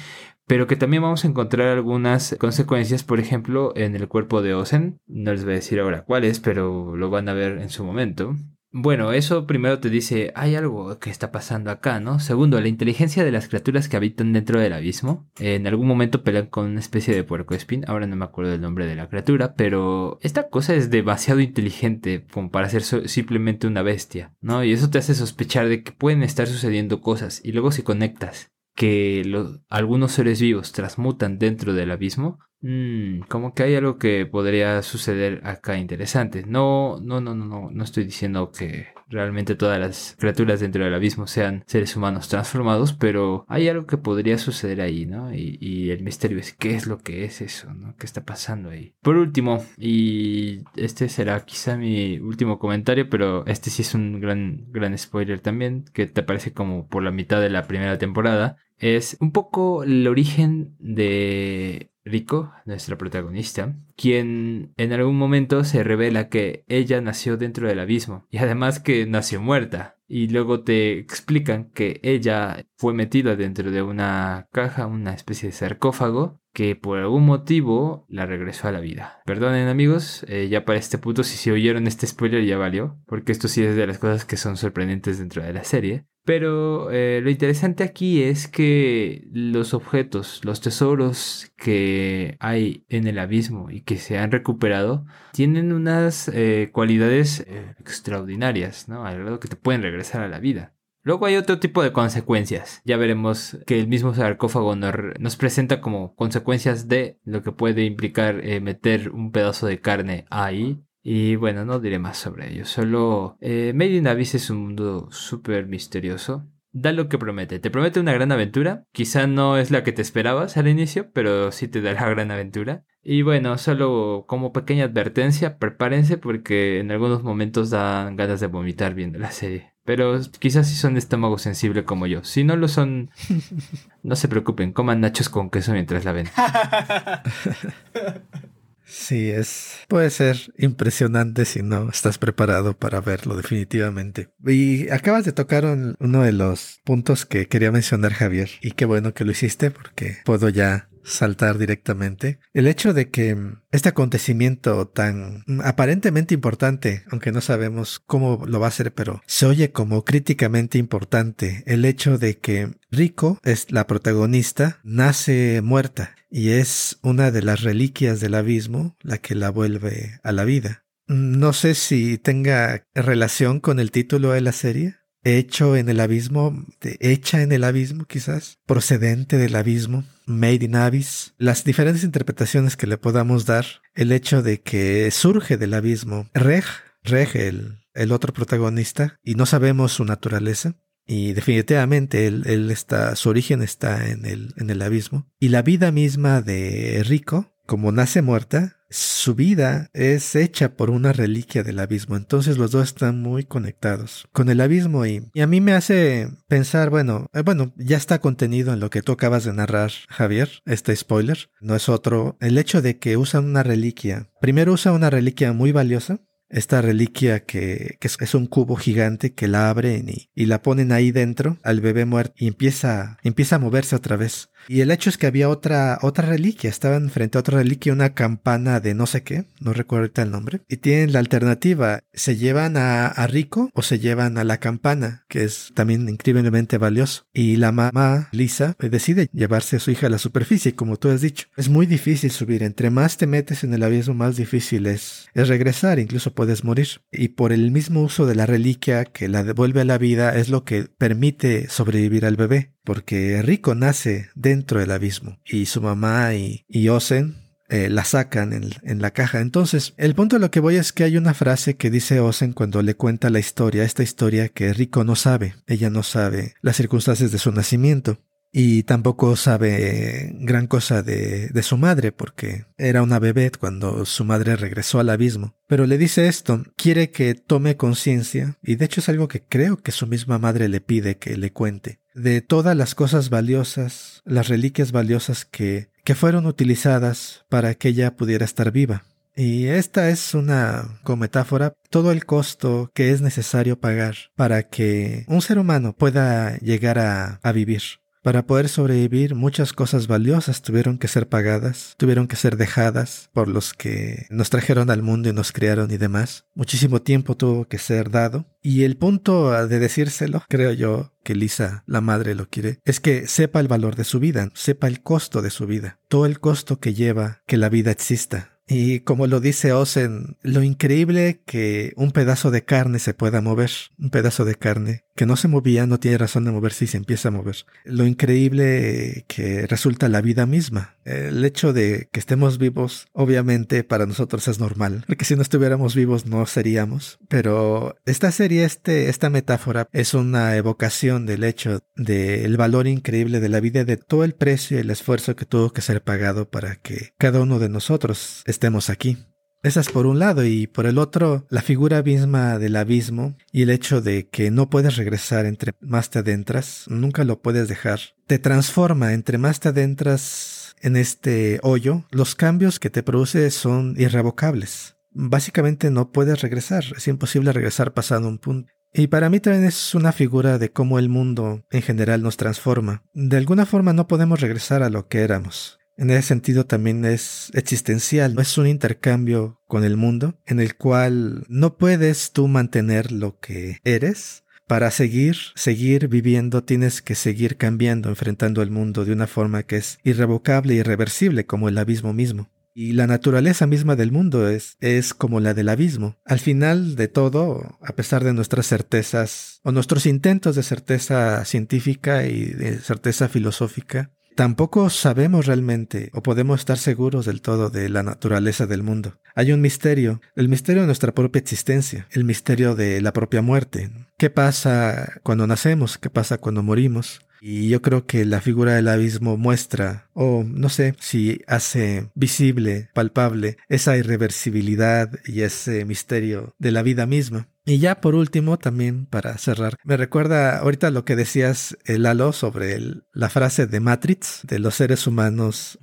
pero 0.49 0.65
que 0.65 0.75
también 0.75 1.03
vamos 1.03 1.23
a 1.23 1.27
encontrar 1.27 1.67
algunas 1.67 2.35
consecuencias, 2.39 3.03
por 3.03 3.19
ejemplo, 3.19 3.71
en 3.75 3.95
el 3.95 4.07
cuerpo 4.07 4.41
de 4.41 4.55
Ozen. 4.55 4.99
No 5.05 5.31
les 5.31 5.43
voy 5.43 5.53
a 5.53 5.57
decir 5.57 5.79
ahora 5.79 6.05
cuáles, 6.05 6.39
pero 6.39 6.95
lo 6.95 7.11
van 7.11 7.29
a 7.29 7.33
ver 7.33 7.59
en 7.59 7.69
su 7.69 7.83
momento. 7.83 8.35
Bueno, 8.71 9.13
eso 9.13 9.47
primero 9.47 9.79
te 9.79 9.89
dice, 9.89 10.31
hay 10.35 10.53
algo 10.53 10.99
que 10.99 11.09
está 11.09 11.31
pasando 11.31 11.71
acá, 11.71 11.99
¿no? 11.99 12.19
Segundo, 12.19 12.61
la 12.61 12.67
inteligencia 12.67 13.23
de 13.23 13.31
las 13.31 13.47
criaturas 13.47 13.89
que 13.89 13.97
habitan 13.97 14.31
dentro 14.31 14.59
del 14.59 14.73
abismo. 14.73 15.27
En 15.39 15.65
algún 15.65 15.87
momento 15.87 16.23
pelean 16.23 16.45
con 16.47 16.67
una 16.67 16.79
especie 16.79 17.15
de 17.15 17.23
puerco 17.23 17.55
espín, 17.55 17.83
ahora 17.87 18.05
no 18.05 18.15
me 18.15 18.25
acuerdo 18.25 18.51
del 18.51 18.61
nombre 18.61 18.85
de 18.85 18.95
la 18.95 19.09
criatura, 19.09 19.55
pero 19.55 20.19
esta 20.21 20.49
cosa 20.49 20.75
es 20.75 20.91
demasiado 20.91 21.39
inteligente 21.39 22.23
para 22.51 22.69
ser 22.69 22.83
simplemente 23.09 23.65
una 23.65 23.81
bestia, 23.81 24.35
¿no? 24.39 24.63
Y 24.63 24.71
eso 24.71 24.91
te 24.91 24.99
hace 24.99 25.15
sospechar 25.15 25.67
de 25.67 25.81
que 25.81 25.91
pueden 25.91 26.21
estar 26.21 26.45
sucediendo 26.45 27.01
cosas 27.01 27.41
y 27.43 27.53
luego 27.53 27.71
si 27.71 27.81
conectas 27.81 28.51
que 28.75 29.23
algunos 29.67 30.11
seres 30.11 30.39
vivos 30.39 30.71
transmutan 30.73 31.39
dentro 31.39 31.73
del 31.73 31.91
abismo, 31.91 32.39
Mm, 32.61 33.21
como 33.27 33.53
que 33.53 33.63
hay 33.63 33.75
algo 33.75 33.97
que 33.97 34.25
podría 34.25 34.81
suceder 34.81 35.41
acá 35.45 35.77
interesante. 35.77 36.43
No, 36.45 36.99
no, 37.01 37.21
no, 37.21 37.35
no, 37.35 37.45
no, 37.45 37.69
no 37.71 37.83
estoy 37.83 38.03
diciendo 38.03 38.51
que 38.51 38.87
realmente 39.09 39.55
todas 39.55 39.79
las 39.79 40.15
criaturas 40.19 40.59
dentro 40.59 40.83
del 40.83 40.93
abismo 40.93 41.27
sean 41.27 41.63
seres 41.65 41.95
humanos 41.95 42.29
transformados, 42.29 42.93
pero 42.93 43.45
hay 43.47 43.67
algo 43.67 43.87
que 43.87 43.97
podría 43.97 44.37
suceder 44.37 44.81
ahí, 44.81 45.05
¿no? 45.05 45.33
Y, 45.33 45.57
y 45.59 45.89
el 45.89 46.03
misterio 46.03 46.37
es 46.37 46.53
qué 46.53 46.75
es 46.75 46.85
lo 46.85 46.99
que 46.99 47.25
es 47.25 47.41
eso, 47.41 47.73
¿no? 47.73 47.95
¿Qué 47.97 48.05
está 48.05 48.23
pasando 48.23 48.69
ahí? 48.69 48.93
Por 49.01 49.17
último, 49.17 49.65
y 49.77 50.59
este 50.75 51.09
será 51.09 51.43
quizá 51.45 51.75
mi 51.75 52.19
último 52.19 52.59
comentario, 52.59 53.09
pero 53.09 53.45
este 53.47 53.69
sí 53.69 53.81
es 53.81 53.95
un 53.95 54.19
gran, 54.19 54.65
gran 54.71 54.97
spoiler 54.97 55.39
también, 55.39 55.85
que 55.93 56.05
te 56.05 56.23
parece 56.23 56.53
como 56.53 56.87
por 56.87 57.03
la 57.03 57.11
mitad 57.11 57.41
de 57.41 57.49
la 57.49 57.63
primera 57.63 57.97
temporada, 57.97 58.57
es 58.77 59.17
un 59.19 59.31
poco 59.31 59.83
el 59.83 60.07
origen 60.07 60.75
de 60.79 61.91
Rico, 62.09 62.51
nuestra 62.65 62.97
protagonista, 62.97 63.75
quien 63.95 64.73
en 64.77 64.93
algún 64.93 65.17
momento 65.17 65.63
se 65.63 65.83
revela 65.83 66.29
que 66.29 66.63
ella 66.67 67.01
nació 67.01 67.37
dentro 67.37 67.67
del 67.67 67.79
abismo 67.79 68.25
y 68.29 68.37
además 68.37 68.79
que 68.79 69.05
nació 69.05 69.41
muerta. 69.41 69.95
Y 70.11 70.27
luego 70.27 70.63
te 70.63 70.97
explican 70.97 71.69
que 71.69 71.99
ella 72.01 72.65
fue 72.77 72.95
metida 72.95 73.35
dentro 73.35 73.69
de 73.69 73.83
una 73.83 74.47
caja, 74.51 74.87
una 74.87 75.13
especie 75.13 75.49
de 75.49 75.53
sarcófago, 75.53 76.41
que 76.51 76.75
por 76.75 76.97
algún 76.97 77.25
motivo 77.25 78.05
la 78.09 78.25
regresó 78.25 78.67
a 78.67 78.71
la 78.71 78.79
vida. 78.79 79.21
Perdonen 79.25 79.67
amigos, 79.67 80.25
eh, 80.27 80.47
ya 80.49 80.65
para 80.65 80.79
este 80.79 80.97
punto 80.97 81.23
si 81.23 81.37
se 81.37 81.51
oyeron 81.51 81.85
este 81.85 82.07
spoiler 82.07 82.43
ya 82.43 82.57
valió, 82.57 82.97
porque 83.05 83.31
esto 83.31 83.47
sí 83.47 83.63
es 83.63 83.75
de 83.75 83.85
las 83.85 83.99
cosas 83.99 84.25
que 84.25 84.35
son 84.35 84.57
sorprendentes 84.57 85.19
dentro 85.19 85.43
de 85.43 85.53
la 85.53 85.63
serie. 85.63 86.07
Pero 86.25 86.91
eh, 86.91 87.21
lo 87.23 87.29
interesante 87.29 87.83
aquí 87.83 88.21
es 88.21 88.47
que 88.47 89.27
los 89.31 89.73
objetos, 89.73 90.41
los 90.43 90.61
tesoros 90.61 91.51
que 91.57 92.37
hay 92.39 92.85
en 92.89 93.07
el 93.07 93.19
abismo 93.19 93.71
y 93.71 93.81
que 93.81 93.97
se 93.97 94.19
han 94.19 94.31
recuperado, 94.31 95.05
tienen 95.33 95.73
unas 95.73 96.27
eh, 96.27 96.69
cualidades 96.71 97.41
eh, 97.47 97.73
extraordinarias, 97.79 98.87
¿no? 98.87 99.05
Al 99.05 99.19
grado 99.19 99.39
que 99.39 99.47
te 99.47 99.55
pueden 99.55 99.81
regresar 99.81 100.21
a 100.21 100.27
la 100.27 100.39
vida. 100.39 100.75
Luego 101.01 101.25
hay 101.25 101.37
otro 101.37 101.59
tipo 101.59 101.81
de 101.81 101.93
consecuencias. 101.93 102.81
Ya 102.83 102.97
veremos 102.97 103.57
que 103.65 103.79
el 103.79 103.87
mismo 103.87 104.13
sarcófago 104.13 104.75
nos, 104.75 105.37
presenta 105.37 105.81
como 105.81 106.13
consecuencias 106.13 106.87
de 106.87 107.19
lo 107.23 107.41
que 107.41 107.53
puede 107.53 107.85
implicar 107.85 108.43
meter 108.61 109.09
un 109.09 109.31
pedazo 109.31 109.65
de 109.65 109.79
carne 109.79 110.25
ahí 110.29 110.83
y 111.01 111.35
bueno, 111.35 111.65
no 111.65 111.79
diré 111.79 111.99
más 111.99 112.17
sobre 112.17 112.51
ello. 112.51 112.65
Solo 112.65 113.37
eh, 113.41 113.73
Made 113.75 113.95
in 113.95 114.07
Abyss 114.07 114.35
es 114.35 114.49
un 114.49 114.63
mundo 114.63 115.09
súper 115.11 115.67
misterioso. 115.67 116.47
Da 116.71 116.91
lo 116.91 117.09
que 117.09 117.17
promete. 117.17 117.59
Te 117.59 117.71
promete 117.71 117.99
una 117.99 118.13
gran 118.13 118.31
aventura. 118.31 118.85
Quizá 118.91 119.25
no 119.25 119.57
es 119.57 119.71
la 119.71 119.83
que 119.83 119.91
te 119.91 120.03
esperabas 120.03 120.55
al 120.55 120.67
inicio, 120.67 121.11
pero 121.11 121.51
sí 121.51 121.67
te 121.67 121.81
dará 121.81 122.07
gran 122.09 122.29
aventura. 122.29 122.83
Y 123.01 123.23
bueno, 123.23 123.57
solo 123.57 124.25
como 124.27 124.53
pequeña 124.53 124.85
advertencia, 124.85 125.57
prepárense 125.57 126.17
porque 126.17 126.79
en 126.79 126.91
algunos 126.91 127.23
momentos 127.23 127.71
dan 127.71 128.15
ganas 128.15 128.39
de 128.39 128.47
vomitar 128.47 128.93
viendo 128.93 129.17
la 129.17 129.31
serie. 129.31 129.73
Pero 129.83 130.19
quizás 130.37 130.69
si 130.69 130.75
son 130.75 130.93
de 130.93 130.99
estómago 130.99 131.39
sensible 131.39 131.85
como 131.85 132.05
yo. 132.05 132.23
Si 132.23 132.43
no 132.43 132.55
lo 132.55 132.67
son, 132.67 133.09
no 134.03 134.15
se 134.15 134.27
preocupen, 134.27 134.73
coman 134.73 135.01
nachos 135.01 135.29
con 135.29 135.49
queso 135.49 135.71
mientras 135.71 136.05
la 136.05 136.11
ven. 136.11 136.27
Sí, 138.89 139.29
es. 139.29 139.85
Puede 139.87 140.09
ser 140.09 140.51
impresionante 140.57 141.45
si 141.45 141.61
no 141.61 141.89
estás 141.89 142.17
preparado 142.17 142.75
para 142.75 143.01
verlo, 143.01 143.35
definitivamente. 143.35 144.29
Y 144.45 144.89
acabas 144.89 145.25
de 145.25 145.31
tocar 145.31 145.65
uno 145.65 146.23
de 146.23 146.31
los 146.31 146.81
puntos 146.83 147.27
que 147.27 147.47
quería 147.47 147.71
mencionar, 147.71 148.13
Javier. 148.13 148.49
Y 148.61 148.71
qué 148.71 148.85
bueno 148.85 149.13
que 149.13 149.25
lo 149.25 149.31
hiciste 149.31 149.69
porque 149.69 150.17
puedo 150.25 150.49
ya 150.49 150.88
saltar 151.03 151.57
directamente. 151.57 152.39
El 152.53 152.67
hecho 152.67 152.93
de 152.93 153.09
que 153.09 153.37
este 153.71 153.89
acontecimiento 153.89 154.87
tan 154.87 155.43
aparentemente 155.63 156.33
importante, 156.33 157.03
aunque 157.09 157.31
no 157.31 157.41
sabemos 157.41 157.99
cómo 157.99 158.45
lo 158.45 158.59
va 158.59 158.67
a 158.67 158.69
hacer, 158.69 158.93
pero 158.93 159.21
se 159.25 159.45
oye 159.45 159.71
como 159.71 160.03
críticamente 160.05 160.77
importante, 160.77 161.63
el 161.65 161.85
hecho 161.85 162.17
de 162.17 162.37
que 162.37 162.71
Rico 162.91 163.39
es 163.43 163.71
la 163.71 163.87
protagonista, 163.87 164.79
nace 164.83 165.61
muerta 165.63 166.15
y 166.29 166.51
es 166.51 166.99
una 167.01 167.31
de 167.31 167.41
las 167.41 167.61
reliquias 167.61 168.19
del 168.19 168.35
abismo 168.35 168.97
la 169.01 169.17
que 169.17 169.35
la 169.35 169.49
vuelve 169.49 170.19
a 170.23 170.31
la 170.31 170.43
vida. 170.43 170.83
No 171.07 171.53
sé 171.53 171.73
si 171.73 172.19
tenga 172.19 172.85
relación 172.93 173.59
con 173.59 173.79
el 173.79 173.89
título 173.89 174.31
de 174.31 174.41
la 174.41 174.51
serie, 174.51 174.97
hecho 175.23 175.75
en 175.75 175.89
el 175.89 175.99
abismo, 175.99 176.65
hecha 176.81 177.41
en 177.41 177.51
el 177.51 177.63
abismo 177.63 178.05
quizás, 178.05 178.59
procedente 178.65 179.37
del 179.37 179.55
abismo, 179.55 180.03
made 180.25 180.65
in 180.65 180.75
abyss, 180.75 181.33
las 181.37 181.63
diferentes 181.63 182.03
interpretaciones 182.03 182.77
que 182.77 182.87
le 182.87 182.97
podamos 182.97 183.45
dar, 183.45 183.65
el 183.95 184.11
hecho 184.11 184.41
de 184.41 184.61
que 184.61 185.09
surge 185.11 185.57
del 185.57 185.73
abismo, 185.73 186.27
Reg, 186.33 186.65
Reg 187.03 187.35
el, 187.35 187.79
el 187.93 188.11
otro 188.11 188.33
protagonista, 188.33 189.17
y 189.23 189.35
no 189.35 189.45
sabemos 189.45 189.91
su 189.91 190.05
naturaleza, 190.05 190.75
y 191.05 191.33
definitivamente 191.33 192.27
él, 192.27 192.43
él, 192.45 192.69
está, 192.69 193.15
su 193.15 193.29
origen 193.29 193.63
está 193.63 194.09
en 194.09 194.25
el, 194.25 194.53
en 194.57 194.69
el 194.69 194.79
abismo. 194.83 195.27
Y 195.39 195.49
la 195.49 195.63
vida 195.63 195.91
misma 195.91 196.43
de 196.43 197.03
Rico, 197.03 197.51
como 197.65 197.91
nace 197.91 198.21
muerta, 198.21 198.78
su 198.89 199.35
vida 199.35 199.89
es 199.93 200.35
hecha 200.35 200.75
por 200.75 200.89
una 200.89 201.13
reliquia 201.13 201.63
del 201.63 201.79
abismo, 201.79 202.15
entonces 202.15 202.57
los 202.57 202.71
dos 202.71 202.89
están 202.89 203.21
muy 203.21 203.43
conectados 203.43 204.27
con 204.31 204.49
el 204.49 204.61
abismo 204.61 205.05
y, 205.05 205.29
a 205.39 205.47
mí 205.47 205.61
me 205.61 205.73
hace 205.73 206.29
pensar, 206.47 206.89
bueno, 206.89 207.27
eh, 207.33 207.41
bueno, 207.41 207.73
ya 207.77 207.97
está 207.97 208.19
contenido 208.19 208.73
en 208.73 208.79
lo 208.79 208.89
que 208.89 209.01
tú 209.01 209.11
acabas 209.11 209.43
de 209.43 209.53
narrar, 209.53 209.91
Javier, 210.09 210.49
este 210.65 210.95
spoiler, 210.95 211.49
no 211.61 211.75
es 211.75 211.89
otro, 211.89 212.37
el 212.39 212.57
hecho 212.57 212.81
de 212.81 212.97
que 212.97 213.17
usan 213.17 213.45
una 213.45 213.63
reliquia, 213.63 214.29
primero 214.41 214.73
usa 214.73 214.91
una 214.91 215.09
reliquia 215.09 215.53
muy 215.53 215.71
valiosa, 215.71 216.21
esta 216.49 216.81
reliquia 216.81 217.45
que, 217.45 217.97
que 217.99 218.07
es, 218.07 218.33
un 218.33 218.47
cubo 218.47 218.75
gigante 218.75 219.33
que 219.33 219.47
la 219.47 219.69
abren 219.69 220.09
y, 220.09 220.29
y, 220.33 220.47
la 220.47 220.61
ponen 220.61 220.91
ahí 220.91 221.11
dentro 221.11 221.57
al 221.63 221.79
bebé 221.79 222.05
muerto 222.05 222.33
y 222.37 222.47
empieza, 222.47 223.17
empieza 223.23 223.57
a 223.57 223.59
moverse 223.59 223.95
otra 223.95 224.17
vez. 224.17 224.48
Y 224.67 224.81
el 224.81 224.91
hecho 224.91 225.09
es 225.09 225.17
que 225.17 225.27
había 225.27 225.49
otra, 225.49 225.99
otra 226.01 226.27
reliquia, 226.27 226.69
estaban 226.69 227.09
frente 227.09 227.37
a 227.37 227.41
otra 227.41 227.57
reliquia, 227.57 227.93
una 227.93 228.13
campana 228.13 228.79
de 228.79 228.93
no 228.93 229.05
sé 229.05 229.23
qué, 229.23 229.45
no 229.59 229.73
recuerdo 229.73 230.03
ahorita 230.03 230.21
el 230.21 230.31
nombre, 230.31 230.61
y 230.67 230.77
tienen 230.77 231.13
la 231.13 231.19
alternativa, 231.19 232.01
se 232.13 232.37
llevan 232.37 232.77
a, 232.77 233.07
a 233.07 233.27
Rico 233.27 233.69
o 233.73 233.81
se 233.81 233.99
llevan 233.99 234.37
a 234.37 234.43
la 234.43 234.59
campana, 234.59 235.25
que 235.27 235.43
es 235.43 235.71
también 235.73 236.07
increíblemente 236.07 236.77
valioso. 236.77 237.25
Y 237.33 237.55
la 237.55 237.71
mamá, 237.71 238.29
Lisa, 238.31 238.75
decide 238.79 239.29
llevarse 239.33 239.77
a 239.77 239.79
su 239.79 239.91
hija 239.91 240.07
a 240.07 240.11
la 240.11 240.17
superficie, 240.17 240.75
como 240.75 240.97
tú 240.97 241.09
has 241.09 241.21
dicho. 241.21 241.47
Es 241.57 241.69
muy 241.69 241.85
difícil 241.85 242.31
subir, 242.31 242.63
entre 242.63 242.89
más 242.89 243.17
te 243.17 243.27
metes 243.27 243.63
en 243.63 243.73
el 243.73 243.83
abismo, 243.83 244.13
más 244.13 244.35
difícil 244.35 244.85
es, 244.85 245.27
es 245.33 245.47
regresar, 245.47 245.99
incluso 245.99 246.33
puedes 246.33 246.63
morir. 246.63 247.01
Y 247.11 247.29
por 247.29 247.51
el 247.51 247.71
mismo 247.71 248.01
uso 248.03 248.25
de 248.25 248.35
la 248.35 248.45
reliquia 248.45 249.05
que 249.05 249.27
la 249.27 249.43
devuelve 249.43 249.81
a 249.81 249.85
la 249.85 249.97
vida 249.97 250.35
es 250.37 250.49
lo 250.49 250.63
que 250.63 250.83
permite 250.83 251.69
sobrevivir 251.69 252.25
al 252.25 252.35
bebé 252.35 252.73
porque 252.83 253.41
Rico 253.41 253.75
nace 253.75 254.29
dentro 254.35 254.79
del 254.79 254.91
abismo 254.91 255.39
y 255.45 255.65
su 255.65 255.81
mamá 255.81 256.33
y, 256.35 256.65
y 256.67 256.89
Osen 256.89 257.37
eh, 257.69 257.89
la 257.89 258.03
sacan 258.03 258.53
en, 258.53 258.71
en, 258.81 259.01
la 259.01 259.11
caja. 259.11 259.41
Entonces, 259.41 259.93
el 259.97 260.15
punto 260.15 260.37
de 260.37 260.39
lo 260.39 260.49
que 260.49 260.59
voy 260.59 260.77
es 260.77 260.91
que 260.91 261.03
hay 261.03 261.17
una 261.17 261.35
frase 261.35 261.75
que 261.75 261.91
dice 261.91 262.19
Osen 262.19 262.53
cuando 262.53 262.81
le 262.81 262.95
cuenta 262.95 263.29
la 263.29 263.39
historia, 263.39 263.83
esta 263.83 264.01
historia 264.01 264.49
que 264.49 264.73
Rico 264.73 265.03
no 265.03 265.15
sabe, 265.15 265.55
ella 265.67 265.91
no 265.91 266.01
sabe 266.01 266.55
las 266.61 266.77
circunstancias 266.77 267.31
de 267.31 267.37
su 267.37 267.51
nacimiento 267.51 268.19
y 268.51 268.83
tampoco 268.83 269.35
sabe 269.35 270.31
gran 270.39 270.67
cosa 270.67 271.03
de, 271.03 271.51
su 271.61 271.77
madre 271.77 272.11
porque 272.11 272.65
era 272.77 273.03
una 273.03 273.19
bebé 273.19 273.51
cuando 273.51 274.05
su 274.05 274.23
madre 274.25 274.55
regresó 274.55 274.99
al 274.99 275.09
abismo. 275.09 275.55
Pero 275.67 275.85
le 275.85 275.97
dice 275.97 276.27
esto, 276.27 276.63
quiere 276.75 277.11
que 277.11 277.35
tome 277.35 277.77
conciencia 277.77 278.57
y 278.63 278.75
de 278.75 278.85
hecho 278.85 279.01
es 279.01 279.09
algo 279.09 279.27
que 279.27 279.43
creo 279.43 279.77
que 279.77 279.91
su 279.91 280.07
misma 280.07 280.39
madre 280.39 280.67
le 280.67 280.81
pide 280.81 281.17
que 281.17 281.37
le 281.37 281.51
cuente 281.51 281.99
de 282.13 282.41
todas 282.41 282.75
las 282.75 282.95
cosas 282.95 283.29
valiosas, 283.29 284.21
las 284.25 284.47
reliquias 284.49 284.91
valiosas 284.91 285.45
que, 285.45 285.89
que 286.03 286.15
fueron 286.15 286.45
utilizadas 286.47 287.45
para 287.49 287.75
que 287.75 287.89
ella 287.89 288.15
pudiera 288.15 288.45
estar 288.45 288.71
viva. 288.71 289.05
Y 289.35 289.67
esta 289.67 290.09
es 290.09 290.33
una, 290.33 290.99
como 291.03 291.21
metáfora, 291.21 291.73
todo 291.89 292.11
el 292.11 292.25
costo 292.25 292.91
que 292.93 293.11
es 293.11 293.21
necesario 293.21 293.79
pagar 293.79 294.15
para 294.35 294.63
que 294.63 295.23
un 295.29 295.41
ser 295.41 295.59
humano 295.59 295.95
pueda 295.95 296.57
llegar 296.57 296.99
a, 296.99 297.39
a 297.41 297.51
vivir. 297.53 297.81
Para 298.21 298.45
poder 298.45 298.67
sobrevivir, 298.67 299.33
muchas 299.33 299.71
cosas 299.71 300.07
valiosas 300.07 300.61
tuvieron 300.61 300.97
que 300.97 301.07
ser 301.07 301.29
pagadas, 301.29 301.93
tuvieron 301.97 302.27
que 302.27 302.35
ser 302.35 302.57
dejadas 302.57 303.29
por 303.33 303.47
los 303.47 303.73
que 303.73 304.27
nos 304.29 304.49
trajeron 304.49 304.89
al 304.89 305.01
mundo 305.01 305.29
y 305.29 305.33
nos 305.33 305.53
criaron 305.53 305.89
y 305.89 305.97
demás. 305.97 306.45
Muchísimo 306.53 307.01
tiempo 307.01 307.37
tuvo 307.37 307.65
que 307.65 307.77
ser 307.77 308.11
dado. 308.11 308.45
Y 308.61 308.83
el 308.83 308.97
punto 308.97 309.67
de 309.67 309.79
decírselo, 309.79 310.43
creo 310.49 310.73
yo, 310.73 311.13
que 311.23 311.33
Lisa, 311.33 311.83
la 311.87 312.01
madre, 312.01 312.35
lo 312.35 312.49
quiere, 312.49 312.79
es 312.83 312.99
que 312.99 313.25
sepa 313.25 313.61
el 313.61 313.69
valor 313.69 313.95
de 313.95 314.03
su 314.03 314.19
vida, 314.19 314.49
sepa 314.53 314.87
el 314.87 315.01
costo 315.01 315.41
de 315.41 315.49
su 315.49 315.65
vida, 315.65 315.99
todo 316.09 316.25
el 316.25 316.41
costo 316.41 316.79
que 316.81 316.93
lleva 316.93 317.41
que 317.47 317.55
la 317.55 317.69
vida 317.69 317.91
exista. 317.91 318.59
Y 318.71 318.99
como 318.99 319.25
lo 319.25 319.39
dice 319.39 319.73
Osen, 319.73 320.37
lo 320.43 320.61
increíble 320.61 321.41
que 321.47 321.91
un 321.95 322.11
pedazo 322.11 322.51
de 322.51 322.65
carne 322.65 322.99
se 322.99 323.15
pueda 323.15 323.41
mover, 323.41 323.71
un 323.97 324.11
pedazo 324.11 324.45
de 324.45 324.53
carne 324.55 325.05
que 325.19 325.25
no 325.25 325.35
se 325.35 325.49
movía, 325.49 325.85
no 325.85 325.99
tiene 325.99 326.17
razón 326.17 326.45
de 326.45 326.51
moverse 326.51 326.85
y 326.85 326.87
se 326.87 326.95
empieza 326.95 327.27
a 327.27 327.31
mover. 327.31 327.57
Lo 327.83 328.07
increíble 328.07 329.25
que 329.27 329.67
resulta 329.67 330.07
la 330.07 330.21
vida 330.21 330.45
misma. 330.45 330.95
El 331.03 331.43
hecho 331.43 331.73
de 331.73 332.07
que 332.13 332.21
estemos 332.21 332.57
vivos, 332.57 333.09
obviamente 333.11 333.83
para 333.83 334.05
nosotros 334.05 334.47
es 334.47 334.61
normal, 334.61 335.03
porque 335.07 335.25
si 335.25 335.35
no 335.35 335.41
estuviéramos 335.41 335.93
vivos 335.93 336.25
no 336.25 336.45
seríamos. 336.45 337.19
Pero 337.27 337.97
esta 338.05 338.31
serie, 338.31 338.63
este, 338.63 339.09
esta 339.09 339.29
metáfora 339.29 339.89
es 339.91 340.13
una 340.13 340.55
evocación 340.55 341.25
del 341.25 341.43
hecho 341.43 341.81
del 341.97 342.55
valor 342.55 342.87
increíble 342.87 343.41
de 343.41 343.49
la 343.49 343.59
vida, 343.59 343.83
de 343.83 343.97
todo 343.97 344.23
el 344.23 344.35
precio 344.35 344.77
y 344.77 344.79
el 344.79 344.89
esfuerzo 344.89 345.35
que 345.35 345.45
tuvo 345.45 345.73
que 345.73 345.81
ser 345.81 346.01
pagado 346.01 346.49
para 346.49 346.77
que 346.77 347.09
cada 347.17 347.41
uno 347.41 347.59
de 347.59 347.67
nosotros 347.67 348.41
estemos 348.45 348.89
aquí. 348.89 349.17
Esas 349.61 349.89
por 349.89 350.05
un 350.05 350.19
lado 350.19 350.45
y 350.45 350.67
por 350.67 350.85
el 350.85 350.97
otro 350.97 351.45
la 351.49 351.61
figura 351.61 352.01
misma 352.01 352.59
del 352.59 352.77
abismo 352.77 353.35
y 353.51 353.63
el 353.63 353.69
hecho 353.69 353.99
de 354.01 354.29
que 354.29 354.51
no 354.51 354.69
puedes 354.69 354.95
regresar 354.95 355.45
entre 355.45 355.73
más 355.81 356.09
te 356.09 356.19
adentras, 356.19 356.85
nunca 356.87 357.25
lo 357.25 357.41
puedes 357.41 357.67
dejar, 357.67 357.99
te 358.25 358.39
transforma 358.39 359.13
entre 359.13 359.37
más 359.37 359.59
te 359.59 359.69
adentras 359.69 360.75
en 360.81 360.95
este 360.95 361.59
hoyo, 361.61 362.05
los 362.09 362.35
cambios 362.35 362.79
que 362.79 362.89
te 362.89 363.03
produce 363.03 363.51
son 363.51 363.95
irrevocables. 363.97 364.95
Básicamente 365.11 365.91
no 365.91 366.11
puedes 366.13 366.41
regresar, 366.41 366.85
es 366.95 367.07
imposible 367.09 367.51
regresar 367.51 367.93
pasando 367.93 368.29
un 368.29 368.37
punto. 368.37 368.71
Y 368.93 369.07
para 369.07 369.29
mí 369.29 369.39
también 369.39 369.65
es 369.65 369.93
una 369.93 370.11
figura 370.11 370.57
de 370.57 370.71
cómo 370.71 370.97
el 370.99 371.09
mundo 371.09 371.63
en 371.69 371.81
general 371.81 372.23
nos 372.23 372.37
transforma. 372.37 373.03
De 373.13 373.37
alguna 373.37 373.65
forma 373.65 373.93
no 373.93 374.07
podemos 374.07 374.39
regresar 374.39 374.83
a 374.83 374.89
lo 374.89 375.07
que 375.07 375.19
éramos. 375.19 375.78
En 375.99 376.11
ese 376.11 376.29
sentido 376.29 376.65
también 376.65 377.03
es 377.03 377.51
existencial, 377.53 378.39
es 378.39 378.57
un 378.57 378.67
intercambio 378.67 379.59
con 379.67 379.83
el 379.83 379.97
mundo 379.97 380.39
en 380.45 380.61
el 380.61 380.77
cual 380.77 381.43
no 381.49 381.75
puedes 381.77 382.31
tú 382.31 382.47
mantener 382.47 383.11
lo 383.11 383.37
que 383.41 383.81
eres. 383.83 384.45
Para 384.65 384.91
seguir, 384.91 385.35
seguir 385.55 386.07
viviendo, 386.07 386.63
tienes 386.63 387.01
que 387.01 387.15
seguir 387.15 387.57
cambiando, 387.57 388.07
enfrentando 388.07 388.61
el 388.61 388.71
mundo 388.71 389.03
de 389.03 389.11
una 389.11 389.27
forma 389.27 389.63
que 389.63 389.75
es 389.75 389.99
irrevocable 390.05 390.73
y 390.73 390.77
irreversible 390.77 391.45
como 391.45 391.67
el 391.67 391.77
abismo 391.77 392.13
mismo. 392.13 392.49
Y 392.73 392.93
la 392.93 393.05
naturaleza 393.05 393.67
misma 393.67 393.97
del 393.97 394.13
mundo 394.13 394.47
es, 394.47 394.77
es 394.79 395.13
como 395.13 395.41
la 395.41 395.53
del 395.53 395.67
abismo. 395.67 396.15
Al 396.23 396.39
final 396.39 396.95
de 396.95 397.09
todo, 397.09 397.77
a 397.81 397.93
pesar 397.93 398.23
de 398.23 398.31
nuestras 398.31 398.67
certezas 398.67 399.59
o 399.63 399.73
nuestros 399.73 400.05
intentos 400.05 400.55
de 400.55 400.63
certeza 400.63 401.43
científica 401.43 402.25
y 402.25 402.45
de 402.45 402.79
certeza 402.79 403.27
filosófica, 403.27 404.13
Tampoco 404.39 404.89
sabemos 404.89 405.47
realmente 405.47 406.11
o 406.13 406.23
podemos 406.23 406.61
estar 406.61 406.77
seguros 406.77 407.25
del 407.25 407.41
todo 407.41 407.69
de 407.69 407.89
la 407.89 408.03
naturaleza 408.03 408.67
del 408.67 408.83
mundo. 408.83 409.19
Hay 409.35 409.51
un 409.51 409.59
misterio, 409.59 410.21
el 410.37 410.47
misterio 410.47 410.83
de 410.83 410.85
nuestra 410.85 411.13
propia 411.13 411.41
existencia, 411.41 412.07
el 412.11 412.23
misterio 412.23 412.73
de 412.73 413.01
la 413.01 413.11
propia 413.11 413.41
muerte. 413.41 413.91
¿Qué 414.17 414.29
pasa 414.29 415.19
cuando 415.23 415.45
nacemos? 415.45 415.97
¿Qué 415.97 416.09
pasa 416.09 416.37
cuando 416.37 416.63
morimos? 416.63 417.19
Y 417.41 417.67
yo 417.67 417.81
creo 417.81 418.05
que 418.05 418.23
la 418.23 418.39
figura 418.39 418.75
del 418.75 418.87
abismo 418.87 419.35
muestra, 419.35 420.07
o 420.13 420.45
no 420.45 420.69
sé 420.69 420.95
si 420.99 421.41
hace 421.45 422.09
visible, 422.15 422.89
palpable, 422.93 423.57
esa 423.67 423.97
irreversibilidad 423.97 425.11
y 425.25 425.41
ese 425.41 425.83
misterio 425.83 426.55
de 426.59 426.71
la 426.71 426.81
vida 426.81 427.05
misma. 427.05 427.49
Y 427.69 427.77
ya 427.77 428.01
por 428.01 428.15
último, 428.15 428.57
también 428.57 429.05
para 429.05 429.37
cerrar, 429.37 429.77
me 429.83 429.95
recuerda 429.95 430.57
ahorita 430.57 430.89
lo 430.89 431.05
que 431.05 431.15
decías, 431.15 431.77
el 431.85 432.01
Lalo, 432.01 432.33
sobre 432.33 432.79
la 433.13 433.29
frase 433.29 433.67
de 433.67 433.79
Matrix, 433.79 434.41
de 434.43 434.57
los 434.57 434.73
seres 434.73 435.05
humanos 435.05 435.77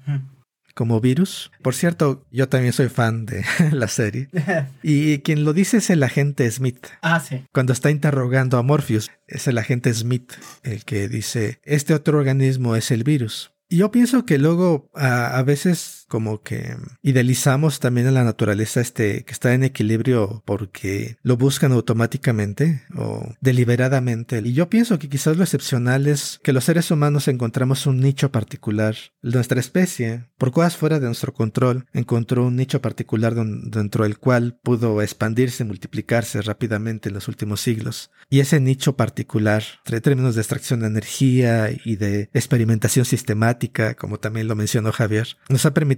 como 0.75 1.01
virus. 1.01 1.53
Por 1.63 1.77
cierto, 1.77 2.27
yo 2.33 2.49
también 2.49 2.73
soy 2.73 2.89
fan 2.89 3.25
de 3.25 3.45
la 3.71 3.87
serie. 3.87 4.29
Y 4.83 5.21
quien 5.21 5.45
lo 5.45 5.53
dice 5.53 5.77
es 5.77 5.89
el 5.89 6.03
agente 6.03 6.51
Smith. 6.51 6.89
Ah, 7.03 7.21
sí. 7.21 7.45
Cuando 7.53 7.73
está 7.73 7.93
interrogando 7.93 8.59
a 8.59 8.63
Morpheus, 8.63 9.09
es 9.29 9.47
el 9.47 9.57
agente 9.57 9.95
Smith 9.95 10.33
el 10.65 10.85
que 10.85 11.09
dice, 11.09 11.61
este 11.63 11.95
otro 11.95 12.19
organismo 12.19 12.75
es 12.75 12.91
el 12.91 13.05
virus. 13.05 13.53
Yo 13.69 13.93
pienso 13.93 14.27
que 14.27 14.39
luego 14.39 14.91
a, 14.95 15.39
a, 15.39 15.43
veces 15.45 16.06
como 16.09 16.43
que 16.43 16.77
idealizamos 17.03 17.81
también 17.81 18.07
a 18.07 18.13
la 18.13 18.25
naturaleza 18.25 18.81
este 18.81 19.25
que 19.25 19.33
está 19.33 19.55
en 19.55 19.65
equilibrio 19.65 20.43
porque 20.45 21.17
lo 21.23 21.37
buscan 21.37 21.73
automáticamente 21.73 22.83
o 22.97 23.35
deliberadamente. 23.41 24.41
Y 24.45 24.53
yo 24.53 24.69
pienso 24.69 24.99
que 24.99 25.09
quizás 25.09 25.37
lo 25.37 25.45
excepcional 25.45 26.07
es 26.07 26.41
que 26.43 26.53
los 26.53 26.65
seres 26.65 26.91
humanos 26.91 27.29
encontramos 27.29 27.87
un 27.87 28.01
nicho 28.01 28.31
particular. 28.31 28.97
Nuestra 29.23 29.61
especie, 29.61 30.27
por 30.39 30.53
cosas 30.53 30.77
fuera 30.77 31.01
de 31.01 31.07
nuestro 31.07 31.33
control, 31.33 31.87
encontró 31.93 32.47
un 32.47 32.57
nicho 32.57 32.81
particular 32.81 33.35
dentro 33.35 34.05
del 34.05 34.19
cual 34.19 34.59
pudo 34.63 35.03
expandirse 35.03 35.65
multiplicarse 35.65 36.41
rápidamente 36.43 37.09
en 37.09 37.15
los 37.15 37.29
últimos 37.29 37.61
siglos. 37.61 38.11
Y 38.31 38.41
ese 38.41 38.61
nicho 38.61 38.97
particular, 38.97 39.63
entre 39.79 40.01
términos 40.01 40.35
de 40.35 40.41
extracción 40.41 40.81
de 40.81 40.87
energía 40.87 41.71
y 41.85 41.97
de 41.97 42.31
experimentación 42.33 43.05
sistemática, 43.05 43.95
como 43.95 44.19
también 44.19 44.49
lo 44.49 44.57
mencionó 44.57 44.93
Javier, 44.93 45.37
nos 45.49 45.67
ha 45.67 45.75
permitido 45.75 45.96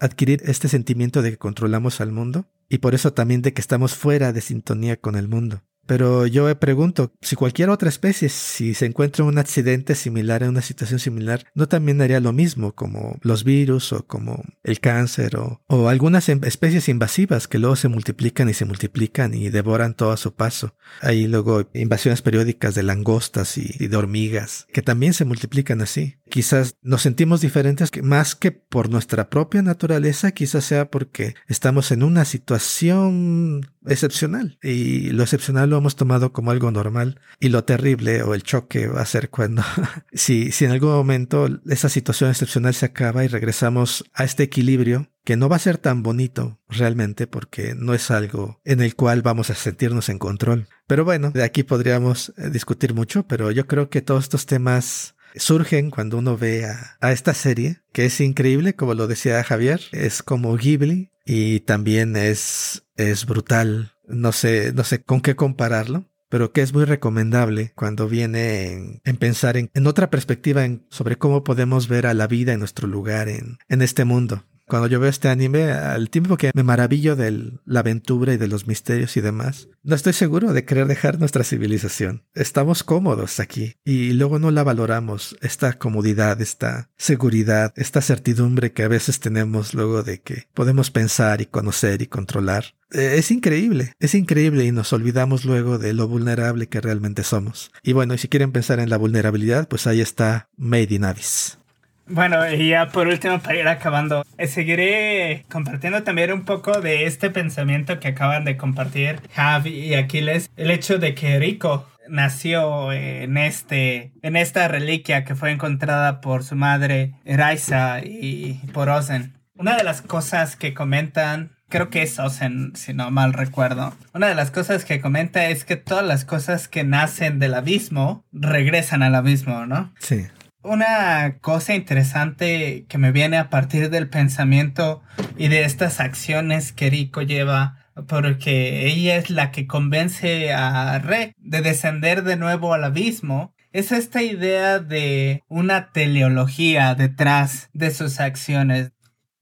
adquirir 0.00 0.42
este 0.44 0.68
sentimiento 0.68 1.22
de 1.22 1.32
que 1.32 1.38
controlamos 1.38 2.00
al 2.00 2.12
mundo 2.12 2.46
y 2.68 2.78
por 2.78 2.94
eso 2.94 3.12
también 3.12 3.42
de 3.42 3.52
que 3.52 3.60
estamos 3.60 3.94
fuera 3.94 4.32
de 4.32 4.40
sintonía 4.40 4.96
con 4.96 5.16
el 5.16 5.28
mundo. 5.28 5.62
Pero 5.86 6.26
yo 6.26 6.44
me 6.44 6.54
pregunto, 6.54 7.12
si 7.20 7.36
cualquier 7.36 7.70
otra 7.70 7.88
especie, 7.88 8.28
si 8.28 8.74
se 8.74 8.86
encuentra 8.86 9.24
un 9.24 9.38
accidente 9.38 9.94
similar 9.94 10.42
en 10.42 10.50
una 10.50 10.62
situación 10.62 10.98
similar, 10.98 11.44
¿no 11.54 11.68
también 11.68 12.00
haría 12.00 12.20
lo 12.20 12.32
mismo 12.32 12.74
como 12.74 13.18
los 13.22 13.44
virus 13.44 13.92
o 13.92 14.06
como 14.06 14.42
el 14.62 14.80
cáncer 14.80 15.36
o, 15.36 15.62
o 15.66 15.88
algunas 15.88 16.28
em, 16.28 16.40
especies 16.44 16.88
invasivas 16.88 17.48
que 17.48 17.58
luego 17.58 17.76
se 17.76 17.88
multiplican 17.88 18.48
y 18.48 18.54
se 18.54 18.64
multiplican 18.64 19.34
y 19.34 19.50
devoran 19.50 19.94
todo 19.94 20.12
a 20.12 20.16
su 20.16 20.34
paso? 20.34 20.74
Hay 21.00 21.26
luego 21.26 21.68
invasiones 21.74 22.22
periódicas 22.22 22.74
de 22.74 22.82
langostas 22.82 23.58
y, 23.58 23.86
de 23.86 23.96
hormigas 23.96 24.66
que 24.72 24.82
también 24.82 25.12
se 25.12 25.24
multiplican 25.24 25.80
así. 25.80 26.16
Quizás 26.28 26.76
nos 26.82 27.02
sentimos 27.02 27.40
diferentes 27.40 27.90
más 28.02 28.34
que 28.34 28.52
por 28.52 28.90
nuestra 28.90 29.28
propia 29.28 29.62
naturaleza, 29.62 30.32
quizás 30.32 30.64
sea 30.64 30.90
porque 30.90 31.34
estamos 31.48 31.90
en 31.92 32.02
una 32.02 32.24
situación 32.24 33.70
excepcional 33.86 34.58
y 34.62 35.10
lo 35.10 35.22
excepcional 35.22 35.73
hemos 35.78 35.96
tomado 35.96 36.32
como 36.32 36.50
algo 36.50 36.70
normal 36.70 37.20
y 37.40 37.48
lo 37.48 37.64
terrible 37.64 38.22
o 38.22 38.34
el 38.34 38.42
choque 38.42 38.86
va 38.86 39.02
a 39.02 39.06
ser 39.06 39.30
cuando 39.30 39.62
si, 40.12 40.52
si 40.52 40.64
en 40.64 40.72
algún 40.72 40.90
momento 40.90 41.48
esa 41.66 41.88
situación 41.88 42.30
excepcional 42.30 42.74
se 42.74 42.86
acaba 42.86 43.24
y 43.24 43.28
regresamos 43.28 44.04
a 44.14 44.24
este 44.24 44.42
equilibrio 44.44 45.10
que 45.24 45.36
no 45.36 45.48
va 45.48 45.56
a 45.56 45.60
ser 45.60 45.78
tan 45.78 46.02
bonito 46.02 46.60
realmente 46.68 47.26
porque 47.26 47.74
no 47.74 47.94
es 47.94 48.10
algo 48.10 48.60
en 48.64 48.80
el 48.80 48.94
cual 48.94 49.22
vamos 49.22 49.50
a 49.50 49.54
sentirnos 49.54 50.08
en 50.08 50.18
control. 50.18 50.68
Pero 50.86 51.04
bueno, 51.04 51.30
de 51.30 51.44
aquí 51.44 51.62
podríamos 51.62 52.34
eh, 52.36 52.50
discutir 52.50 52.94
mucho, 52.94 53.26
pero 53.26 53.50
yo 53.50 53.66
creo 53.66 53.88
que 53.88 54.02
todos 54.02 54.24
estos 54.24 54.46
temas 54.46 55.14
surgen 55.34 55.90
cuando 55.90 56.18
uno 56.18 56.36
ve 56.36 56.66
a, 56.66 56.96
a, 57.00 57.12
esta 57.12 57.34
serie, 57.34 57.80
que 57.92 58.04
es 58.04 58.20
increíble, 58.20 58.74
como 58.74 58.94
lo 58.94 59.06
decía 59.06 59.42
Javier, 59.42 59.80
es 59.92 60.22
como 60.22 60.56
Ghibli 60.56 61.10
y 61.24 61.60
también 61.60 62.16
es 62.16 62.84
es 62.96 63.26
brutal. 63.26 63.93
No 64.06 64.32
sé, 64.32 64.72
no 64.74 64.84
sé 64.84 65.02
con 65.02 65.20
qué 65.20 65.36
compararlo, 65.36 66.10
pero 66.28 66.52
que 66.52 66.62
es 66.62 66.74
muy 66.74 66.84
recomendable 66.84 67.72
cuando 67.74 68.08
viene 68.08 69.00
en, 69.04 69.16
pensar 69.16 69.56
en, 69.56 69.70
en, 69.74 69.86
otra 69.86 70.10
perspectiva 70.10 70.64
en, 70.64 70.86
sobre 70.90 71.16
cómo 71.16 71.44
podemos 71.44 71.88
ver 71.88 72.06
a 72.06 72.14
la 72.14 72.26
vida 72.26 72.52
en 72.52 72.58
nuestro 72.58 72.88
lugar 72.88 73.28
en, 73.28 73.58
en 73.68 73.82
este 73.82 74.04
mundo 74.04 74.44
cuando 74.74 74.88
yo 74.88 74.98
veo 74.98 75.08
este 75.08 75.28
anime, 75.28 75.70
al 75.70 76.10
tiempo 76.10 76.36
que 76.36 76.50
me 76.52 76.64
maravillo 76.64 77.14
de 77.14 77.52
la 77.64 77.78
aventura 77.78 78.34
y 78.34 78.38
de 78.38 78.48
los 78.48 78.66
misterios 78.66 79.16
y 79.16 79.20
demás, 79.20 79.68
no 79.84 79.94
estoy 79.94 80.14
seguro 80.14 80.52
de 80.52 80.64
querer 80.64 80.88
dejar 80.88 81.20
nuestra 81.20 81.44
civilización. 81.44 82.24
Estamos 82.34 82.82
cómodos 82.82 83.38
aquí 83.38 83.76
y 83.84 84.14
luego 84.14 84.40
no 84.40 84.50
la 84.50 84.64
valoramos, 84.64 85.36
esta 85.42 85.74
comodidad, 85.74 86.40
esta 86.40 86.90
seguridad, 86.96 87.72
esta 87.76 88.00
certidumbre 88.00 88.72
que 88.72 88.82
a 88.82 88.88
veces 88.88 89.20
tenemos 89.20 89.74
luego 89.74 90.02
de 90.02 90.22
que 90.22 90.48
podemos 90.54 90.90
pensar 90.90 91.40
y 91.40 91.46
conocer 91.46 92.02
y 92.02 92.08
controlar. 92.08 92.74
Eh, 92.90 93.14
es 93.18 93.30
increíble, 93.30 93.92
es 94.00 94.16
increíble 94.16 94.64
y 94.64 94.72
nos 94.72 94.92
olvidamos 94.92 95.44
luego 95.44 95.78
de 95.78 95.92
lo 95.92 96.08
vulnerable 96.08 96.68
que 96.68 96.80
realmente 96.80 97.22
somos. 97.22 97.70
Y 97.84 97.92
bueno, 97.92 98.14
y 98.14 98.18
si 98.18 98.26
quieren 98.26 98.50
pensar 98.50 98.80
en 98.80 98.90
la 98.90 98.96
vulnerabilidad, 98.96 99.68
pues 99.68 99.86
ahí 99.86 100.00
está 100.00 100.48
Made 100.56 100.92
in 100.92 101.04
Abyss. 101.04 101.58
Bueno, 102.06 102.50
y 102.50 102.68
ya 102.68 102.88
por 102.88 103.08
último, 103.08 103.40
para 103.40 103.58
ir 103.58 103.68
acabando, 103.68 104.24
eh, 104.36 104.46
seguiré 104.46 105.44
compartiendo 105.50 106.02
también 106.02 106.32
un 106.32 106.44
poco 106.44 106.80
de 106.80 107.06
este 107.06 107.30
pensamiento 107.30 107.98
que 107.98 108.08
acaban 108.08 108.44
de 108.44 108.56
compartir 108.56 109.20
Javi 109.34 109.70
y 109.70 109.94
Aquiles, 109.94 110.50
el 110.56 110.70
hecho 110.70 110.98
de 110.98 111.14
que 111.14 111.38
Rico 111.38 111.88
nació 112.08 112.92
en 112.92 113.38
este 113.38 114.12
en 114.22 114.36
esta 114.36 114.68
reliquia 114.68 115.24
que 115.24 115.34
fue 115.34 115.50
encontrada 115.50 116.20
por 116.20 116.44
su 116.44 116.54
madre 116.54 117.14
Raisa 117.24 118.00
y 118.04 118.60
por 118.72 118.90
Ozen. 118.90 119.34
Una 119.56 119.76
de 119.76 119.84
las 119.84 120.02
cosas 120.02 120.56
que 120.56 120.74
comentan 120.74 121.52
creo 121.68 121.90
que 121.90 122.02
es 122.02 122.18
Ozen, 122.18 122.72
si 122.76 122.92
no 122.92 123.10
mal 123.10 123.32
recuerdo. 123.32 123.94
Una 124.12 124.28
de 124.28 124.34
las 124.34 124.50
cosas 124.50 124.84
que 124.84 125.00
comenta 125.00 125.46
es 125.46 125.64
que 125.64 125.76
todas 125.76 126.06
las 126.06 126.24
cosas 126.24 126.68
que 126.68 126.84
nacen 126.84 127.38
del 127.38 127.54
abismo 127.54 128.24
regresan 128.32 129.02
al 129.02 129.14
abismo, 129.14 129.66
¿no? 129.66 129.92
Sí. 129.98 130.26
Una 130.64 131.38
cosa 131.40 131.74
interesante 131.74 132.86
que 132.88 132.96
me 132.96 133.12
viene 133.12 133.36
a 133.36 133.50
partir 133.50 133.90
del 133.90 134.08
pensamiento 134.08 135.02
y 135.36 135.48
de 135.48 135.64
estas 135.64 136.00
acciones 136.00 136.72
que 136.72 136.88
Rico 136.88 137.20
lleva 137.20 137.84
porque 138.08 138.86
ella 138.86 139.16
es 139.16 139.28
la 139.28 139.52
que 139.52 139.66
convence 139.66 140.52
a 140.54 140.98
Re 140.98 141.34
de 141.36 141.60
descender 141.60 142.24
de 142.24 142.36
nuevo 142.36 142.72
al 142.72 142.84
abismo, 142.84 143.54
es 143.72 143.92
esta 143.92 144.22
idea 144.22 144.78
de 144.78 145.42
una 145.48 145.92
teleología 145.92 146.94
detrás 146.94 147.68
de 147.74 147.90
sus 147.90 148.18
acciones. 148.18 148.90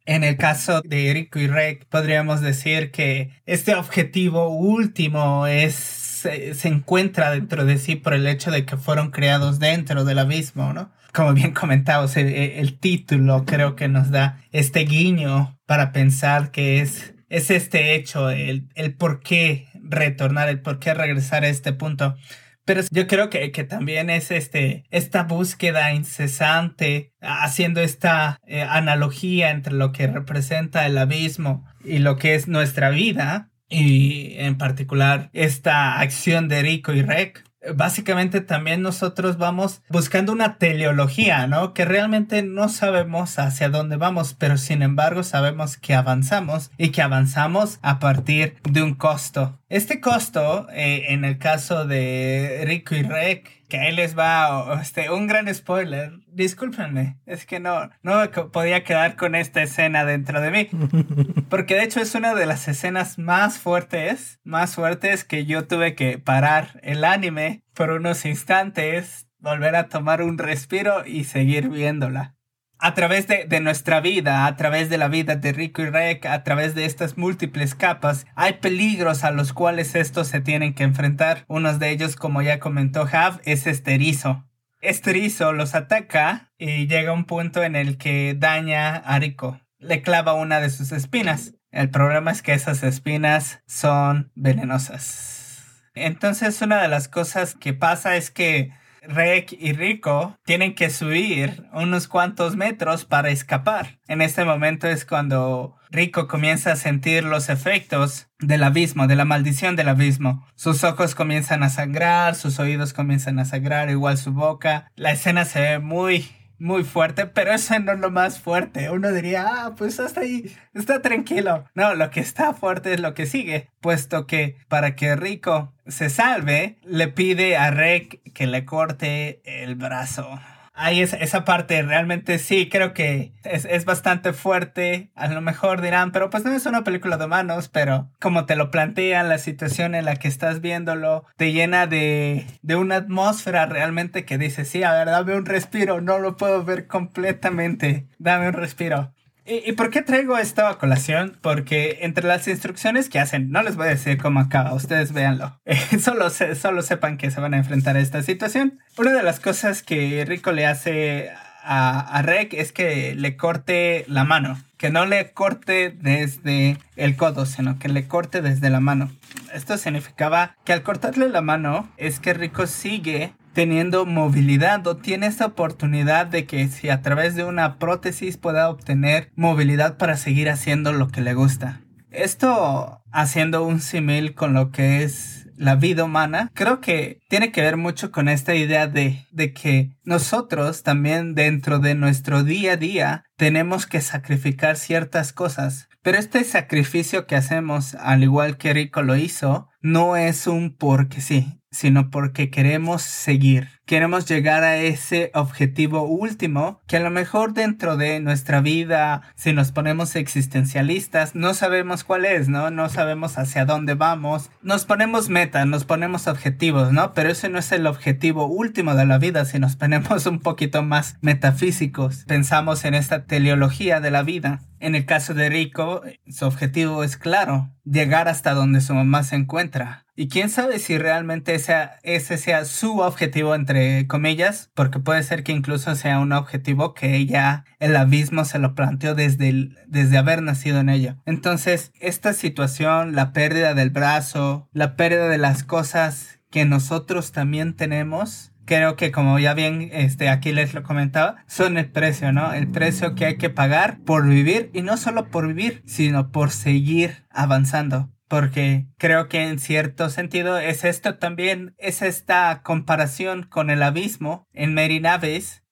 En 0.04 0.24
el 0.24 0.36
caso 0.36 0.82
de 0.82 1.12
Rico 1.14 1.38
y 1.38 1.46
Rek, 1.46 1.86
podríamos 1.86 2.40
decir 2.40 2.90
que 2.90 3.30
este 3.46 3.76
objetivo 3.76 4.48
último 4.48 5.46
es 5.46 6.02
se, 6.22 6.68
encuentra 6.68 7.30
dentro 7.30 7.64
de 7.64 7.78
sí 7.78 7.96
por 7.96 8.14
el 8.14 8.26
hecho 8.26 8.50
de 8.50 8.64
que 8.64 8.76
fueron 8.76 9.10
creados 9.10 9.58
dentro 9.58 10.04
del 10.04 10.18
abismo, 10.18 10.72
¿no? 10.72 10.90
Como 11.12 11.34
bien 11.34 11.52
comentamos, 11.52 12.16
el, 12.16 12.78
título 12.78 13.44
creo 13.44 13.76
que 13.76 13.88
nos 13.88 14.10
da 14.10 14.40
este 14.50 14.80
guiño 14.80 15.58
para 15.66 15.92
pensar 15.92 16.50
que 16.50 16.80
es, 16.80 17.14
es 17.28 17.50
este 17.50 17.94
hecho, 17.94 18.30
el, 18.30 18.68
el 18.74 18.94
por 18.94 19.20
qué 19.20 19.68
retornar, 19.82 20.48
el 20.48 20.60
por 20.60 20.78
qué 20.78 20.94
regresar 20.94 21.44
a 21.44 21.48
este 21.48 21.72
punto. 21.72 22.16
Pero 22.64 22.82
yo 22.90 23.06
creo 23.08 23.28
que, 23.28 23.50
que, 23.50 23.64
también 23.64 24.08
es 24.08 24.30
este, 24.30 24.84
esta 24.90 25.24
búsqueda 25.24 25.92
incesante, 25.94 27.12
haciendo 27.20 27.80
esta 27.80 28.38
eh, 28.46 28.62
analogía 28.62 29.50
entre 29.50 29.74
lo 29.74 29.90
que 29.90 30.06
representa 30.06 30.86
el 30.86 30.96
abismo 30.96 31.66
y 31.84 31.98
lo 31.98 32.16
que 32.16 32.34
es 32.36 32.46
nuestra 32.46 32.90
vida, 32.90 33.50
y 33.68 34.34
en 34.36 34.58
particular 34.58 35.30
esta 35.32 35.98
acción 35.98 36.46
de 36.46 36.62
Rico 36.62 36.92
y 36.92 37.02
Rec, 37.02 37.42
básicamente 37.74 38.40
también 38.40 38.82
nosotros 38.82 39.38
vamos 39.38 39.82
buscando 39.88 40.32
una 40.32 40.58
teleología, 40.58 41.46
¿no? 41.46 41.74
Que 41.74 41.84
realmente 41.84 42.42
no 42.42 42.68
sabemos 42.68 43.38
hacia 43.38 43.68
dónde 43.68 43.96
vamos, 43.96 44.34
pero 44.38 44.56
sin 44.56 44.82
embargo 44.82 45.22
sabemos 45.22 45.76
que 45.76 45.94
avanzamos 45.94 46.70
y 46.78 46.90
que 46.90 47.02
avanzamos 47.02 47.78
a 47.82 47.98
partir 47.98 48.56
de 48.68 48.82
un 48.82 48.94
costo. 48.94 49.58
Este 49.72 50.00
costo, 50.00 50.68
eh, 50.70 51.06
en 51.14 51.24
el 51.24 51.38
caso 51.38 51.86
de 51.86 52.62
Rico 52.66 52.94
y 52.94 53.02
Rec, 53.02 53.66
que 53.70 53.78
ahí 53.78 53.90
les 53.90 54.14
va 54.18 54.78
este, 54.82 55.08
un 55.08 55.26
gran 55.26 55.52
spoiler. 55.54 56.12
Discúlpenme, 56.26 57.16
es 57.24 57.46
que 57.46 57.58
no, 57.58 57.88
no 58.02 58.30
podía 58.52 58.84
quedar 58.84 59.16
con 59.16 59.34
esta 59.34 59.62
escena 59.62 60.04
dentro 60.04 60.42
de 60.42 60.50
mí. 60.50 60.68
Porque 61.48 61.76
de 61.76 61.84
hecho 61.84 62.00
es 62.02 62.14
una 62.14 62.34
de 62.34 62.44
las 62.44 62.68
escenas 62.68 63.16
más 63.16 63.58
fuertes, 63.60 64.40
más 64.44 64.74
fuertes 64.74 65.24
que 65.24 65.46
yo 65.46 65.66
tuve 65.66 65.94
que 65.94 66.18
parar 66.18 66.78
el 66.82 67.02
anime 67.02 67.62
por 67.72 67.92
unos 67.92 68.26
instantes, 68.26 69.26
volver 69.38 69.74
a 69.74 69.88
tomar 69.88 70.20
un 70.20 70.36
respiro 70.36 71.06
y 71.06 71.24
seguir 71.24 71.70
viéndola 71.70 72.36
a 72.82 72.94
través 72.94 73.28
de, 73.28 73.44
de, 73.44 73.60
nuestra 73.60 74.00
vida, 74.00 74.44
a 74.44 74.56
través 74.56 74.90
de 74.90 74.98
la 74.98 75.06
vida 75.06 75.36
de 75.36 75.52
Rico 75.52 75.82
y 75.82 75.88
Rek, 75.88 76.26
a 76.26 76.42
través 76.42 76.74
de 76.74 76.84
estas 76.84 77.16
múltiples 77.16 77.76
capas, 77.76 78.26
hay 78.34 78.54
peligros 78.54 79.22
a 79.22 79.30
los 79.30 79.52
cuales 79.52 79.94
estos 79.94 80.26
se 80.26 80.40
tienen 80.40 80.74
que 80.74 80.82
enfrentar. 80.82 81.44
Uno 81.46 81.78
de 81.78 81.90
ellos, 81.90 82.16
como 82.16 82.42
ya 82.42 82.58
comentó 82.58 83.06
Jav, 83.06 83.40
es 83.44 83.68
este 83.68 83.94
erizo. 83.94 84.44
Este 84.80 85.10
erizo 85.10 85.52
los 85.52 85.76
ataca 85.76 86.50
y 86.58 86.88
llega 86.88 87.12
un 87.12 87.24
punto 87.24 87.62
en 87.62 87.76
el 87.76 87.98
que 87.98 88.34
daña 88.36 88.96
a 88.96 89.20
Rico. 89.20 89.60
Le 89.78 90.02
clava 90.02 90.34
una 90.34 90.60
de 90.60 90.68
sus 90.68 90.90
espinas. 90.90 91.54
El 91.70 91.88
problema 91.88 92.32
es 92.32 92.42
que 92.42 92.52
esas 92.52 92.82
espinas 92.82 93.62
son 93.64 94.32
venenosas. 94.34 95.84
Entonces 95.94 96.60
una 96.62 96.82
de 96.82 96.88
las 96.88 97.06
cosas 97.06 97.54
que 97.54 97.74
pasa 97.74 98.16
es 98.16 98.32
que 98.32 98.72
Rek 99.02 99.52
y 99.52 99.72
Rico 99.72 100.38
tienen 100.44 100.74
que 100.74 100.90
subir 100.90 101.66
unos 101.72 102.08
cuantos 102.08 102.56
metros 102.56 103.04
para 103.04 103.30
escapar. 103.30 103.98
En 104.06 104.22
este 104.22 104.44
momento 104.44 104.86
es 104.86 105.04
cuando 105.04 105.76
Rico 105.90 106.28
comienza 106.28 106.72
a 106.72 106.76
sentir 106.76 107.24
los 107.24 107.48
efectos 107.48 108.28
del 108.38 108.64
abismo, 108.64 109.06
de 109.06 109.16
la 109.16 109.24
maldición 109.24 109.76
del 109.76 109.88
abismo. 109.88 110.46
Sus 110.54 110.84
ojos 110.84 111.14
comienzan 111.14 111.62
a 111.62 111.70
sangrar, 111.70 112.34
sus 112.34 112.58
oídos 112.58 112.92
comienzan 112.92 113.38
a 113.38 113.44
sangrar, 113.44 113.90
igual 113.90 114.16
su 114.16 114.32
boca. 114.32 114.90
La 114.94 115.12
escena 115.12 115.44
se 115.44 115.60
ve 115.60 115.78
muy 115.78 116.30
muy 116.62 116.84
fuerte, 116.84 117.26
pero 117.26 117.52
eso 117.52 117.78
no 117.80 117.92
es 117.92 117.98
lo 117.98 118.10
más 118.10 118.38
fuerte. 118.38 118.88
Uno 118.88 119.12
diría, 119.12 119.46
ah, 119.48 119.74
pues 119.76 119.98
hasta 119.98 120.20
ahí, 120.20 120.56
está 120.74 121.02
tranquilo. 121.02 121.64
No, 121.74 121.94
lo 121.94 122.10
que 122.10 122.20
está 122.20 122.54
fuerte 122.54 122.94
es 122.94 123.00
lo 123.00 123.14
que 123.14 123.26
sigue, 123.26 123.68
puesto 123.80 124.26
que 124.26 124.56
para 124.68 124.94
que 124.94 125.16
Rico 125.16 125.72
se 125.86 126.08
salve, 126.08 126.78
le 126.84 127.08
pide 127.08 127.56
a 127.56 127.70
Rek 127.70 128.22
que 128.32 128.46
le 128.46 128.64
corte 128.64 129.42
el 129.44 129.74
brazo. 129.74 130.40
Ahí 130.82 131.00
es, 131.00 131.12
esa 131.12 131.44
parte 131.44 131.80
realmente 131.82 132.40
sí, 132.40 132.68
creo 132.68 132.92
que 132.92 133.32
es, 133.44 133.66
es, 133.66 133.84
bastante 133.84 134.32
fuerte. 134.32 135.12
A 135.14 135.28
lo 135.28 135.40
mejor 135.40 135.80
dirán, 135.80 136.10
pero 136.10 136.28
pues 136.28 136.44
no 136.44 136.50
es 136.52 136.66
una 136.66 136.82
película 136.82 137.16
de 137.18 137.26
humanos, 137.26 137.68
pero 137.68 138.10
como 138.20 138.46
te 138.46 138.56
lo 138.56 138.72
plantean, 138.72 139.28
la 139.28 139.38
situación 139.38 139.94
en 139.94 140.06
la 140.06 140.16
que 140.16 140.26
estás 140.26 140.60
viéndolo, 140.60 141.24
te 141.36 141.52
llena 141.52 141.86
de, 141.86 142.46
de 142.62 142.74
una 142.74 142.96
atmósfera 142.96 143.66
realmente 143.66 144.24
que 144.24 144.38
dice, 144.38 144.64
sí, 144.64 144.82
a 144.82 144.92
ver, 144.92 145.06
dame 145.06 145.36
un 145.36 145.46
respiro, 145.46 146.00
no 146.00 146.18
lo 146.18 146.36
puedo 146.36 146.64
ver 146.64 146.88
completamente, 146.88 148.08
dame 148.18 148.48
un 148.48 148.54
respiro. 148.54 149.12
¿Y, 149.44 149.72
por 149.72 149.90
qué 149.90 150.02
traigo 150.02 150.38
esta 150.38 150.72
colación? 150.78 151.36
Porque 151.40 151.98
entre 152.02 152.26
las 152.26 152.46
instrucciones 152.46 153.08
que 153.08 153.18
hacen, 153.18 153.50
no 153.50 153.62
les 153.62 153.76
voy 153.76 153.86
a 153.86 153.90
decir 153.90 154.16
cómo 154.18 154.38
acaba, 154.38 154.72
ustedes 154.72 155.12
véanlo. 155.12 155.60
solo, 156.00 156.30
solo 156.30 156.82
sepan 156.82 157.16
que 157.16 157.30
se 157.30 157.40
van 157.40 157.54
a 157.54 157.58
enfrentar 157.58 157.96
a 157.96 158.00
esta 158.00 158.22
situación. 158.22 158.78
Una 158.96 159.12
de 159.12 159.22
las 159.22 159.40
cosas 159.40 159.82
que 159.82 160.24
Rico 160.24 160.52
le 160.52 160.66
hace 160.66 161.30
a, 161.64 162.00
a 162.00 162.22
Rek 162.22 162.54
es 162.54 162.70
que 162.70 163.16
le 163.16 163.36
corte 163.36 164.04
la 164.06 164.22
mano. 164.22 164.60
Que 164.76 164.90
no 164.90 165.06
le 165.06 165.32
corte 165.32 165.90
desde 165.90 166.78
el 166.96 167.16
codo, 167.16 167.44
sino 167.44 167.78
que 167.80 167.88
le 167.88 168.06
corte 168.06 168.42
desde 168.42 168.70
la 168.70 168.80
mano. 168.80 169.10
Esto 169.52 169.76
significaba 169.76 170.56
que 170.64 170.72
al 170.72 170.82
cortarle 170.82 171.28
la 171.28 171.42
mano 171.42 171.88
es 171.96 172.20
que 172.20 172.34
Rico 172.34 172.66
sigue 172.68 173.32
teniendo 173.52 174.06
movilidad 174.06 174.86
o 174.86 174.96
tiene 174.96 175.26
esta 175.26 175.46
oportunidad 175.46 176.26
de 176.26 176.46
que 176.46 176.68
si 176.68 176.88
a 176.88 177.02
través 177.02 177.34
de 177.34 177.44
una 177.44 177.78
prótesis 177.78 178.36
pueda 178.36 178.68
obtener 178.68 179.30
movilidad 179.34 179.96
para 179.96 180.16
seguir 180.16 180.50
haciendo 180.50 180.92
lo 180.92 181.08
que 181.08 181.20
le 181.20 181.34
gusta. 181.34 181.80
Esto 182.10 183.02
haciendo 183.10 183.64
un 183.64 183.80
símil 183.80 184.34
con 184.34 184.52
lo 184.52 184.70
que 184.70 185.02
es 185.02 185.48
la 185.56 185.76
vida 185.76 186.04
humana, 186.04 186.50
creo 186.54 186.80
que 186.80 187.20
tiene 187.28 187.52
que 187.52 187.62
ver 187.62 187.76
mucho 187.76 188.10
con 188.10 188.28
esta 188.28 188.54
idea 188.54 188.86
de, 188.86 189.26
de 189.30 189.52
que 189.52 189.92
nosotros 190.02 190.82
también 190.82 191.34
dentro 191.34 191.78
de 191.78 191.94
nuestro 191.94 192.42
día 192.42 192.72
a 192.72 192.76
día 192.76 193.24
tenemos 193.36 193.86
que 193.86 194.00
sacrificar 194.00 194.76
ciertas 194.76 195.32
cosas. 195.32 195.88
Pero 196.02 196.18
este 196.18 196.42
sacrificio 196.42 197.26
que 197.26 197.36
hacemos, 197.36 197.94
al 197.94 198.24
igual 198.24 198.56
que 198.56 198.72
Rico 198.72 199.02
lo 199.02 199.16
hizo, 199.16 199.68
no 199.80 200.16
es 200.16 200.48
un 200.48 200.76
porque 200.76 201.20
sí, 201.20 201.61
sino 201.72 202.10
porque 202.10 202.50
queremos 202.50 203.02
seguir. 203.02 203.68
Queremos 203.86 204.26
llegar 204.28 204.62
a 204.62 204.76
ese 204.76 205.32
objetivo 205.34 206.02
último 206.04 206.80
que 206.86 206.98
a 206.98 207.00
lo 207.00 207.10
mejor 207.10 207.52
dentro 207.52 207.96
de 207.96 208.20
nuestra 208.20 208.60
vida, 208.60 209.22
si 209.34 209.52
nos 209.52 209.72
ponemos 209.72 210.14
existencialistas, 210.14 211.34
no 211.34 211.52
sabemos 211.52 212.04
cuál 212.04 212.24
es, 212.24 212.48
¿no? 212.48 212.70
No 212.70 212.88
sabemos 212.88 213.38
hacia 213.38 213.64
dónde 213.64 213.94
vamos. 213.94 214.50
Nos 214.62 214.84
ponemos 214.84 215.28
metas, 215.30 215.66
nos 215.66 215.84
ponemos 215.84 216.28
objetivos, 216.28 216.92
¿no? 216.92 217.12
Pero 217.12 217.30
ese 217.30 217.48
no 217.48 217.58
es 217.58 217.72
el 217.72 217.86
objetivo 217.86 218.46
último 218.46 218.94
de 218.94 219.06
la 219.06 219.18
vida 219.18 219.44
si 219.44 219.58
nos 219.58 219.74
ponemos 219.74 220.26
un 220.26 220.38
poquito 220.38 220.82
más 220.82 221.16
metafísicos. 221.20 222.24
Pensamos 222.26 222.84
en 222.84 222.94
esta 222.94 223.24
teleología 223.24 224.00
de 224.00 224.10
la 224.10 224.22
vida. 224.22 224.60
En 224.78 224.94
el 224.94 225.06
caso 225.06 225.34
de 225.34 225.48
Rico, 225.48 226.02
su 226.28 226.44
objetivo 226.44 227.04
es 227.04 227.16
claro, 227.16 227.70
llegar 227.84 228.28
hasta 228.28 228.52
donde 228.52 228.80
su 228.80 228.94
mamá 228.94 229.22
se 229.22 229.36
encuentra. 229.36 230.01
Y 230.14 230.28
quién 230.28 230.50
sabe 230.50 230.78
si 230.78 230.98
realmente 230.98 231.54
ese, 231.54 232.36
sea 232.36 232.64
su 232.66 232.98
objetivo, 232.98 233.54
entre 233.54 234.06
comillas, 234.06 234.70
porque 234.74 235.00
puede 235.00 235.22
ser 235.22 235.42
que 235.42 235.52
incluso 235.52 235.94
sea 235.94 236.18
un 236.18 236.32
objetivo 236.32 236.92
que 236.92 237.16
ella, 237.16 237.64
el 237.78 237.96
abismo, 237.96 238.44
se 238.44 238.58
lo 238.58 238.74
planteó 238.74 239.14
desde, 239.14 239.70
desde 239.86 240.18
haber 240.18 240.42
nacido 240.42 240.80
en 240.80 240.90
ella. 240.90 241.16
Entonces, 241.24 241.92
esta 241.98 242.34
situación, 242.34 243.14
la 243.14 243.32
pérdida 243.32 243.72
del 243.72 243.88
brazo, 243.88 244.68
la 244.72 244.96
pérdida 244.96 245.28
de 245.28 245.38
las 245.38 245.64
cosas 245.64 246.40
que 246.50 246.66
nosotros 246.66 247.32
también 247.32 247.74
tenemos, 247.74 248.52
creo 248.66 248.96
que 248.96 249.12
como 249.12 249.38
ya 249.38 249.54
bien 249.54 249.88
este 249.92 250.28
aquí 250.28 250.52
les 250.52 250.74
lo 250.74 250.82
comentaba, 250.82 251.36
son 251.46 251.78
el 251.78 251.90
precio, 251.90 252.32
¿no? 252.32 252.52
El 252.52 252.68
precio 252.68 253.14
que 253.14 253.24
hay 253.24 253.38
que 253.38 253.50
pagar 253.50 253.98
por 254.00 254.28
vivir 254.28 254.70
y 254.74 254.82
no 254.82 254.98
solo 254.98 255.28
por 255.28 255.48
vivir, 255.48 255.82
sino 255.86 256.30
por 256.30 256.50
seguir 256.50 257.24
avanzando 257.30 258.10
porque 258.32 258.86
creo 258.96 259.28
que 259.28 259.42
en 259.42 259.58
cierto 259.58 260.08
sentido 260.08 260.56
es 260.56 260.84
esto 260.84 261.16
también, 261.16 261.74
es 261.76 262.00
esta 262.00 262.62
comparación 262.62 263.42
con 263.42 263.68
el 263.68 263.82
abismo 263.82 264.48
en 264.54 264.72
Mary 264.72 265.02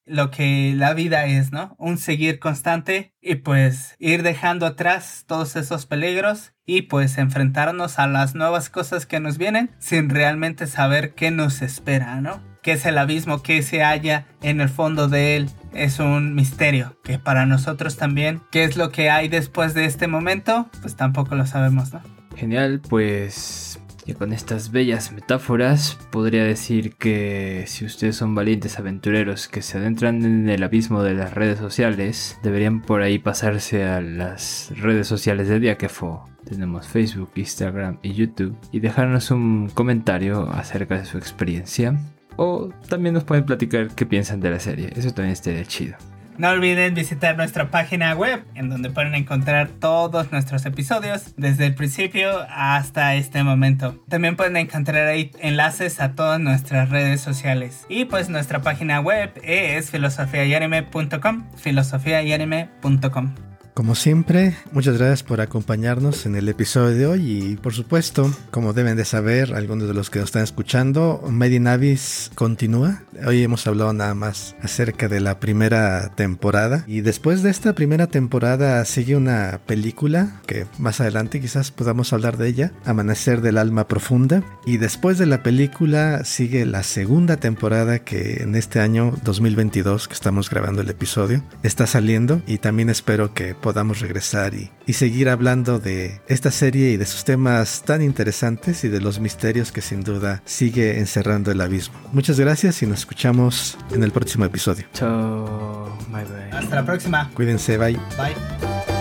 lo 0.04 0.30
que 0.30 0.74
la 0.76 0.92
vida 0.92 1.24
es, 1.24 1.52
¿no? 1.52 1.74
Un 1.78 1.96
seguir 1.96 2.38
constante 2.38 3.14
y 3.22 3.36
pues 3.36 3.96
ir 3.98 4.22
dejando 4.22 4.66
atrás 4.66 5.24
todos 5.26 5.56
esos 5.56 5.86
peligros 5.86 6.52
y 6.66 6.82
pues 6.82 7.16
enfrentarnos 7.16 7.98
a 7.98 8.06
las 8.06 8.34
nuevas 8.34 8.68
cosas 8.68 9.06
que 9.06 9.20
nos 9.20 9.38
vienen 9.38 9.70
sin 9.78 10.10
realmente 10.10 10.66
saber 10.66 11.14
qué 11.14 11.30
nos 11.30 11.62
espera, 11.62 12.20
¿no? 12.20 12.42
¿Qué 12.62 12.72
es 12.72 12.84
el 12.84 12.98
abismo? 12.98 13.42
¿Qué 13.42 13.62
se 13.62 13.82
halla 13.82 14.26
en 14.42 14.60
el 14.60 14.68
fondo 14.68 15.08
de 15.08 15.36
él? 15.36 15.50
Es 15.72 15.98
un 15.98 16.34
misterio 16.34 17.00
que 17.04 17.18
para 17.18 17.46
nosotros 17.46 17.96
también, 17.96 18.42
¿qué 18.50 18.64
es 18.64 18.76
lo 18.76 18.90
que 18.90 19.08
hay 19.08 19.28
después 19.28 19.72
de 19.72 19.86
este 19.86 20.08
momento? 20.08 20.68
Pues 20.82 20.94
tampoco 20.94 21.36
lo 21.36 21.46
sabemos, 21.46 21.94
¿no? 21.94 22.19
Genial, 22.36 22.80
pues 22.88 23.80
y 24.06 24.14
con 24.14 24.32
estas 24.32 24.72
bellas 24.72 25.12
metáforas 25.12 25.98
podría 26.10 26.44
decir 26.44 26.94
que 26.96 27.64
si 27.66 27.84
ustedes 27.84 28.16
son 28.16 28.34
valientes 28.34 28.78
aventureros 28.78 29.48
que 29.48 29.62
se 29.62 29.78
adentran 29.78 30.24
en 30.24 30.48
el 30.48 30.62
abismo 30.62 31.02
de 31.02 31.14
las 31.14 31.34
redes 31.34 31.58
sociales, 31.58 32.38
deberían 32.42 32.80
por 32.80 33.02
ahí 33.02 33.18
pasarse 33.18 33.84
a 33.84 34.00
las 34.00 34.72
redes 34.76 35.06
sociales 35.06 35.48
de 35.48 35.60
Diakefo. 35.60 36.24
Tenemos 36.44 36.88
Facebook, 36.88 37.30
Instagram 37.34 37.98
y 38.02 38.12
YouTube 38.14 38.56
y 38.72 38.80
dejarnos 38.80 39.30
un 39.30 39.68
comentario 39.68 40.48
acerca 40.50 40.98
de 40.98 41.04
su 41.04 41.18
experiencia. 41.18 41.98
O 42.36 42.70
también 42.88 43.14
nos 43.14 43.24
pueden 43.24 43.44
platicar 43.44 43.94
qué 43.94 44.06
piensan 44.06 44.40
de 44.40 44.50
la 44.50 44.60
serie, 44.60 44.90
eso 44.96 45.12
también 45.12 45.32
estaría 45.32 45.64
chido. 45.64 45.96
No 46.40 46.48
olviden 46.48 46.94
visitar 46.94 47.36
nuestra 47.36 47.70
página 47.70 48.14
web 48.14 48.42
en 48.54 48.70
donde 48.70 48.88
pueden 48.88 49.14
encontrar 49.14 49.68
todos 49.68 50.32
nuestros 50.32 50.64
episodios 50.64 51.34
desde 51.36 51.66
el 51.66 51.74
principio 51.74 52.30
hasta 52.48 53.14
este 53.14 53.44
momento. 53.44 54.02
También 54.08 54.36
pueden 54.36 54.56
encontrar 54.56 55.06
ahí 55.06 55.32
enlaces 55.40 56.00
a 56.00 56.14
todas 56.14 56.40
nuestras 56.40 56.88
redes 56.88 57.20
sociales. 57.20 57.84
Y 57.90 58.06
pues 58.06 58.30
nuestra 58.30 58.62
página 58.62 59.00
web 59.02 59.38
es 59.42 59.90
filosofiayanime.com, 59.90 61.44
filosofiayanime.com. 61.56 63.49
Como 63.74 63.94
siempre, 63.94 64.56
muchas 64.72 64.98
gracias 64.98 65.22
por 65.22 65.40
acompañarnos 65.40 66.26
en 66.26 66.34
el 66.34 66.48
episodio 66.48 66.96
de 66.96 67.06
hoy 67.06 67.30
y 67.30 67.56
por 67.56 67.72
supuesto, 67.72 68.30
como 68.50 68.72
deben 68.72 68.96
de 68.96 69.04
saber 69.04 69.54
algunos 69.54 69.86
de 69.86 69.94
los 69.94 70.10
que 70.10 70.18
nos 70.18 70.28
están 70.28 70.42
escuchando, 70.42 71.22
Made 71.30 71.54
in 71.54 71.66
Abyss 71.68 72.32
continúa. 72.34 73.04
Hoy 73.24 73.44
hemos 73.44 73.66
hablado 73.66 73.92
nada 73.92 74.14
más 74.14 74.56
acerca 74.60 75.08
de 75.08 75.20
la 75.20 75.38
primera 75.38 76.12
temporada 76.16 76.84
y 76.88 77.00
después 77.02 77.42
de 77.42 77.50
esta 77.50 77.74
primera 77.74 78.08
temporada 78.08 78.84
sigue 78.84 79.14
una 79.14 79.60
película 79.66 80.40
que 80.46 80.66
más 80.78 81.00
adelante 81.00 81.40
quizás 81.40 81.70
podamos 81.70 82.12
hablar 82.12 82.38
de 82.38 82.48
ella, 82.48 82.72
Amanecer 82.84 83.40
del 83.40 83.56
Alma 83.56 83.86
Profunda 83.86 84.42
y 84.66 84.78
después 84.78 85.16
de 85.16 85.26
la 85.26 85.42
película 85.44 86.24
sigue 86.24 86.66
la 86.66 86.82
segunda 86.82 87.36
temporada 87.36 88.00
que 88.00 88.42
en 88.42 88.56
este 88.56 88.80
año 88.80 89.14
2022 89.22 90.08
que 90.08 90.14
estamos 90.14 90.50
grabando 90.50 90.82
el 90.82 90.90
episodio 90.90 91.44
está 91.62 91.86
saliendo 91.86 92.42
y 92.46 92.58
también 92.58 92.90
espero 92.90 93.32
que 93.32 93.54
podamos 93.60 94.00
regresar 94.00 94.54
y, 94.54 94.70
y, 94.86 94.94
seguir 94.94 95.28
hablando 95.28 95.78
de 95.78 96.20
esta 96.28 96.50
serie 96.50 96.90
y 96.90 96.96
de 96.96 97.06
sus 97.06 97.24
temas 97.24 97.82
tan 97.84 98.02
interesantes 98.02 98.84
y 98.84 98.88
de 98.88 99.00
los 99.00 99.20
misterios 99.20 99.72
que 99.72 99.80
sin 99.80 100.02
duda 100.02 100.42
sigue 100.44 100.98
encerrando 100.98 101.50
el 101.50 101.60
abismo. 101.60 101.98
Muchas 102.12 102.38
gracias 102.38 102.82
y 102.82 102.86
nos 102.86 103.00
escuchamos 103.00 103.78
en 103.92 104.02
el 104.02 104.12
próximo 104.12 104.44
episodio. 104.44 104.86
Chao, 104.94 105.96
bye 106.08 106.24
bye. 106.24 106.58
Hasta 106.58 106.76
la 106.76 106.84
próxima. 106.84 107.30
Cuídense, 107.34 107.78
bye. 107.78 107.98
Bye. 108.16 108.99